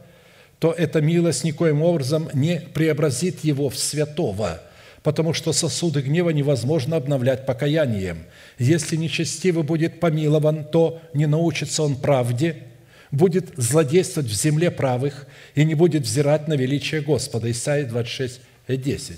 то 0.60 0.74
эта 0.74 1.00
милость 1.00 1.46
никоим 1.46 1.82
образом 1.82 2.28
не 2.34 2.60
преобразит 2.60 3.46
его 3.46 3.70
в 3.70 3.78
святого, 3.78 4.62
потому 5.02 5.32
что 5.32 5.54
сосуды 5.54 6.02
гнева 6.02 6.32
невозможно 6.32 6.98
обновлять 6.98 7.46
покаянием. 7.46 8.18
Если 8.60 8.98
нечестивый 8.98 9.64
будет 9.64 10.02
помилован, 10.02 10.66
то 10.66 11.00
не 11.14 11.26
научится 11.26 11.84
он 11.84 11.96
правде, 11.96 12.64
будет 13.12 13.54
злодействовать 13.58 14.30
в 14.30 14.34
земле 14.34 14.72
правых 14.72 15.28
и 15.56 15.64
не 15.64 15.76
будет 15.76 16.04
взирать 16.04 16.48
на 16.48 16.54
величие 16.54 17.02
Господа». 17.02 17.50
Исайя 17.52 17.86
26, 17.86 18.42
10. 18.68 19.18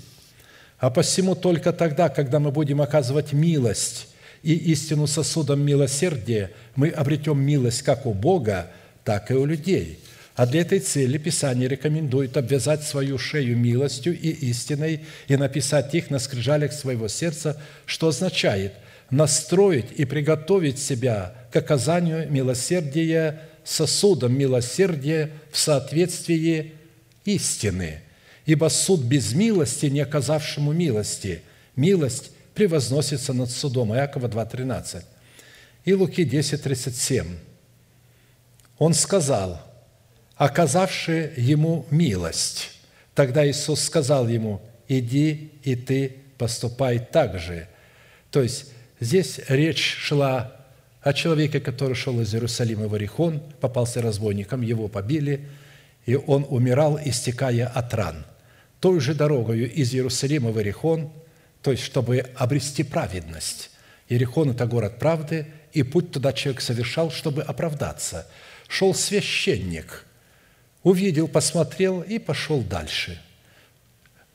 «А 0.78 0.90
посему 0.90 1.34
только 1.34 1.72
тогда, 1.72 2.08
когда 2.08 2.38
мы 2.38 2.50
будем 2.50 2.80
оказывать 2.80 3.32
милость 3.32 4.08
и 4.42 4.54
истину 4.54 5.06
сосудом 5.06 5.60
милосердия, 5.60 6.50
мы 6.76 6.88
обретем 6.88 7.40
милость 7.40 7.82
как 7.82 8.06
у 8.06 8.14
Бога, 8.14 8.70
так 9.04 9.30
и 9.30 9.34
у 9.34 9.44
людей». 9.44 10.00
А 10.36 10.46
для 10.46 10.62
этой 10.62 10.78
цели 10.78 11.18
Писание 11.18 11.68
рекомендует 11.68 12.36
обвязать 12.38 12.82
свою 12.82 13.18
шею 13.18 13.58
милостью 13.58 14.18
и 14.18 14.30
истиной 14.30 15.04
и 15.28 15.36
написать 15.36 15.94
их 15.94 16.08
на 16.08 16.18
скрижалях 16.18 16.72
своего 16.72 17.08
сердца, 17.08 17.60
что 17.84 18.08
означает 18.08 18.72
настроить 19.10 19.92
и 19.96 20.04
приготовить 20.04 20.78
себя 20.78 21.34
к 21.52 21.56
оказанию 21.56 22.30
милосердия 22.30 23.40
сосудом 23.64 24.36
милосердия 24.36 25.30
в 25.50 25.58
соответствии 25.58 26.74
истины. 27.24 28.00
Ибо 28.46 28.68
суд 28.68 29.00
без 29.00 29.32
милости, 29.32 29.86
не 29.86 30.00
оказавшему 30.00 30.72
милости, 30.72 31.42
милость 31.76 32.30
превозносится 32.54 33.32
над 33.32 33.50
судом. 33.50 33.94
Иакова 33.94 34.28
2.13. 34.28 35.04
И 35.84 35.94
Луки 35.94 36.24
10.37. 36.24 37.26
Он 38.78 38.94
сказал– 38.94 39.60
оказавшие 40.40 41.34
ему 41.36 41.84
милость. 41.90 42.70
Тогда 43.14 43.46
Иисус 43.46 43.82
сказал 43.82 44.26
ему, 44.26 44.62
иди 44.88 45.52
и 45.62 45.76
ты 45.76 46.16
поступай 46.38 46.98
так 46.98 47.38
же. 47.38 47.68
То 48.30 48.40
есть 48.40 48.72
здесь 49.00 49.38
речь 49.48 49.96
шла 49.98 50.59
о 51.02 51.12
человеке, 51.12 51.60
который 51.60 51.94
шел 51.94 52.20
из 52.20 52.34
Иерусалима 52.34 52.88
в 52.88 52.94
Иерихон, 52.94 53.40
попался 53.60 54.02
разбойником, 54.02 54.62
его 54.62 54.88
побили, 54.88 55.48
и 56.06 56.14
он 56.14 56.46
умирал, 56.48 56.98
истекая 57.04 57.66
от 57.66 57.94
ран. 57.94 58.24
Той 58.80 59.00
же 59.00 59.14
дорогою 59.14 59.70
из 59.70 59.94
Иерусалима 59.94 60.50
в 60.50 60.58
Иерихон, 60.58 61.10
то 61.62 61.70
есть 61.70 61.82
чтобы 61.82 62.26
обрести 62.36 62.82
праведность. 62.82 63.70
Иерихон– 64.08 64.50
это 64.52 64.66
город 64.66 64.98
правды, 64.98 65.46
и 65.72 65.82
путь 65.82 66.10
туда 66.10 66.32
человек 66.32 66.60
совершал, 66.60 67.10
чтобы 67.10 67.42
оправдаться. 67.42 68.26
Шел 68.68 68.94
священник– 68.94 70.06
увидел, 70.82 71.28
посмотрел 71.28 72.02
и 72.02 72.18
пошел 72.18 72.62
дальше. 72.62 73.20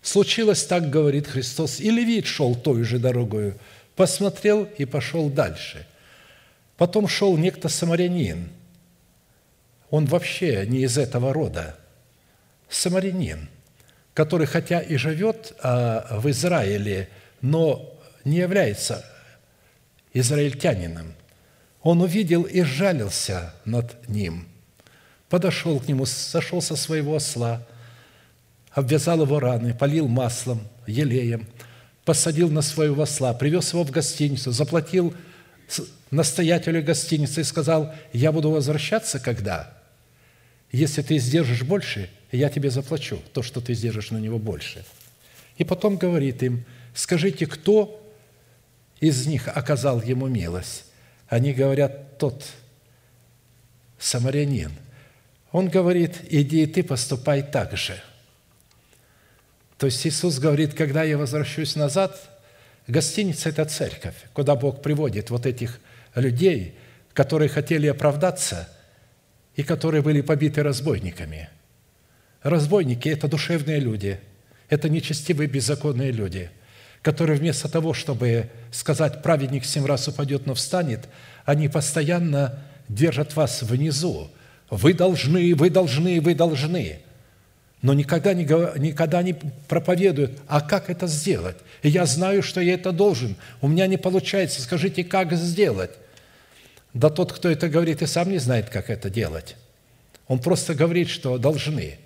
Случилось 0.02 0.64
так, 0.64 0.90
говорит 0.90 1.28
Христос, 1.28 1.80
и 1.80 1.90
левит 1.90 2.28
шел 2.28 2.56
той 2.56 2.84
же 2.84 3.00
дорогою, 3.00 3.58
посмотрел 3.96 4.68
и 4.78 4.86
пошел 4.86 5.30
дальше. 5.30 5.88
Потом 6.78 7.08
шел 7.08 7.38
некто 7.38 7.70
самарянин. 7.70 8.50
Он 9.90 10.06
вообще 10.06 10.66
не 10.68 10.84
из 10.84 10.98
этого 10.98 11.34
рода. 11.34 11.78
Самарянин, 12.70 13.50
который 14.14 14.48
хотя 14.48 14.80
и 14.80 14.98
живет 14.98 15.54
а, 15.60 16.20
в 16.20 16.30
Израиле, 16.30 17.10
но 17.42 17.94
не 18.24 18.38
является 18.38 19.06
израильтянином. 20.14 21.14
Он 21.82 22.02
увидел 22.02 22.44
и 22.44 22.62
жалился 22.64 23.54
над 23.64 24.08
ним– 24.10 24.48
подошел 25.30 25.80
к 25.80 25.88
нему, 25.88 26.06
сошел 26.06 26.62
со 26.62 26.76
своего 26.76 27.16
осла, 27.16 27.62
обвязал 28.72 29.22
его 29.22 29.40
раны, 29.40 29.74
полил 29.74 30.08
маслом, 30.08 30.62
елеем, 30.88 31.48
посадил 32.04 32.50
на 32.50 32.62
своего 32.62 33.04
осла, 33.04 33.34
привез 33.34 33.74
его 33.74 33.84
в 33.84 33.92
гостиницу, 33.92 34.52
заплатил 34.52 35.14
настоятелю 36.16 36.84
гостиницы 36.84 37.42
и 37.42 37.44
сказал, 37.44 37.94
я 38.14 38.32
буду 38.32 38.50
возвращаться 38.50 39.20
когда? 39.20 39.78
Если 40.72 41.02
ты 41.02 41.18
сдержишь 41.20 41.64
больше, 41.64 42.10
я 42.32 42.50
тебе 42.50 42.70
заплачу 42.70 43.22
то, 43.34 43.42
что 43.42 43.62
ты 43.62 43.74
сдержишь 43.74 44.12
на 44.12 44.18
него 44.18 44.40
больше. 44.40 44.84
И 45.58 45.64
потом 45.64 45.98
говорит 45.98 46.44
им, 46.44 46.66
скажите, 46.94 47.46
кто 47.46 48.02
из 49.00 49.26
них 49.28 49.48
оказал 49.48 50.02
ему 50.02 50.28
милость? 50.28 50.86
Они 51.28 51.54
говорят, 51.54 52.18
тот 52.18 52.44
самарянин– 54.00 54.72
он 55.56 55.70
говорит, 55.70 56.18
иди 56.30 56.64
и 56.64 56.66
ты 56.66 56.84
поступай 56.84 57.42
так 57.42 57.78
же. 57.78 57.98
То 59.78 59.86
есть 59.86 60.06
Иисус 60.06 60.38
говорит, 60.38 60.74
когда 60.74 61.04
я 61.04 61.18
возвращусь 61.18 61.78
назад, 61.78 62.20
гостиница– 62.88 63.48
это 63.52 63.64
церковь, 63.64 64.16
куда 64.34 64.58
Бог 64.58 64.82
приводит 64.82 65.30
вот 65.30 65.46
этих 65.46 65.80
людей, 66.16 66.76
которые 67.14 67.50
хотели 67.50 67.88
оправдаться 67.88 68.70
и 69.56 69.64
которые 69.64 70.02
были 70.02 70.22
побиты 70.22 70.64
разбойниками. 70.64 71.50
Разбойники– 72.44 73.10
это 73.10 73.28
душевные 73.28 73.80
люди, 73.80 74.20
это 74.70 74.90
нечестивые, 74.90 75.48
беззаконные 75.48 76.12
люди, 76.12 76.50
которые 77.02 77.38
вместо 77.38 77.70
того, 77.70 77.94
чтобы 77.94 78.50
сказать 78.72 79.22
«праведник 79.22 79.66
семь 79.66 79.86
раз 79.86 80.08
упадет, 80.08 80.46
но 80.46 80.54
встанет», 80.54 81.08
они 81.46 81.70
постоянно 81.70 82.60
держат 82.88 83.36
вас 83.36 83.62
внизу, 83.62 84.30
вы 84.70 84.94
должны, 84.94 85.56
вы 85.56 85.70
должны, 85.70 86.20
вы 86.20 86.36
должны. 86.36 87.00
Но 87.82 87.94
никогда 87.94 88.34
не, 88.34 88.46
никогда 88.80 89.22
не 89.22 89.36
проповедуют, 89.68 90.40
а 90.48 90.62
как 90.62 90.90
это 90.90 91.06
сделать? 91.06 91.58
Я 91.84 92.08
знаю, 92.08 92.42
что 92.42 92.60
я 92.60 92.74
это 92.74 92.92
должен. 92.92 93.36
У 93.62 93.68
меня 93.68 93.86
не 93.86 93.98
получается. 93.98 94.62
Скажите, 94.62 95.04
как 95.04 95.34
сделать? 95.34 95.92
Да 96.96 97.10
тот, 97.10 97.34
кто 97.34 97.50
это 97.50 97.68
говорит, 97.68 98.02
и 98.02 98.08
сам 98.08 98.32
не 98.32 98.38
знает, 98.38 98.70
как 98.70 98.90
это 98.90 99.10
делать. 99.10 99.58
Он 100.28 100.40
просто 100.40 100.74
говорит, 100.74 101.10
что 101.10 101.38
должны. 101.38 102.00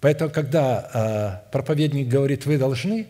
Поэтому, 0.00 0.30
когда 0.30 1.42
э, 1.46 1.52
проповедник 1.52 2.08
говорит 2.08 2.46
«вы 2.46 2.56
должны», 2.56 3.06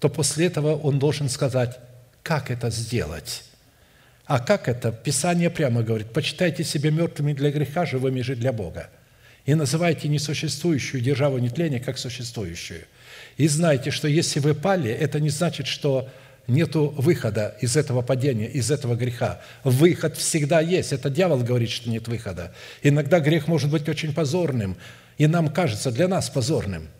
то 0.00 0.08
после 0.08 0.46
этого 0.46 0.74
он 0.76 0.98
должен 0.98 1.28
сказать, 1.28 1.78
как 2.24 2.50
это 2.50 2.68
сделать. 2.70 3.44
А 4.24 4.40
как 4.40 4.68
это? 4.68 4.90
Писание 4.90 5.50
прямо 5.50 5.84
говорит, 5.84 6.12
почитайте 6.12 6.64
себя 6.64 6.90
мертвыми 6.90 7.32
для 7.32 7.52
греха, 7.52 7.86
живыми 7.86 8.22
же 8.22 8.34
для 8.34 8.52
Бога. 8.52 8.90
И 9.44 9.54
называйте 9.54 10.08
несуществующую 10.08 11.00
державу 11.00 11.38
нетления 11.38 11.78
как 11.78 11.96
существующую. 11.96 12.82
И 13.36 13.46
знайте, 13.46 13.92
что 13.92 14.08
если 14.08 14.40
вы 14.40 14.54
пали, 14.54 14.90
это 14.90 15.20
не 15.20 15.30
значит, 15.30 15.68
что 15.68 16.08
нету 16.46 16.94
выхода 16.96 17.56
из 17.60 17.76
этого 17.76 18.02
падения, 18.02 18.46
из 18.46 18.70
этого 18.70 18.94
греха. 18.94 19.40
Выход 19.64 20.16
всегда 20.16 20.60
есть. 20.60 20.92
Это 20.92 21.10
дьявол 21.10 21.38
говорит, 21.38 21.70
что 21.70 21.90
нет 21.90 22.08
выхода. 22.08 22.52
Иногда 22.82 23.20
грех 23.20 23.48
может 23.48 23.70
быть 23.70 23.88
очень 23.88 24.14
позорным, 24.14 24.76
и 25.18 25.26
нам 25.26 25.48
кажется, 25.48 25.90
для 25.90 26.08
нас 26.08 26.30
позорным– 26.30 26.88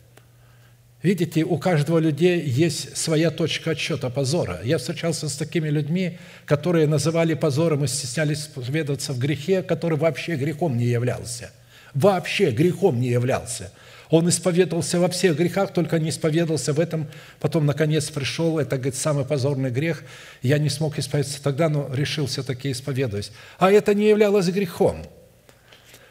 Видите, 1.07 1.45
у 1.45 1.57
каждого 1.57 1.99
людей 1.99 2.43
есть 2.43 2.97
своя 2.97 3.31
точка 3.31 3.71
отсчета 3.71 4.11
позора. 4.11 4.61
Я 4.65 4.79
встречался 4.79 5.29
с 5.29 5.37
такими 5.37 5.69
людьми, 5.69 6.19
которые 6.47 6.89
называли 6.89 7.35
позором 7.35 7.85
и 7.85 7.87
стеснялись 7.87 8.41
исповедоваться 8.41 9.13
в 9.13 9.19
грехе, 9.21 9.63
который 9.63 9.99
вообще 9.99 10.35
грехом 10.35 10.77
не 10.77 10.87
являлся. 10.87 11.53
Вообще 11.95 12.51
грехом 12.51 12.99
не 13.01 13.09
являлся. 13.09 13.71
Он 14.11 14.29
исповедовался 14.29 15.01
во 15.01 15.09
всех 15.09 15.37
грехах, 15.37 15.73
только 15.73 15.99
не 15.99 16.11
исповедовался 16.11 16.73
в 16.73 16.81
этом. 16.81 17.09
Потом, 17.41 17.67
наконец, 17.67 18.09
пришел, 18.11 18.59
это, 18.59 18.77
говорит, 18.77 18.95
самый 18.95 19.25
позорный 19.25 19.71
грех. 19.71 20.05
Я 20.43 20.59
не 20.59 20.69
смог 20.69 20.99
исповедоваться 20.99 21.43
тогда, 21.43 21.69
но 21.69 21.93
решил 21.93 22.27
все-таки 22.27 22.71
исповедовать. 22.71 23.33
А 23.59 23.71
это 23.71 23.95
не 23.95 24.09
являлось 24.09 24.47
грехом. 24.49 25.05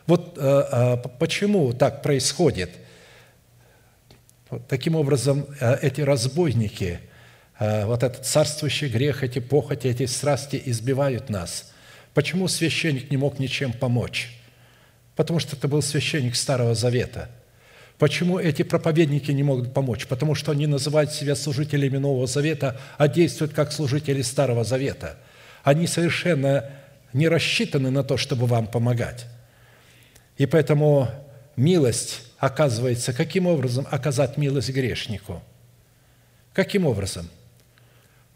Вот 0.08 0.38
э, 0.38 0.64
э, 0.72 0.98
почему 1.20 1.74
так 1.74 2.02
происходит– 2.02 2.72
Таким 4.68 4.96
образом, 4.96 5.48
э, 5.60 5.80
эти 5.82 6.02
разбойники, 6.02 7.00
вот 7.60 8.04
этот 8.04 8.26
царствующий 8.26 8.90
грех, 8.90 9.24
эти 9.24 9.40
похоти, 9.40 9.88
эти 9.88 10.06
страсти 10.06 10.62
избивают 10.66 11.30
нас. 11.30 11.72
Почему 12.14 12.50
священник 12.50 13.10
не 13.10 13.18
мог 13.18 13.40
ничем 13.40 13.72
помочь? 13.72 14.38
Потому 15.16 15.40
что 15.40 15.56
это 15.56 15.70
был 15.70 15.82
священник 15.82 16.36
Старого 16.36 16.76
Завета. 16.76 17.30
Почему 17.98 18.40
эти 18.40 18.64
проповедники 18.64 19.32
не 19.32 19.44
могут 19.44 19.74
помочь? 19.74 20.06
Потому 20.06 20.36
что 20.36 20.52
они 20.52 20.68
называют 20.68 21.12
себя 21.12 21.36
служителями 21.36 21.98
Нового 21.98 22.28
Завета, 22.28 22.80
а 22.98 23.08
действуют 23.08 23.54
как 23.54 23.72
служители 23.72 24.22
Старого 24.22 24.64
Завета. 24.64 25.18
Они 25.64 25.88
совершенно 25.88 26.70
не 27.14 27.30
рассчитаны 27.30 27.92
на 27.92 28.04
то, 28.04 28.18
чтобы 28.18 28.48
вам 28.48 28.68
помогать. 28.68 29.26
И 30.38 30.46
поэтому 30.46 31.10
милость 31.56 32.24
оказывается, 32.38 33.14
каким 33.14 33.48
образом 33.48 33.88
оказать 33.90 34.36
милость 34.36 34.70
грешнику? 34.70 35.42
Каким 36.54 36.86
образом? 36.86 37.30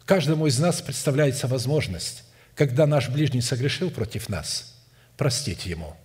Каждому 0.05 0.47
из 0.47 0.57
нас 0.57 0.81
представляется 0.81 1.47
возможность, 1.47 2.23
когда 2.55 2.87
наш 2.87 3.09
ближний 3.09 3.41
согрешил 3.41 3.91
против 3.91 4.29
нас, 4.29 4.75
простить 5.17 5.65
ему. 5.65 5.95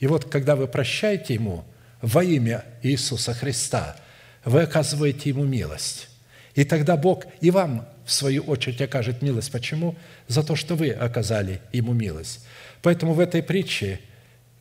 И 0.00 0.06
вот, 0.08 0.28
когда 0.28 0.56
вы 0.56 0.66
прощаете 0.66 1.34
ему 1.34 1.64
во 2.02 2.24
имя 2.24 2.64
Иисуса 2.82 3.34
Христа, 3.34 3.96
вы 4.44 4.62
оказываете 4.62 5.30
ему 5.30 5.44
милость. 5.44 6.08
И 6.54 6.64
тогда 6.64 6.96
Бог 6.96 7.24
и 7.40 7.50
вам, 7.50 7.86
в 8.04 8.12
свою 8.12 8.42
очередь, 8.42 8.80
окажет 8.80 9.22
милость. 9.22 9.52
Почему? 9.52 9.96
За 10.26 10.42
то, 10.42 10.56
что 10.56 10.74
вы 10.74 10.90
оказали 10.90 11.60
Ему 11.72 11.92
милость. 11.92 12.44
Поэтому 12.82 13.12
в 13.12 13.20
этой 13.20 13.42
притче 13.42 14.00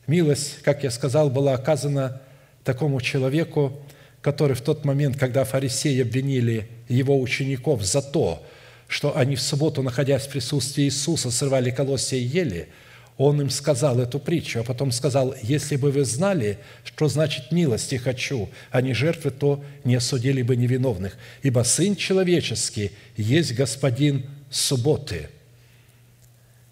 милость, 0.05 0.61
как 0.61 0.83
я 0.83 0.91
сказал, 0.91 1.29
была 1.29 1.53
оказана 1.53 2.21
такому 2.63 3.01
человеку, 3.01 3.81
который 4.21 4.55
в 4.55 4.61
тот 4.61 4.85
момент, 4.85 5.17
когда 5.17 5.45
фарисеи 5.45 6.01
обвинили 6.01 6.69
его 6.89 7.19
учеников 7.19 7.83
за 7.83 8.01
то, 8.01 8.45
что 8.87 9.17
они 9.17 9.35
в 9.35 9.41
субботу, 9.41 9.81
находясь 9.81 10.23
в 10.23 10.29
присутствии 10.29 10.83
Иисуса, 10.83 11.31
срывали 11.31 11.71
колосья 11.71 12.17
и 12.17 12.23
ели– 12.23 12.69
он 13.19 13.41
им 13.41 13.49
сказал 13.49 13.99
эту 13.99 14.17
притчу, 14.17 14.61
а 14.61 14.63
потом 14.63 14.93
сказал, 14.93 15.35
если 15.41 15.75
бы 15.75 15.91
вы 15.91 16.05
знали, 16.05 16.57
что 16.85 17.09
значит 17.09 17.51
милости 17.51 17.95
хочу, 17.95 18.49
а 18.71 18.81
не 18.81 18.93
жертвы, 18.93 19.29
то 19.29 19.61
не 19.83 19.95
осудили 19.95 20.41
бы 20.41 20.55
невиновных. 20.55 21.17
Ибо 21.43 21.63
Сын 21.63 21.97
Человеческий 21.97 22.93
есть 23.17 23.53
Господин 23.55 24.25
субботы. 24.49 25.29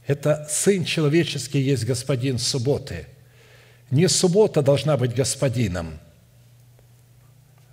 Это 0.08 0.48
Сын 0.50 0.86
Человеческий 0.86 1.60
есть 1.60 1.84
Господин 1.84 2.40
субботы. 2.40 3.08
Не 3.92 4.08
суббота 4.08 4.62
должна 4.62 4.96
быть 4.96 5.14
Господином. 5.14 6.00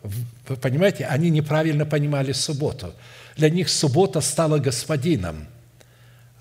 Вы 0.03 0.57
понимаете, 0.57 1.07
они 1.07 1.31
неправильно 1.31 1.87
понимали 1.87 2.33
субботу. 2.33 2.93
Для 3.37 3.51
них 3.51 3.69
суббота 3.69 4.21
стала 4.21 4.59
Господином– 4.59 5.47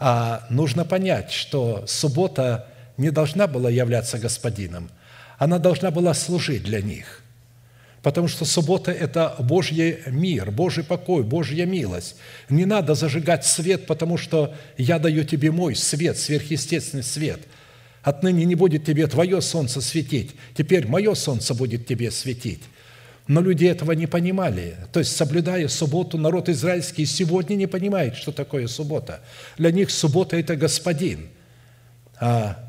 а 0.06 0.46
нужно 0.50 0.84
понять, 0.84 1.32
что 1.32 1.86
суббота 1.88 2.68
не 2.98 3.10
должна 3.10 3.48
была 3.48 3.70
являться 3.70 4.20
господином, 4.20 4.90
она 5.38 5.60
должна 5.60 5.92
была 5.92 6.14
служить 6.14 6.64
для 6.64 6.82
них. 6.82 7.22
Потому 8.02 8.28
что 8.28 8.44
суббота– 8.44 8.92
это 8.92 9.34
Божий 9.40 10.00
мир, 10.08 10.52
Божий 10.52 10.84
покой, 10.84 11.24
Божья 11.24 11.66
милость. 11.66 12.18
Не 12.50 12.66
надо 12.66 12.96
зажигать 12.96 13.46
свет, 13.46 13.86
потому 13.86 14.18
что 14.18 14.54
я 14.78 15.00
даю 15.00 15.24
тебе 15.24 15.52
мой 15.52 15.74
свет, 15.74 16.18
сверхъестественный 16.18 17.02
свет. 17.02 17.40
Отныне 18.02 18.44
не 18.44 18.56
будет 18.56 18.84
тебе 18.84 19.08
твое 19.08 19.40
солнце 19.40 19.80
светить, 19.80 20.32
теперь 20.54 20.86
мое 20.86 21.14
солнце 21.14 21.54
будет 21.54 21.88
тебе 21.88 22.12
светить. 22.12 22.64
Но 23.28 23.40
люди 23.40 23.66
этого 23.66 23.94
не 23.94 24.06
понимали. 24.06 24.76
То 24.92 25.00
есть, 25.00 25.16
соблюдая 25.16 25.68
субботу, 25.70 26.18
народ 26.18 26.50
израильский 26.50 27.06
сегодня 27.06 27.56
не 27.56 27.68
понимает, 27.68 28.16
что 28.16 28.32
такое 28.32 28.68
суббота. 28.68 29.22
Для 29.58 29.72
них 29.72 29.92
суббота– 29.92 30.36
это 30.38 30.58
господин. 30.58 31.30
А 32.20 32.60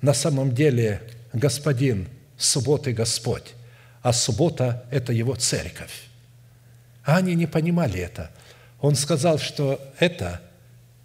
на 0.00 0.12
самом 0.12 0.52
деле 0.52 1.00
господин 1.32 2.08
субботы– 2.36 2.92
Господь, 2.92 3.54
а 4.02 4.12
суббота– 4.12 4.84
это 4.90 5.12
его 5.12 5.36
церковь. 5.36 6.08
А 7.04 7.18
они 7.18 7.34
не 7.36 7.46
понимали 7.46 8.00
это. 8.00 8.30
Он 8.80 8.96
сказал, 8.96 9.38
что 9.38 9.80
это 10.00 10.40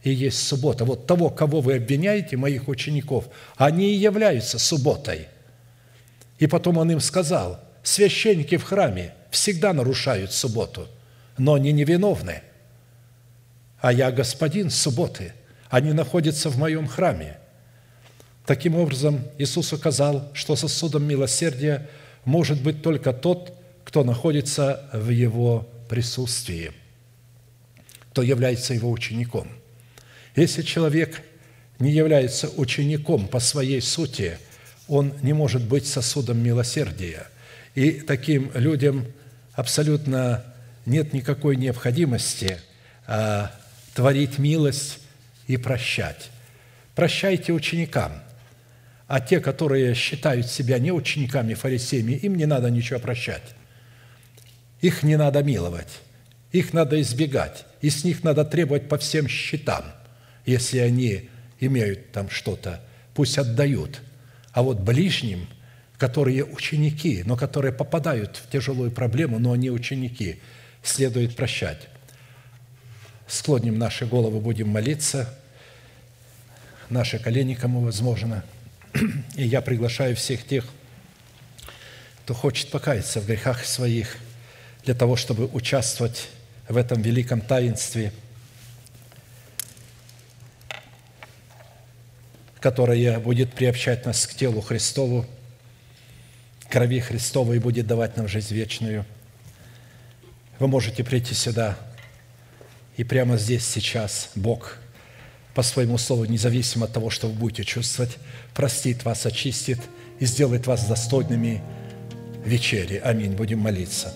и 0.01 0.11
есть 0.11 0.47
суббота. 0.47 0.83
Вот 0.83 1.05
того, 1.05 1.29
кого 1.29 1.61
вы 1.61 1.75
обвиняете, 1.75 2.37
моих 2.37 2.67
учеников, 2.67 3.29
они 3.55 3.91
и 3.91 3.97
являются 3.97 4.57
субботой. 4.57 5.27
И 6.39 6.47
потом 6.47 6.77
он 6.77 6.89
им 6.89 6.99
сказал– 6.99 7.59
священники 7.83 8.57
в 8.57 8.63
храме 8.63 9.13
всегда 9.31 9.73
нарушают 9.73 10.31
субботу, 10.31 10.87
но 11.37 11.53
они 11.53 11.71
невиновны. 11.71 12.41
А 13.79 13.93
я 13.93 14.11
господин 14.11 14.69
субботы, 14.69 15.33
они 15.69 15.93
находятся 15.93 16.49
в 16.49 16.57
моем 16.57 16.87
храме. 16.87 17.37
Таким 18.45 18.75
образом, 18.75 19.23
Иисус 19.37 19.71
указал, 19.71 20.29
что 20.33 20.55
сосудом 20.55 21.03
милосердия 21.03 21.87
может 22.25 22.61
быть 22.61 22.81
только 22.81 23.13
тот, 23.13 23.53
кто 23.85 24.03
находится 24.03 24.89
в 24.91 25.09
Его 25.09 25.67
присутствии, 25.87 26.71
кто 28.11 28.21
является 28.21 28.73
Его 28.73 28.91
учеником. 28.91 29.47
Если 30.35 30.61
человек 30.63 31.21
не 31.79 31.91
является 31.91 32.49
учеником 32.49 33.27
по 33.27 33.39
своей 33.39 33.81
сути, 33.81 34.37
он 34.87 35.13
не 35.21 35.33
может 35.33 35.63
быть 35.63 35.87
сосудом 35.87 36.39
милосердия– 36.39 37.27
и 37.75 37.91
таким 37.91 38.51
людям 38.53 39.05
абсолютно 39.53 40.43
нет 40.85 41.13
никакой 41.13 41.55
необходимости 41.55 42.59
а, 43.05 43.51
творить 43.93 44.37
милость 44.37 44.99
и 45.47 45.57
прощать. 45.57 46.29
Прощайте 46.95 47.53
ученикам, 47.53 48.11
а 49.07 49.19
те, 49.19 49.39
которые 49.39 49.93
считают 49.93 50.47
себя 50.47 50.79
не 50.79 50.91
учениками, 50.91 51.53
фарисеями, 51.53 52.13
им 52.13 52.35
не 52.35 52.45
надо 52.45 52.69
ничего 52.69 52.99
прощать. 52.99 53.55
Их 54.81 55.03
не 55.03 55.17
надо 55.17 55.43
миловать, 55.43 55.99
их 56.51 56.73
надо 56.73 56.99
избегать, 57.01 57.65
и 57.81 57.89
с 57.89 58.03
них 58.03 58.23
надо 58.23 58.45
требовать 58.45 58.87
по 58.87 58.97
всем 58.97 59.27
счетам, 59.27 59.85
если 60.45 60.79
они 60.79 61.29
имеют 61.59 62.11
там 62.11 62.29
что-то, 62.29 62.81
пусть 63.13 63.37
отдают. 63.37 64.01
А 64.51 64.63
вот 64.63 64.79
ближним– 64.79 65.47
которые 65.99 66.45
ученики, 66.45 67.23
но 67.25 67.35
которые 67.35 67.73
попадают 67.73 68.37
в 68.37 68.49
тяжелую 68.49 68.89
проблему, 68.89 69.37
но 69.37 69.51
они 69.51 69.69
ученики, 69.69 70.39
следует 70.81 71.35
прощать. 71.35 71.89
Склоним 73.27 73.77
наши 73.77 74.05
головы, 74.05 74.39
будем 74.39 74.69
молиться, 74.69 75.37
наши 76.89 77.19
колени, 77.19 77.53
кому 77.53 77.81
возможно. 77.81 78.45
И 79.35 79.45
я 79.45 79.61
приглашаю 79.61 80.15
всех 80.15 80.47
тех, 80.47 80.65
кто 82.23 82.33
хочет 82.33 82.71
покаяться 82.71 83.19
в 83.19 83.27
грехах 83.27 83.65
своих, 83.65 84.17
для 84.85 84.93
того, 84.93 85.17
чтобы 85.17 85.47
участвовать 85.47 86.29
в 86.69 86.77
этом 86.77 87.01
великом 87.01 87.41
таинстве, 87.41 88.13
которое 92.61 93.19
будет 93.19 93.51
приобщать 93.53 94.05
нас 94.05 94.25
к 94.25 94.33
телу 94.33 94.61
Христову– 94.61 95.25
крови 96.69 96.99
Христовой 96.99 97.59
будет 97.59 97.87
давать 97.87 98.17
нам 98.17 98.27
жизнь 98.27 98.53
вечную. 98.53 99.05
Вы 100.59 100.67
можете 100.67 101.03
прийти 101.03 101.33
сюда, 101.33 101.77
и 102.97 103.03
прямо 103.03 103.37
здесь, 103.37 103.65
сейчас 103.65 104.31
Бог 104.35 104.77
по 105.53 105.63
своему 105.63 105.97
слову, 105.97 106.25
независимо 106.25 106.85
от 106.85 106.93
того, 106.93 107.09
что 107.09 107.27
вы 107.27 107.33
будете 107.33 107.63
чувствовать, 107.63 108.17
простит 108.53 109.03
вас, 109.05 109.25
очистит 109.25 109.79
и 110.19 110.25
сделает 110.25 110.67
вас 110.67 110.85
достойными 110.85 111.61
вечери. 112.45 113.01
Аминь. 113.03 113.33
Будем 113.33 113.59
молиться. 113.59 114.13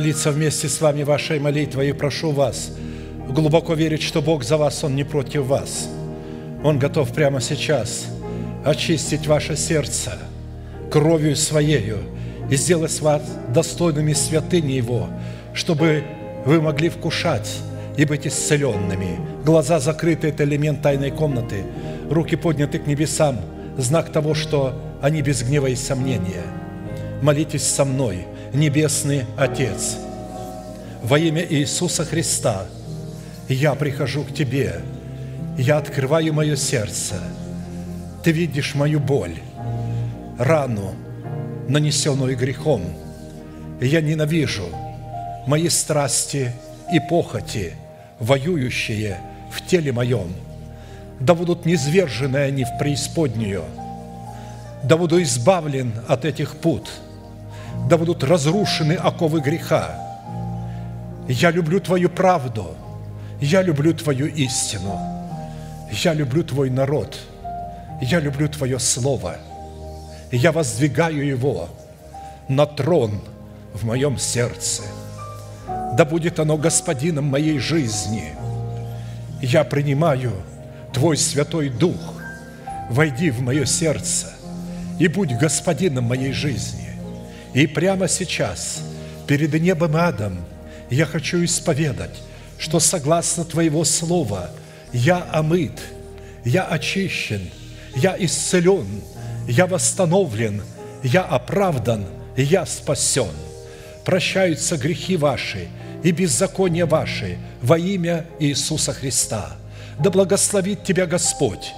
Молиться 0.00 0.30
вместе 0.30 0.66
с 0.66 0.80
вами 0.80 1.02
вашей 1.02 1.38
молитвой 1.38 1.90
и 1.90 1.92
прошу 1.92 2.30
вас 2.30 2.70
глубоко 3.28 3.74
верить, 3.74 4.00
что 4.02 4.22
Бог 4.22 4.44
за 4.44 4.56
вас, 4.56 4.82
Он 4.82 4.96
не 4.96 5.04
против 5.04 5.44
вас. 5.44 5.90
Он 6.64 6.78
готов 6.78 7.12
прямо 7.12 7.42
сейчас 7.42 8.06
очистить 8.64 9.26
ваше 9.26 9.56
сердце 9.58 10.12
кровью 10.90 11.36
Своею 11.36 11.98
и 12.50 12.56
сделать 12.56 12.98
вас 13.02 13.20
достойными 13.52 14.14
святыни 14.14 14.72
Его, 14.72 15.08
чтобы 15.52 16.02
вы 16.46 16.62
могли 16.62 16.88
вкушать 16.88 17.58
и 17.98 18.06
быть 18.06 18.26
исцеленными. 18.26 19.18
Глаза 19.44 19.80
закрыты– 19.80 20.28
это 20.28 20.44
элемент 20.44 20.80
тайной 20.80 21.10
комнаты. 21.10 21.62
Руки 22.08 22.36
подняты 22.36 22.78
к 22.78 22.86
небесам– 22.86 23.38
знак 23.76 24.10
того, 24.10 24.32
что 24.32 24.80
они 25.02 25.20
без 25.20 25.42
гнева 25.42 25.66
и 25.66 25.76
сомнения. 25.76 26.46
Молитесь 27.20 27.66
со 27.66 27.84
мной, 27.84 28.24
Небесный 28.52 29.24
Отец. 29.36 29.96
Во 31.02 31.18
имя 31.18 31.44
Иисуса 31.48 32.04
Христа 32.04 32.66
я 33.48 33.74
прихожу 33.74 34.24
к 34.24 34.34
Тебе, 34.34 34.80
я 35.56 35.78
открываю 35.78 36.32
мое 36.32 36.56
сердце. 36.56 37.16
Ты 38.22 38.32
видишь 38.32 38.74
мою 38.74 39.00
боль, 39.00 39.36
рану, 40.38 40.94
нанесенную 41.68 42.36
грехом. 42.36 42.82
Я 43.80 44.00
ненавижу 44.00 44.68
мои 45.46 45.68
страсти 45.68 46.52
и 46.92 47.00
похоти– 47.08 47.74
воюющие 48.20 49.18
в 49.50 49.66
теле 49.66 49.92
моем, 49.92 50.32
да 51.18 51.34
будут 51.34 51.66
низвержены 51.66 52.36
они 52.36 52.64
в 52.64 52.78
преисподнюю, 52.78 53.64
да 54.84 54.96
буду 54.96 55.20
избавлен 55.22 55.92
от 56.06 56.24
этих 56.24 56.56
пут, 56.56 56.88
да 57.88 57.96
будут 57.96 58.24
разрушены 58.24 58.92
оковы 58.94 59.40
греха. 59.40 59.94
Я 61.28 61.50
люблю 61.50 61.80
Твою 61.80 62.08
правду, 62.08 62.74
я 63.40 63.62
люблю 63.62 63.94
Твою 63.94 64.26
истину, 64.26 64.98
я 65.90 66.14
люблю 66.14 66.42
Твой 66.44 66.70
народ, 66.70 67.18
я 68.00 68.20
люблю 68.20 68.48
Твое 68.48 68.78
Слово, 68.78 69.36
я 70.30 70.52
воздвигаю 70.52 71.26
его 71.26 71.68
на 72.48 72.66
трон 72.66 73.20
в 73.74 73.84
моем 73.84 74.18
сердце– 74.18 74.82
да 75.92 76.04
будет 76.04 76.38
оно 76.38 76.56
господином 76.56 77.26
моей 77.26 77.58
жизни. 77.58 78.32
Я 79.42 79.64
принимаю 79.64 80.32
Твой 80.92 81.16
Святой 81.16 81.68
Дух, 81.68 82.14
войди 82.88 83.30
в 83.30 83.40
мое 83.40 83.64
сердце 83.64 84.32
и 84.98 85.08
будь 85.08 85.36
господином 85.36 86.04
моей 86.04 86.32
жизни. 86.32 86.89
И 87.54 87.66
прямо 87.66 88.08
сейчас, 88.08 88.82
перед 89.26 89.52
небом 89.54 89.96
и 89.96 90.00
адом, 90.00 90.38
я 90.90 91.06
хочу 91.06 91.44
исповедать, 91.44 92.16
что 92.58 92.80
согласно 92.80 93.44
Твоего 93.44 93.84
Слова 93.84 94.50
я 94.92 95.26
омыт, 95.32 95.80
я 96.44 96.64
очищен, 96.64 97.50
я 97.96 98.16
исцелен, 98.18 99.02
я 99.48 99.66
восстановлен, 99.66 100.62
я 101.02 101.22
оправдан, 101.22 102.06
я 102.36 102.66
спасен. 102.66 103.32
Прощаются 104.04 104.76
грехи 104.76 105.16
ваши– 105.16 105.68
и 106.02 106.12
беззакония 106.12 106.86
ваши 106.86 107.38
во 107.62 107.78
имя 107.78 108.26
Иисуса 108.38 108.92
Христа. 108.92 109.56
Да 109.98 110.10
благословит 110.10 110.84
тебя 110.84 111.06
Господь, 111.06 111.72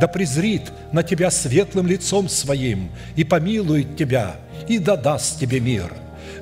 да 0.00 0.08
презрит 0.08 0.62
на 0.92 1.02
тебя 1.02 1.30
светлым 1.30 1.86
лицом 1.86 2.28
своим 2.28 2.90
и 3.16 3.24
помилует 3.24 3.96
тебя, 3.96 4.36
и 4.66 4.78
да 4.78 4.96
даст 4.96 5.38
тебе 5.38 5.60
мир. 5.60 5.92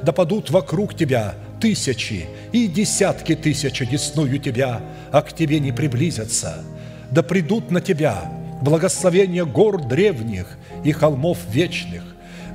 Да 0.03 0.13
падут 0.13 0.51
вокруг 0.51 0.97
тебя 0.97 1.35
тысячи 1.61 2.27
и 2.53 2.69
десятки 2.69 3.35
тысяч 3.35 3.83
одесную 3.83 4.39
тебя, 4.39 4.81
а 5.13 5.23
к 5.23 5.33
тебе 5.33 5.61
не 5.61 5.73
приблизятся. 5.73 6.63
Да 7.11 7.23
придут 7.23 7.71
на 7.71 7.81
тебя 7.81 8.31
благословения 8.63 9.45
гор 9.45 9.83
древних 9.83 10.47
и 10.85 10.93
холмов 10.93 11.39
вечных. 11.51 12.03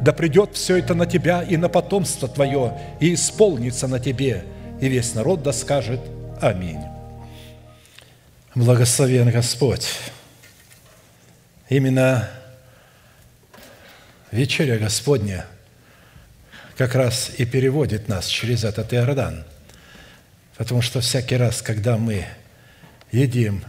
Да 0.01 0.13
придет 0.13 0.51
все 0.55 0.77
это 0.77 0.95
на 0.95 1.05
тебя 1.05 1.43
и 1.43 1.57
на 1.57 1.69
потомство 1.69 2.27
твое, 2.27 2.73
и 2.99 3.13
исполнится 3.13 3.87
на 3.87 3.99
тебе– 3.99 4.43
и 4.81 4.89
весь 4.89 5.13
народ 5.13 5.43
да 5.43 5.53
скажет 5.53 6.01
Аминь. 6.41 6.81
Благословен 8.55 9.29
Господь. 9.29 9.87
Именно 11.69 12.27
вечеря 14.31 14.79
Господня 14.79 15.45
как 16.81 16.95
раз 16.95 17.29
и 17.37 17.45
переводит 17.45 18.07
нас 18.07 18.25
через 18.25 18.63
этот 18.63 18.91
Иордан. 18.91 19.43
Потому 20.57 20.81
что 20.81 20.99
всякий 20.99 21.35
раз, 21.35 21.61
когда 21.61 21.95
мы 21.95 22.25
едим 23.11 23.63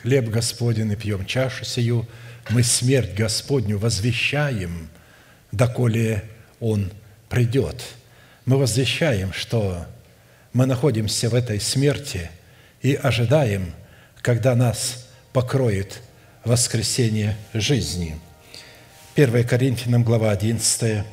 хлеб 0.00 0.30
Господень 0.30 0.90
и 0.90 0.96
пьем 0.96 1.26
чашу 1.26 1.66
сию, 1.66 2.08
мы 2.48 2.62
смерть 2.62 3.12
Господню 3.12 3.76
возвещаем, 3.76 4.88
доколе 5.52 6.24
Он 6.58 6.90
придет. 7.28 7.84
Мы 8.46 8.56
возвещаем, 8.56 9.34
что 9.34 9.84
мы 10.54 10.64
находимся 10.64 11.28
в 11.28 11.34
этой 11.34 11.60
смерти 11.60 12.30
и 12.80 12.94
ожидаем, 12.94 13.74
когда 14.22 14.54
нас 14.54 15.06
покроет 15.34 16.00
воскресение 16.46 17.36
жизни. 17.52 18.18
1 19.16 19.46
Коринфянам, 19.46 20.02
глава 20.02 20.30
11, 20.30 21.04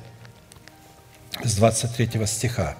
с 1.43 1.55
23 1.55 2.25
стиха. 2.25 2.75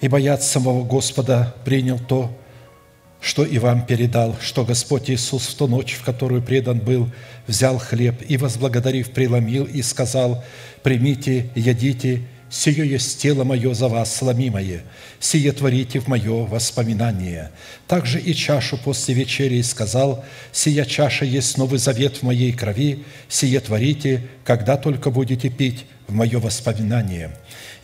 «Ибо 0.00 0.18
я 0.18 0.36
самого 0.38 0.84
Господа 0.84 1.54
принял 1.64 1.98
то, 1.98 2.30
что 3.20 3.44
и 3.44 3.58
вам 3.58 3.86
передал, 3.86 4.36
что 4.40 4.64
Господь 4.64 5.08
Иисус 5.08 5.46
в 5.46 5.54
ту 5.54 5.68
ночь, 5.68 5.94
в 5.94 6.04
которую 6.04 6.42
предан 6.42 6.80
был, 6.80 7.08
взял 7.46 7.78
хлеб 7.78 8.20
и, 8.28 8.36
возблагодарив, 8.36 9.12
преломил 9.12 9.64
и 9.64 9.80
сказал, 9.82 10.44
«Примите, 10.82 11.48
ядите, 11.54 12.22
Сие 12.52 12.86
есть 12.86 13.18
тело 13.18 13.44
мое 13.44 13.72
за 13.72 13.88
вас, 13.88 14.14
сломимое, 14.14 14.82
сие 15.18 15.52
творите 15.52 16.00
в 16.00 16.08
мое 16.08 16.44
воспоминание. 16.44 17.50
Также 17.88 18.20
и 18.20 18.34
чашу 18.34 18.76
после 18.76 19.14
вечери 19.14 19.62
сказал, 19.62 20.22
сия 20.52 20.84
чаша 20.84 21.24
есть 21.24 21.56
новый 21.56 21.78
завет 21.78 22.18
в 22.18 22.24
моей 22.24 22.52
крови, 22.52 23.04
сие 23.30 23.58
творите, 23.60 24.24
когда 24.44 24.76
только 24.76 25.10
будете 25.10 25.48
пить 25.48 25.86
в 26.06 26.12
мое 26.12 26.38
воспоминание. 26.40 27.30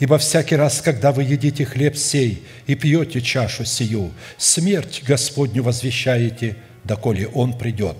Ибо 0.01 0.19
всякий 0.19 0.57
раз, 0.57 0.83
когда 0.83 1.13
вы 1.13 1.23
едите 1.23 1.65
хлеб 1.65 1.97
сей 1.97 2.43
и 2.67 2.75
пьете 2.75 3.23
чашу 3.23 3.65
сию, 3.65 4.13
смерть 4.37 5.03
Господню 5.07 5.63
возвещаете, 5.63 6.57
доколе 6.85 7.27
Он 7.29 7.57
придет. 7.57 7.97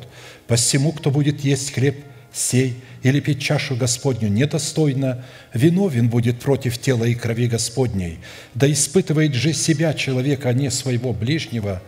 Посему, 0.47 0.93
кто 0.93 1.11
будет 1.11 1.41
есть 1.41 1.73
хлеб 1.73 1.97
сей 2.39 2.77
или 3.03 3.21
пить 3.21 3.43
чашу 3.43 3.77
Господню 3.77 4.29
недостойно, 4.29 5.25
виновен 5.53 6.09
будет 6.09 6.41
против 6.41 6.79
тела 6.79 7.05
и 7.05 7.15
крови 7.15 7.49
Господней. 7.49 8.19
Да 8.55 8.71
испытывает 8.71 9.35
же 9.35 9.53
себя 9.53 9.95
человек, 9.95 10.47
а 10.47 10.53
не 10.53 10.71
своего 10.71 11.13
ближнего, 11.13 11.83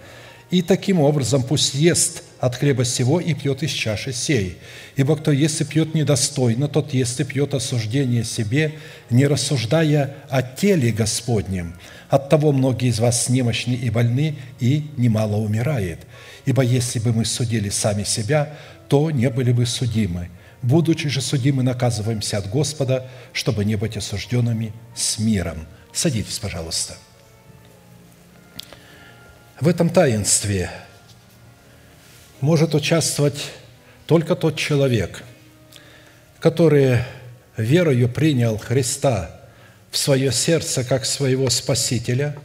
и 0.51 0.63
таким 0.63 1.01
образом 1.01 1.45
пусть 1.45 1.75
ест 1.75 2.25
от 2.41 2.57
хлеба 2.57 2.85
сего 2.85 3.21
и 3.21 3.35
пьет 3.35 3.63
из 3.63 3.71
чаши 3.71 4.13
сей. 4.13 4.59
Ибо 4.97 5.17
кто 5.17 5.31
ест 5.31 5.61
и 5.61 5.65
пьет 5.65 5.95
недостойно, 5.95 6.67
тот 6.67 6.93
ест 6.93 7.21
и 7.21 7.25
пьет 7.25 7.55
осуждение 7.55 8.25
себе, 8.25 8.73
не 9.11 9.27
рассуждая 9.27 10.17
о 10.29 10.43
теле 10.43 10.91
Господнем. 10.91 11.75
Оттого 12.09 12.51
многие 12.51 12.89
из 12.89 12.99
вас 12.99 13.29
немощны 13.29 13.75
и 13.75 13.91
больны, 13.91 14.37
и 14.59 14.87
немало 14.97 15.37
умирает. 15.37 16.01
Ибо 16.47 16.63
если 16.63 16.99
бы 16.99 17.13
мы 17.13 17.25
судили 17.25 17.69
сами 17.69 18.03
себя, 18.03 18.53
то 18.89 19.13
не 19.13 19.31
были 19.31 19.53
бы 19.53 19.67
судимы. 19.67 20.29
Будучи 20.63 21.09
же 21.09 21.23
судимы, 21.23 21.63
наказываемся 21.63 22.37
от 22.39 22.49
Господа, 22.51 23.09
чтобы 23.33 23.65
не 23.65 23.77
быть 23.77 23.97
осужденными 23.97 24.73
с 24.95 25.19
миром. 25.19 25.67
Садитесь, 25.93 26.39
пожалуйста. 26.39 26.97
В 29.59 29.69
этом 29.69 29.89
таинстве 29.89 30.71
может 32.41 32.75
участвовать 32.75 33.53
только 34.07 34.35
тот 34.35 34.57
человек, 34.57 35.23
который 36.41 36.99
верою 37.57 38.09
принял 38.09 38.59
Христа 38.59 39.31
в 39.91 39.97
свое 39.97 40.31
сердце 40.31 40.85
как 40.85 41.05
своего 41.05 41.49
Спасителя 41.51 42.37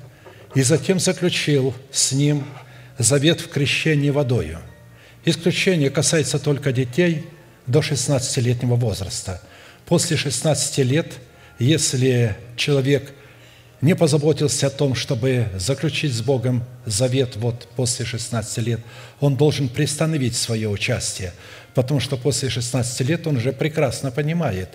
и 0.54 0.62
затем 0.62 1.00
заключил 1.00 1.74
с 1.92 2.12
Ним 2.14 2.46
завет 2.98 3.42
в 3.42 3.50
крещении 3.50 4.10
водою. 4.10 4.60
Исключение 5.26 5.90
касается 5.90 6.40
только 6.40 6.72
детей– 6.72 7.26
до 7.68 7.80
16-летнего 7.80 8.76
возраста. 8.76 9.42
После 9.86 10.18
16 10.18 10.78
лет, 10.80 11.14
если 11.60 12.36
человек 12.56 13.14
не 13.82 13.96
позаботился 13.96 14.68
о 14.68 14.70
том, 14.70 14.96
чтобы 14.96 15.48
заключить 15.58 16.14
с 16.14 16.22
Богом 16.22 16.64
завет 16.86 17.36
вот 17.36 17.68
после 17.76 18.06
16 18.06 18.58
лет, 18.60 18.80
он 19.20 19.36
должен 19.36 19.70
приостановить 19.70 20.36
свое 20.36 20.70
участие, 20.70 21.34
потому 21.74 22.00
что 22.00 22.18
после 22.18 22.50
16 22.50 23.02
лет 23.02 23.28
он 23.28 23.38
уже 23.38 23.52
прекрасно 23.52 24.12
понимает, 24.12 24.70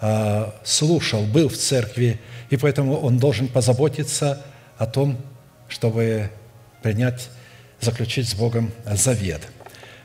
а, 0.00 0.54
слушал, 0.64 1.22
был 1.24 1.48
в 1.48 1.56
церкви, 1.56 2.20
и 2.50 2.56
поэтому 2.56 2.96
он 2.96 3.18
должен 3.18 3.48
позаботиться 3.48 4.42
о 4.76 4.86
том, 4.86 5.16
чтобы 5.68 6.30
принять, 6.82 7.30
заключить 7.80 8.28
с 8.28 8.34
Богом 8.34 8.70
завет. 8.84 9.40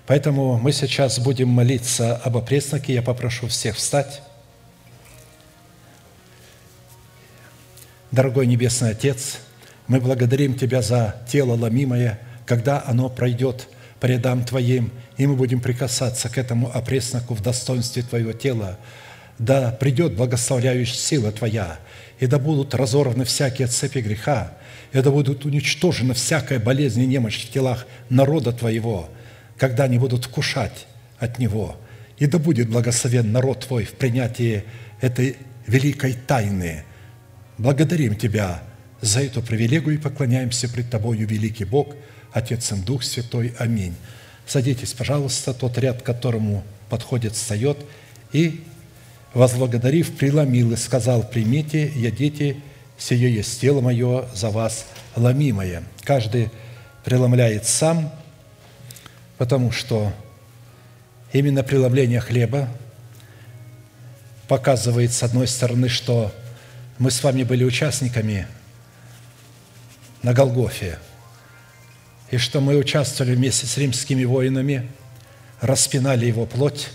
Поэтому 0.07 0.57
мы 0.57 0.71
сейчас 0.71 1.19
будем 1.19 1.49
молиться 1.49 2.15
об 2.15 2.37
опресноке. 2.37 2.93
Я 2.93 3.01
попрошу 3.01 3.47
всех 3.47 3.75
встать. 3.75 4.21
Дорогой 8.11 8.47
Небесный 8.47 8.91
Отец, 8.91 9.39
мы 9.87 9.99
благодарим 9.99 10.55
Тебя 10.55 10.81
за 10.81 11.21
тело 11.29 11.55
ломимое, 11.55 12.21
когда 12.45 12.81
оно 12.87 13.09
пройдет 13.09 13.67
по 13.99 14.05
рядам 14.05 14.45
Твоим, 14.45 14.91
и 15.17 15.27
мы 15.27 15.35
будем 15.35 15.59
прикасаться 15.59 16.29
к 16.29 16.37
этому 16.37 16.71
опресноку 16.73 17.33
в 17.33 17.41
достоинстве 17.41 18.01
Твоего 18.01 18.31
тела, 18.31 18.79
да 19.37 19.71
придет 19.71 20.15
благословляющая 20.15 20.95
сила 20.95 21.33
Твоя, 21.33 21.79
и 22.19 22.27
да 22.27 22.39
будут 22.39 22.73
разорваны 22.73 23.25
всякие 23.25 23.67
цепи 23.67 23.99
греха, 23.99 24.53
и 24.93 25.01
да 25.01 25.11
будут 25.11 25.43
уничтожена 25.43 26.13
всякая 26.13 26.59
болезнь 26.59 27.01
и 27.01 27.07
немощь 27.07 27.45
в 27.45 27.51
телах 27.51 27.85
народа 28.09 28.53
Твоего, 28.53 29.09
когда 29.57 29.85
они 29.85 29.97
будут 29.97 30.25
вкушать 30.25 30.87
от 31.19 31.39
Него. 31.39 31.77
И 32.17 32.25
да 32.25 32.39
будет 32.39 32.69
благословен 32.69 33.31
народ 33.31 33.65
Твой 33.65 33.85
в 33.85 33.93
принятии 33.93 34.63
этой 35.01 35.37
великой 35.65 36.13
тайны. 36.13 36.83
Благодарим 37.57 38.15
Тебя 38.15 38.61
за 39.01 39.21
эту 39.21 39.41
привилегию 39.41 39.95
и 39.95 39.97
поклоняемся 39.97 40.69
пред 40.69 40.89
Тобою, 40.89 41.27
великий 41.27 41.65
Бог, 41.65 41.95
Отец 42.31 42.71
и 42.71 42.75
Дух 42.75 43.03
Святой. 43.03 43.53
Аминь. 43.57 43.95
Садитесь, 44.45 44.93
пожалуйста, 44.93 45.53
тот 45.53 45.77
ряд, 45.77 46.01
которому 46.01 46.63
подходит, 46.89 47.33
встает, 47.33 47.77
и 48.31 48.63
возблагодарив, 49.33 50.15
преломил 50.15 50.71
и 50.71 50.77
сказал, 50.77 51.23
«Примите, 51.23 51.91
ядите, 51.95 52.57
сие 52.97 53.33
есть 53.33 53.59
тело 53.59 53.81
мое 53.81 54.27
за 54.33 54.49
вас 54.49 54.85
ломимое». 55.15 55.83
Каждый 56.03 56.49
преломляет 57.03 57.65
сам, 57.65 58.11
потому 59.37 59.71
что 59.71 60.11
именно 61.31 61.63
преломление 61.63 62.19
хлеба 62.19 62.69
показывает, 64.47 65.11
с 65.11 65.23
одной 65.23 65.47
стороны, 65.47 65.89
что 65.89 66.33
мы 66.97 67.11
с 67.11 67.23
вами 67.23 67.43
были 67.43 67.63
участниками 67.63 68.47
на 70.23 70.33
Голгофе, 70.33 70.97
и 72.31 72.37
что 72.37 72.59
мы 72.59 72.75
участвовали 72.75 73.35
вместе 73.35 73.65
с 73.65 73.77
римскими 73.77 74.23
воинами, 74.23 74.89
распинали 75.61 76.25
его 76.25 76.45
плоть, 76.45 76.89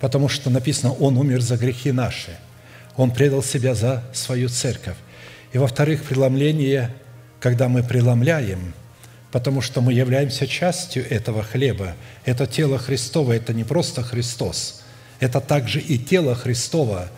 потому 0.00 0.28
что 0.28 0.50
написано, 0.50 0.92
Он 0.92 1.16
умер 1.16 1.40
за 1.40 1.56
грехи 1.56 1.92
наши, 1.92 2.36
Он 2.96 3.10
предал 3.10 3.42
себя 3.42 3.74
за 3.74 4.04
свою 4.12 4.48
церковь. 4.48 4.96
И 5.52 5.58
во-вторых, 5.58 6.04
преломление, 6.04 6.94
когда 7.40 7.68
мы 7.68 7.82
преломляем, 7.82 8.74
потому 9.32 9.60
что 9.60 9.80
мы 9.80 9.92
являемся 9.92 10.46
частью 10.46 11.10
этого 11.10 11.42
хлеба. 11.42 11.94
Это 12.24 12.46
тело 12.46 12.78
Христово, 12.78 13.32
это 13.32 13.52
не 13.52 13.64
просто 13.64 14.02
Христос, 14.02 14.82
это 15.18 15.40
также 15.40 15.80
и 15.80 15.98
тело 15.98 16.34
Христово, 16.34 17.08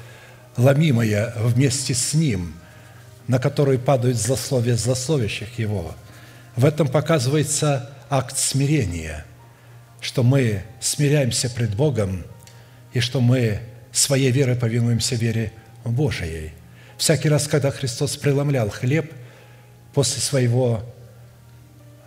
ломимое 0.57 1.35
вместе 1.37 1.95
с 1.95 2.15
Ним, 2.15 2.55
на 3.27 3.39
который 3.39 3.79
падают 3.79 4.17
злословия 4.17 4.77
злословящих 4.77 5.59
Его. 5.59 5.95
В 6.57 6.65
этом 6.65 6.89
показывается 6.89 7.91
акт 8.09 8.39
смирения, 8.39 9.25
что 10.01 10.23
мы 10.23 10.63
смиряемся 10.81 11.51
пред 11.51 11.75
Богом– 11.75 12.25
и 12.95 13.01
что 13.01 13.21
мы 13.21 13.61
своей 13.93 14.31
верой 14.31 14.57
повинуемся 14.57 15.17
вере 15.17 15.53
Божией. 15.85 16.53
Всякий 16.97 17.29
раз, 17.29 17.47
когда 17.49 17.71
Христос 17.71 18.17
преломлял 18.17 18.71
хлеб, 18.71 19.13
после 19.93 20.21
своего 20.23 20.83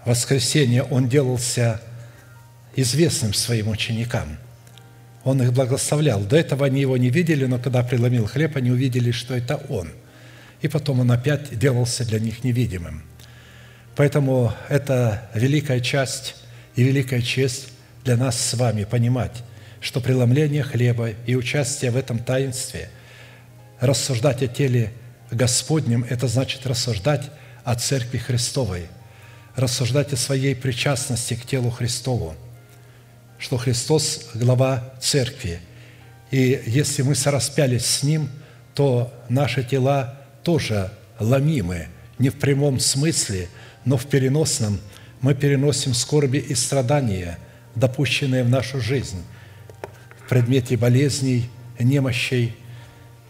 воскресения 0.08 0.84
Он 0.84 1.10
делался 1.10 1.82
известным 2.76 3.34
своим 3.34 3.68
ученикам. 3.68 4.38
Он 5.24 5.42
их 5.42 5.52
благословлял. 5.52 6.22
До 6.22 6.38
этого 6.38 6.66
они 6.66 6.80
его 6.80 6.96
не 6.96 7.10
видели, 7.10 7.46
но 7.46 7.60
когда 7.60 7.84
преломил 7.84 8.26
хлеб, 8.26 8.56
они 8.56 8.72
увидели, 8.72 9.12
что 9.12 9.36
это 9.36 9.58
Он. 9.68 9.90
И 10.62 10.70
потом 10.70 11.02
Он 11.02 11.12
опять 11.12 11.60
делался 11.60 12.06
для 12.06 12.20
них 12.20 12.44
невидимым. 12.44 13.04
Поэтому 13.96 14.54
это 14.70 15.30
великая 15.34 15.82
часть 15.82 16.36
и 16.76 16.84
великая 16.84 17.22
честь 17.22 17.68
для 18.06 18.16
нас 18.16 18.40
с 18.40 18.54
вами 18.54 18.86
понимать, 18.86 19.44
что 19.82 20.00
преломление 20.00 20.64
хлеба 20.64 21.10
и 21.26 21.36
участие 21.36 21.92
в 21.92 21.98
этом 21.98 22.20
таинстве, 22.20 22.90
рассуждать 23.82 24.42
о 24.42 24.48
теле 24.48 24.94
Господнем– 25.32 26.06
это 26.10 26.28
значит 26.28 26.66
рассуждать 26.66 27.30
о 27.66 27.76
Церкви 27.76 28.18
Христовой, 28.18 28.88
рассуждать 29.58 30.14
о 30.14 30.18
своей 30.18 30.56
причастности 30.56 31.34
к 31.34 31.46
телу 31.46 31.72
Христову, 31.72 32.36
что 33.38 33.58
Христос– 33.58 34.30
глава 34.34 34.94
Церкви. 35.02 35.60
И 36.32 36.64
если 36.66 37.02
мы 37.02 37.16
сораспялись 37.16 37.86
с 37.86 38.04
Ним, 38.04 38.30
то 38.74 39.12
наши 39.28 39.64
тела 39.64 40.22
тоже 40.44 40.92
ломимы, 41.20 41.88
не 42.20 42.30
в 42.30 42.40
прямом 42.40 42.80
смысле, 42.80 43.50
но 43.84 43.98
в 43.98 44.06
переносном. 44.06 44.80
Мы 45.22 45.34
переносим 45.34 45.94
скорби 45.96 46.38
и 46.38 46.54
страдания, 46.54 47.40
допущенные 47.76 48.46
в 48.46 48.50
нашу 48.50 48.80
жизнь– 48.80 49.22
в 50.28 50.30
предмете 50.30 50.76
болезней, 50.76 51.50
немощей 51.80 52.54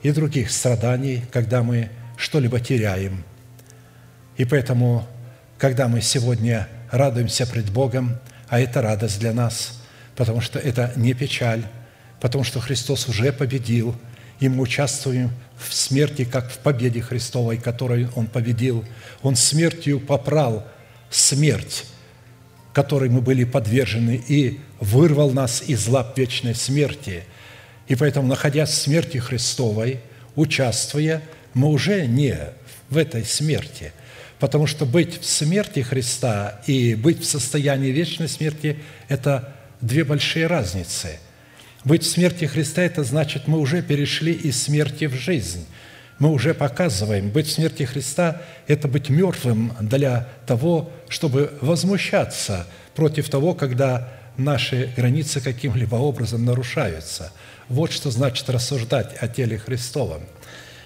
и 0.02 0.12
других 0.12 0.49
страданий, 0.49 1.22
когда 1.32 1.62
мы 1.62 1.90
что-либо 2.18 2.60
теряем. 2.60 3.24
И 4.36 4.45
поэтому, 4.45 5.08
когда 5.57 5.88
мы 5.88 6.01
сегодня 6.01 6.67
радуемся 6.91 7.47
пред 7.47 7.71
Богом, 7.71 8.17
а 8.47 8.59
это 8.59 8.81
радость 8.81 9.19
для 9.19 9.34
нас, 9.34 9.81
потому 10.15 10.41
что 10.41 10.59
это 10.59 10.93
не 10.95 11.13
печаль, 11.13 11.63
потому 12.19 12.43
что 12.43 12.59
Христос 12.59 13.07
уже 13.07 13.31
победил, 13.31 13.95
и 14.39 14.49
мы 14.49 14.61
участвуем 14.61 15.31
в 15.57 15.73
смерти, 15.73 16.23
как 16.23 16.51
в 16.51 16.59
победе 16.59 17.01
Христовой, 17.01 17.57
которой 17.57 18.07
Он 18.15 18.27
победил. 18.27 18.85
Он 19.23 19.35
смертью 19.35 19.99
попрал 19.99 20.65
смерть, 21.09 21.85
которой 22.73 23.09
мы 23.09 23.21
были 23.21 23.43
подвержены, 23.43 24.21
и 24.27 24.59
вырвал 24.79 25.31
нас 25.31 25.63
из 25.65 25.88
лап 25.88 26.15
вечной 26.17 26.53
смерти. 26.53 27.23
И 27.88 27.95
поэтому, 27.95 28.27
находясь 28.27 28.69
в 28.69 28.77
смерти 28.77 29.17
Христовой, 29.17 30.01
участвуя, 30.35 31.23
мы 31.55 31.69
уже 31.69 32.05
не 32.05 32.38
в 32.89 32.97
этой 32.97 33.25
смерти. 33.25 33.91
Потому 34.39 34.68
что 34.68 34.85
быть 34.85 35.22
в 35.22 35.26
смерти 35.26 35.81
Христа 35.81 36.61
и 36.68 36.95
быть 36.95 37.22
в 37.22 37.26
состоянии 37.26 37.89
вечной 37.91 38.27
смерти– 38.27 38.80
это 39.07 39.53
две 39.81 40.03
большие 40.03 40.47
разницы. 40.47 41.19
Быть 41.84 42.03
в 42.03 42.09
смерти 42.09 42.45
Христа– 42.45 42.81
это 42.84 43.03
значит, 43.03 43.47
мы 43.47 43.59
уже 43.59 43.81
перешли 43.81 44.34
из 44.34 44.61
смерти 44.61 45.05
в 45.05 45.14
жизнь– 45.14 45.65
мы 46.19 46.31
уже 46.31 46.55
показываем, 46.55 47.30
быть 47.30 47.47
в 47.47 47.51
смерти 47.51 47.84
Христа– 47.84 48.41
это 48.68 48.88
быть 48.88 49.09
мертвым 49.09 49.73
для 49.80 50.27
того, 50.47 50.91
чтобы 51.09 51.53
возмущаться 51.61 52.65
против 52.95 53.30
того, 53.30 53.53
когда 53.53 54.09
наши 54.35 54.91
границы 54.95 55.41
каким-либо 55.41 55.95
образом 55.95 56.43
нарушаются. 56.43 57.31
Вот 57.69 57.91
что 57.91 58.09
значит 58.09 58.49
рассуждать 58.49 59.15
о 59.19 59.27
теле 59.27 59.59
Христовом. 59.59 60.23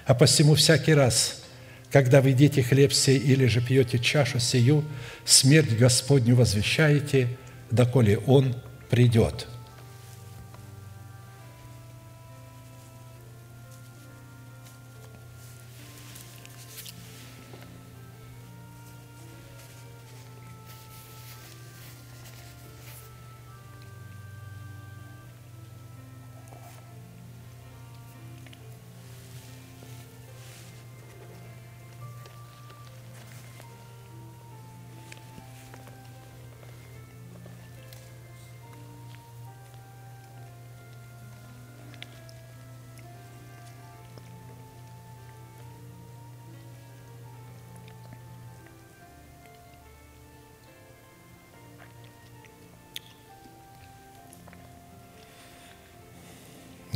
А 0.05 0.13
посему 0.13 0.55
всякий 0.55 0.93
раз, 0.93 1.40
когда 1.91 2.21
вы 2.21 2.29
едите 2.29 2.63
хлеб 2.63 2.93
сей 2.93 3.17
или 3.17 3.45
же 3.45 3.61
пьете 3.61 3.99
чашу 3.99 4.39
сию, 4.39 4.83
смерть 5.25 5.77
Господню 5.77 6.35
возвещаете, 6.35 7.27
доколе 7.69 8.17
Он 8.17 8.55
придет». 8.89 9.47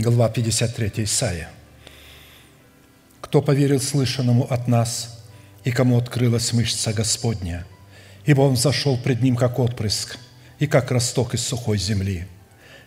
Глава 0.06 0.30
53 0.30 1.04
Исаия. 1.04 1.50
«Кто 3.22 3.42
поверил 3.42 3.82
слышанному 3.82 4.44
от 4.44 4.68
нас, 4.68 5.26
и 5.64 5.72
кому 5.72 5.98
открылась 5.98 6.54
мышца 6.54 6.94
Господня? 6.94 7.66
Ибо 8.24 8.42
Он 8.42 8.56
зашел 8.56 9.00
пред 9.00 9.24
Ним, 9.24 9.36
как 9.36 9.58
отпрыск, 9.58 10.20
и 10.60 10.68
как 10.68 10.92
росток 10.92 11.34
из 11.34 11.42
сухой 11.42 11.80
земли. 11.80 12.28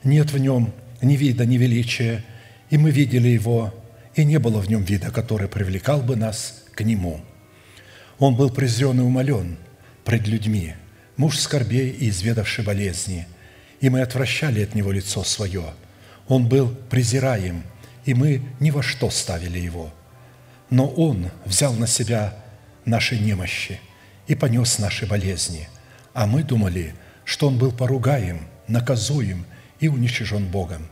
Нет 0.04 0.30
в 0.30 0.38
Нем 0.38 0.72
ни 1.02 1.16
вида, 1.16 1.44
ни 1.44 1.56
величия, 1.56 2.24
и 2.70 2.78
мы 2.78 2.92
видели 2.92 3.26
Его, 3.26 3.74
и 4.14 4.24
не 4.24 4.38
было 4.38 4.60
в 4.60 4.70
Нем 4.70 4.84
вида, 4.84 5.10
который 5.10 5.48
привлекал 5.48 6.00
бы 6.00 6.14
нас 6.14 6.62
к 6.76 6.82
Нему. 6.82 7.20
Он 8.20 8.36
был 8.36 8.50
презрен 8.50 9.00
и 9.00 9.02
умолен 9.02 9.56
пред 10.04 10.28
людьми, 10.28 10.74
муж 11.16 11.36
скорбей 11.38 11.90
и 11.90 12.10
изведавший 12.10 12.62
болезни, 12.62 13.26
и 13.80 13.88
мы 13.88 14.02
отвращали 14.02 14.62
от 14.62 14.76
Него 14.76 14.92
лицо 14.92 15.24
свое. 15.24 15.74
Он 16.28 16.46
был 16.46 16.74
презираем, 16.90 17.64
и 18.04 18.14
мы 18.14 18.42
ни 18.60 18.70
во 18.70 18.82
что 18.82 19.10
ставили 19.10 19.58
Его. 19.58 19.90
Но 20.70 20.86
Он 20.86 21.30
взял 21.44 21.72
на 21.72 21.86
себя 21.86 22.34
наши 22.84 23.18
немощи 23.18 23.80
и 24.26 24.34
понес 24.34 24.78
наши 24.78 25.06
болезни, 25.06 25.68
а 26.12 26.26
мы 26.26 26.42
думали, 26.42 26.94
что 27.24 27.48
Он 27.48 27.58
был 27.58 27.72
поругаем, 27.72 28.46
наказуем 28.66 29.46
и 29.80 29.88
уничижен 29.88 30.46
Богом. 30.46 30.88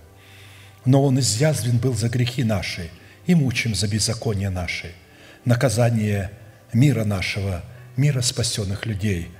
Но 0.86 1.04
Он 1.04 1.18
изъязвен 1.20 1.78
был 1.78 1.94
за 1.94 2.08
грехи 2.08 2.42
наши 2.42 2.90
и 3.26 3.34
мучим 3.34 3.74
за 3.74 3.88
беззаконие 3.88 4.50
наши. 4.50 4.92
Наказание 5.44 6.30
мира 6.72 7.04
нашего, 7.04 7.62
мира 7.96 8.22
спасенных 8.22 8.86
людей 8.86 9.30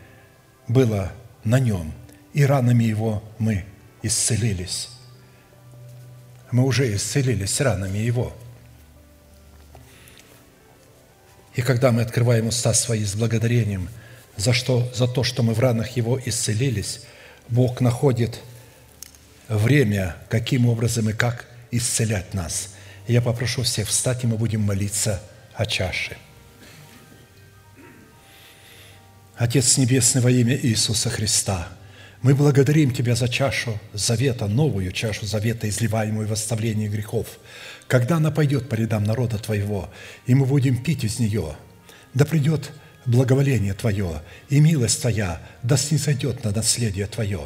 было 0.69 1.13
на 1.45 1.59
Нем, 1.59 1.93
и 2.35 2.45
ранами 2.45 2.85
Его 2.85 3.23
мы 3.39 3.65
исцелились. 4.03 4.91
Мы 6.51 6.65
уже 6.65 6.95
исцелились 6.95 7.61
ранами 7.61 7.99
Его– 7.99 8.35
И 11.57 11.63
когда 11.63 11.91
мы 11.91 12.03
открываем 12.03 12.49
уста 12.49 12.75
свои 12.75 13.05
с 13.05 13.15
благодарением 13.15 13.89
за, 14.37 14.53
что, 14.53 14.93
за 14.95 15.09
то, 15.09 15.25
что 15.25 15.43
мы 15.43 15.55
в 15.55 15.59
ранах 15.59 15.97
Его 15.97 16.21
исцелились, 16.23 17.01
Бог 17.49 17.81
находит 17.81 18.41
время, 19.49 20.17
каким 20.29 20.67
образом 20.67 21.09
и 21.09 21.15
как 21.15 21.47
исцелять 21.71 22.35
нас. 22.35 22.75
И 23.07 23.15
я 23.15 23.23
попрошу 23.23 23.63
всех 23.63 23.89
встать, 23.89 24.23
и 24.25 24.27
мы 24.27 24.37
будем 24.37 24.61
молиться 24.61 25.23
о 25.55 25.65
чаше. 25.65 26.19
Отец 29.37 29.79
Небесный, 29.79 30.21
во 30.21 30.31
имя 30.31 30.57
Иисуса 30.57 31.09
Христа– 31.09 31.69
мы 32.23 32.35
благодарим 32.35 32.93
Тебя 32.93 33.15
за 33.15 33.29
чашу 33.29 33.79
завета, 33.93 34.47
новую 34.47 34.93
чашу 34.93 35.27
завета, 35.27 35.69
изливаемую 35.69 36.27
в 36.27 36.33
оставление 36.33 36.89
грехов, 36.89 37.39
когда 37.87 38.17
она 38.17 38.31
пойдет 38.31 38.69
по 38.69 38.75
рядам 38.75 39.05
народа 39.05 39.39
Твоего, 39.39 39.91
и 40.27 40.35
мы 40.35 40.47
будем 40.47 40.83
пить 40.83 41.05
из 41.05 41.19
нее. 41.19 41.57
Да 42.15 42.25
придет 42.25 42.73
благоволение 43.05 43.75
Твое, 43.75 44.23
и 44.49 44.61
милость 44.61 45.01
Твоя 45.01 45.41
да 45.63 45.77
снизойдет 45.77 46.43
на 46.45 46.53
наследие 46.53 47.07
Твое, 47.07 47.41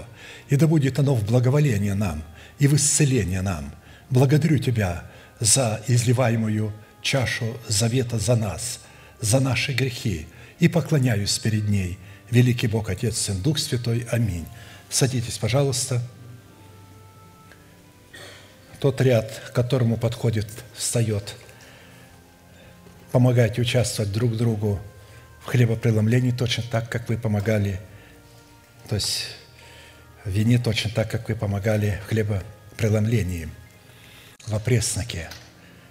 и 0.49 0.57
да 0.57 0.67
будет 0.67 0.99
оно 0.99 1.15
в 1.15 1.25
благоволение 1.25 1.95
нам 1.95 2.23
и 2.59 2.69
в 2.69 2.75
исцеление 2.77 3.43
нам. 3.43 3.75
Благодарю 4.09 4.59
Тебя 4.59 5.05
за 5.41 5.83
изливаемую 5.89 6.73
чашу 7.03 7.57
завета 7.67 8.19
за 8.19 8.37
нас, 8.37 8.81
за 9.21 9.41
наши 9.41 9.73
грехи, 9.73 10.27
и 10.61 10.69
поклоняюсь 10.69 11.39
перед 11.39 11.69
ней– 11.69 11.99
великий 12.31 12.67
Бог, 12.67 12.91
Отец, 12.91 13.19
Сын, 13.19 13.41
Дух 13.41 13.59
Святой. 13.59 14.07
Аминь. 14.11 14.47
Садитесь, 14.89 15.39
пожалуйста. 15.39 16.03
Тот 18.81 19.01
ряд, 19.01 19.31
к 19.49 19.53
которому 19.53 19.97
подходит, 19.97 20.49
встает. 20.75 21.35
Помогайте 23.13 23.61
участвовать 23.61 24.13
друг 24.13 24.37
другу 24.37 24.81
в 25.43 25.47
хлебопреломлении 25.47 26.31
точно 26.31 26.65
так, 26.71 26.89
как 26.89 27.09
вы 27.09 27.19
помогали, 27.19 27.81
то 28.89 28.95
есть 28.95 29.27
в 30.25 30.31
вине 30.31 30.59
точно 30.59 30.91
так, 30.91 31.11
как 31.11 31.29
вы 31.29 31.35
помогали 31.35 32.01
в 32.05 32.09
хлебопреломлении, 32.09 33.49
в 34.47 34.55
опресноке. 34.55 35.29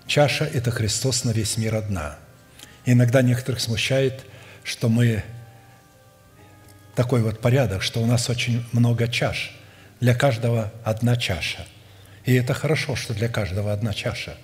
Чаша– 0.08 0.46
это 0.54 0.72
Христос 0.72 1.24
на 1.24 1.32
весь 1.32 1.58
мир 1.58 1.76
одна. 1.76 2.18
иногда 2.86 3.22
некоторых 3.22 3.60
смущает, 3.60 4.26
что 4.64 4.90
мы 4.90 5.24
такой 7.00 7.22
вот 7.22 7.40
порядок, 7.40 7.82
что 7.82 8.02
у 8.02 8.06
нас 8.06 8.30
очень 8.30 8.66
много 8.74 9.08
чаш. 9.08 9.58
Для 10.02 10.14
каждого 10.14 10.74
одна 10.84 11.16
чаша. 11.16 11.66
И 12.26 12.34
это 12.34 12.54
хорошо, 12.54 12.98
что 12.98 13.14
для 13.14 13.30
каждого 13.30 13.72
одна 13.72 13.94
чаша. 13.94 14.36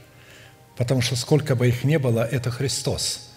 Потому 0.78 1.02
что 1.02 1.18
сколько 1.18 1.58
бы 1.58 1.68
их 1.68 1.84
ни 1.84 1.98
было, 1.98 2.26
это 2.26 2.52
Христос. 2.52 3.30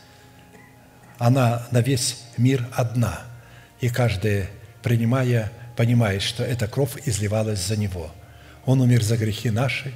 Она 1.19 1.67
на 1.73 1.81
весь 1.81 2.23
мир 2.37 2.65
одна. 2.73 3.23
И 3.81 3.89
каждый, 3.89 4.47
принимая, 4.85 5.51
понимает, 5.77 6.23
что 6.23 6.45
эта 6.45 6.69
кровь 6.69 6.97
изливалась 7.05 7.67
за 7.67 7.77
Него. 7.77 8.13
Он 8.67 8.81
умер 8.81 9.03
за 9.03 9.17
грехи 9.17 9.51
наши 9.51 9.93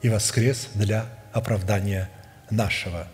и 0.00 0.08
воскрес 0.08 0.68
для 0.74 1.06
оправдания 1.32 2.08
нашего. 2.50 3.08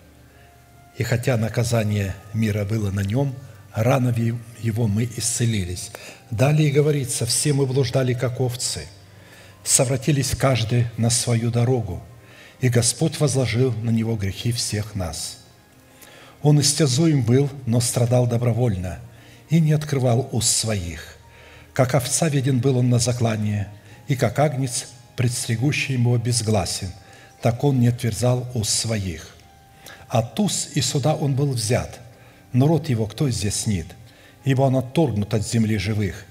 И 0.98 1.02
хотя 1.02 1.38
наказание 1.38 2.14
мира 2.34 2.66
было 2.66 2.90
на 2.90 3.00
Нем– 3.00 3.34
ранами 3.74 4.38
Его 4.60 4.86
мы 4.86 5.08
исцелились. 5.16 5.90
Далее 6.30 6.70
говорится, 6.70 7.26
все 7.26 7.52
мы 7.52 7.66
блуждали, 7.66 8.14
как 8.14 8.40
овцы, 8.40 8.86
совратились 9.64 10.34
каждый 10.34 10.86
на 10.96 11.10
свою 11.10 11.50
дорогу, 11.50 12.02
и 12.60 12.68
Господь 12.68 13.18
возложил 13.20 13.72
на 13.72 13.90
Него 13.90 14.16
грехи 14.16 14.52
всех 14.52 14.94
нас. 14.94 15.38
Он 16.42 16.60
истязуем 16.60 17.22
был, 17.22 17.50
но 17.66 17.80
страдал 17.80 18.26
добровольно 18.26 18.98
и 19.50 19.60
не 19.60 19.72
открывал 19.72 20.28
уст 20.32 20.48
своих. 20.48 21.16
Как 21.72 21.94
овца 21.94 22.28
виден 22.28 22.60
был 22.60 22.78
он 22.78 22.88
на 22.88 22.98
заклание, 22.98 23.68
и 24.08 24.16
как 24.16 24.38
агнец, 24.38 24.86
предстригущий 25.16 25.94
его 25.94 26.16
безгласен, 26.18 26.92
так 27.42 27.62
он 27.62 27.80
не 27.80 27.88
отверзал 27.88 28.46
уст 28.54 28.70
своих. 28.70 29.36
От 30.08 30.38
уз 30.40 30.70
и 30.74 30.80
суда 30.80 31.14
он 31.14 31.34
был 31.34 31.52
взят– 31.52 32.00
но 32.52 32.66
род 32.66 32.88
его 32.88 33.06
кто 33.06 33.30
здесь 33.30 33.54
снит? 33.54 33.86
Ибо 34.44 34.62
он 34.62 34.76
отторгнут 34.76 35.34
от 35.34 35.46
земли 35.46 35.78
живых. 35.78 36.24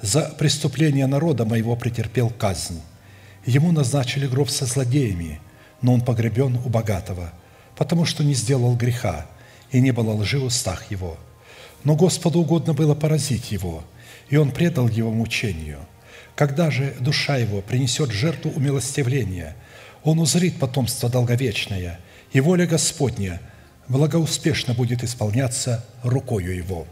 За 0.00 0.22
преступление 0.38 1.06
народа 1.06 1.44
моего 1.44 1.76
претерпел 1.76 2.30
казнь. 2.30 2.80
Ему 3.44 3.72
назначили 3.72 4.26
гроб 4.26 4.48
со 4.48 4.66
злодеями, 4.66 5.40
но 5.82 5.94
он 5.94 6.02
погребен 6.02 6.56
у 6.64 6.68
богатого, 6.68 7.32
потому 7.76 8.04
что 8.04 8.22
не 8.22 8.34
сделал 8.34 8.76
греха, 8.76 9.26
и 9.70 9.80
не 9.80 9.90
было 9.90 10.12
лжи 10.12 10.38
в 10.38 10.44
устах 10.44 10.90
его. 10.90 11.16
Но 11.84 11.96
Господу 11.96 12.40
угодно 12.40 12.74
было 12.74 12.94
поразить 12.94 13.50
его, 13.50 13.84
и 14.28 14.36
он 14.36 14.52
предал 14.52 14.88
его 14.88 15.10
мучению. 15.10 15.80
Когда 16.34 16.70
же 16.70 16.94
душа 17.00 17.36
его 17.36 17.60
принесет 17.60 18.10
жертву 18.10 18.52
умилостивления, 18.52 19.56
он 20.04 20.20
узрит 20.20 20.58
потомство 20.58 21.08
долговечное, 21.08 21.98
и 22.32 22.40
воля 22.40 22.66
Господня– 22.66 23.40
благоуспешно 23.88 24.74
будет 24.74 25.02
исполняться 25.02 25.84
рукою 26.02 26.54
Его. 26.54 26.86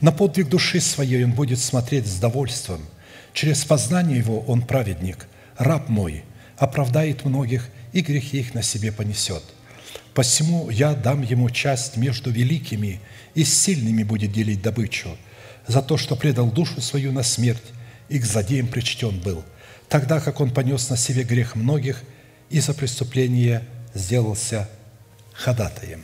На 0.00 0.12
подвиг 0.12 0.48
души 0.48 0.80
своей 0.80 1.24
Он 1.24 1.32
будет 1.32 1.58
смотреть 1.58 2.06
с 2.06 2.18
довольством. 2.18 2.80
Через 3.32 3.64
познание 3.64 4.18
Его 4.18 4.40
Он 4.40 4.62
праведник, 4.62 5.26
раб 5.56 5.88
мой, 5.88 6.24
оправдает 6.56 7.24
многих 7.24 7.68
и 7.92 8.00
грехи 8.00 8.40
их 8.40 8.54
на 8.54 8.62
себе 8.62 8.92
понесет. 8.92 9.42
Посему 10.14 10.68
я 10.70 10.94
дам 10.94 11.22
ему 11.22 11.48
часть 11.50 11.96
между 11.96 12.30
великими 12.30 13.00
и 13.34 13.44
сильными 13.44 14.02
будет 14.02 14.32
делить 14.32 14.62
добычу 14.62 15.16
за 15.66 15.82
то, 15.82 15.96
что 15.96 16.16
предал 16.16 16.50
душу 16.50 16.80
свою 16.80 17.12
на 17.12 17.22
смерть 17.22 17.62
и 18.08 18.18
к 18.18 18.24
злодеям 18.24 18.68
причтен 18.68 19.20
был, 19.20 19.44
тогда 19.88 20.18
как 20.18 20.40
он 20.40 20.50
понес 20.50 20.90
на 20.90 20.96
себе 20.96 21.22
грех 21.22 21.54
многих 21.54 22.02
и 22.50 22.58
за 22.60 22.74
преступление 22.74 23.64
сделался 23.94 24.68
ходатаем. 25.32 26.02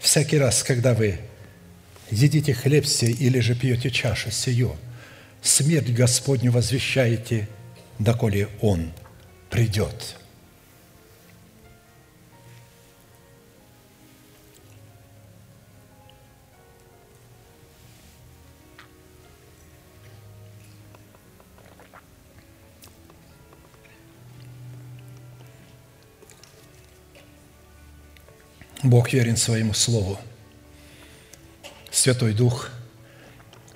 Всякий 0.00 0.38
раз, 0.38 0.62
когда 0.62 0.94
вы 0.94 1.20
едите 2.10 2.54
хлеб 2.54 2.86
сей 2.86 3.12
или 3.12 3.38
же 3.40 3.54
пьете 3.54 3.90
чашу 3.90 4.30
сию, 4.30 4.76
смерть 5.42 5.92
Господню 5.92 6.50
возвещаете, 6.50 7.48
доколе 7.98 8.48
Он 8.60 8.92
придет». 9.50 10.19
Бог 28.82 29.12
верен 29.12 29.36
своему 29.36 29.74
Слову. 29.74 30.18
Святой 31.90 32.32
Дух 32.32 32.70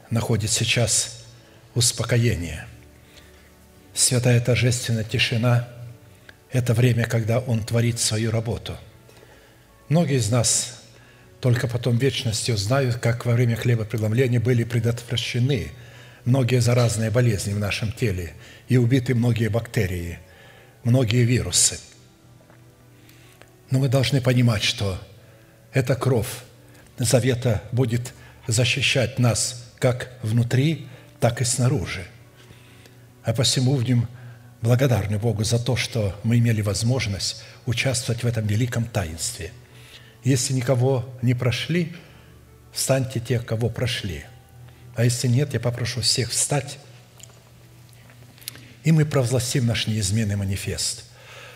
находит 0.08 0.50
сейчас 0.50 1.26
успокоение. 1.74 2.66
Святая 3.92 4.40
торжественная 4.40 5.04
тишина– 5.04 5.68
это 6.52 6.72
время, 6.72 7.04
когда 7.04 7.40
Он 7.40 7.62
творит 7.62 7.98
свою 8.00 8.30
работу. 8.30 8.78
Многие 9.88 10.16
из 10.16 10.30
нас 10.30 10.80
только 11.40 11.68
потом 11.68 11.98
вечностью 11.98 12.56
знают, 12.56 12.96
как 12.96 13.26
во 13.26 13.34
время 13.34 13.56
хлебопреломления 13.56 14.40
были 14.40 14.64
предотвращены 14.64 15.72
многие 16.24 16.60
заразные 16.62 17.10
болезни 17.10 17.52
в 17.52 17.58
нашем 17.58 17.92
теле 17.92 18.32
и 18.68 18.78
убиты 18.78 19.14
многие 19.14 19.48
бактерии, 19.48 20.18
многие 20.82 21.24
вирусы. 21.24 21.78
Но 23.74 23.80
мы 23.80 23.88
должны 23.88 24.20
понимать, 24.20 24.62
что 24.62 25.00
эта 25.72 25.96
кровь 25.96 26.28
завета 26.96 27.60
будет 27.72 28.14
защищать 28.46 29.18
нас 29.18 29.68
как 29.80 30.12
внутри, 30.22 30.86
так 31.18 31.40
и 31.40 31.44
снаружи. 31.44 32.06
А 33.24 33.34
посему 33.34 33.74
будем 33.74 34.06
благодарны 34.62 35.18
Богу 35.18 35.42
за 35.42 35.58
то, 35.58 35.74
что 35.74 36.16
мы 36.22 36.38
имели 36.38 36.60
возможность 36.60 37.42
участвовать 37.66 38.22
в 38.22 38.28
этом 38.28 38.46
великом 38.46 38.84
таинстве. 38.84 39.50
Если 40.22 40.54
никого 40.54 41.12
не 41.20 41.34
прошли, 41.34 41.96
встаньте 42.72 43.18
те, 43.18 43.40
кого 43.40 43.70
прошли. 43.70 44.24
А 44.94 45.02
если 45.02 45.26
нет, 45.26 45.52
я 45.52 45.58
попрошу 45.58 46.00
всех 46.00 46.30
встать, 46.30 46.78
и 48.84 48.92
мы 48.92 49.04
провозгласим 49.04 49.66
наш 49.66 49.88
неизменный 49.88 50.36
манифест– 50.36 51.03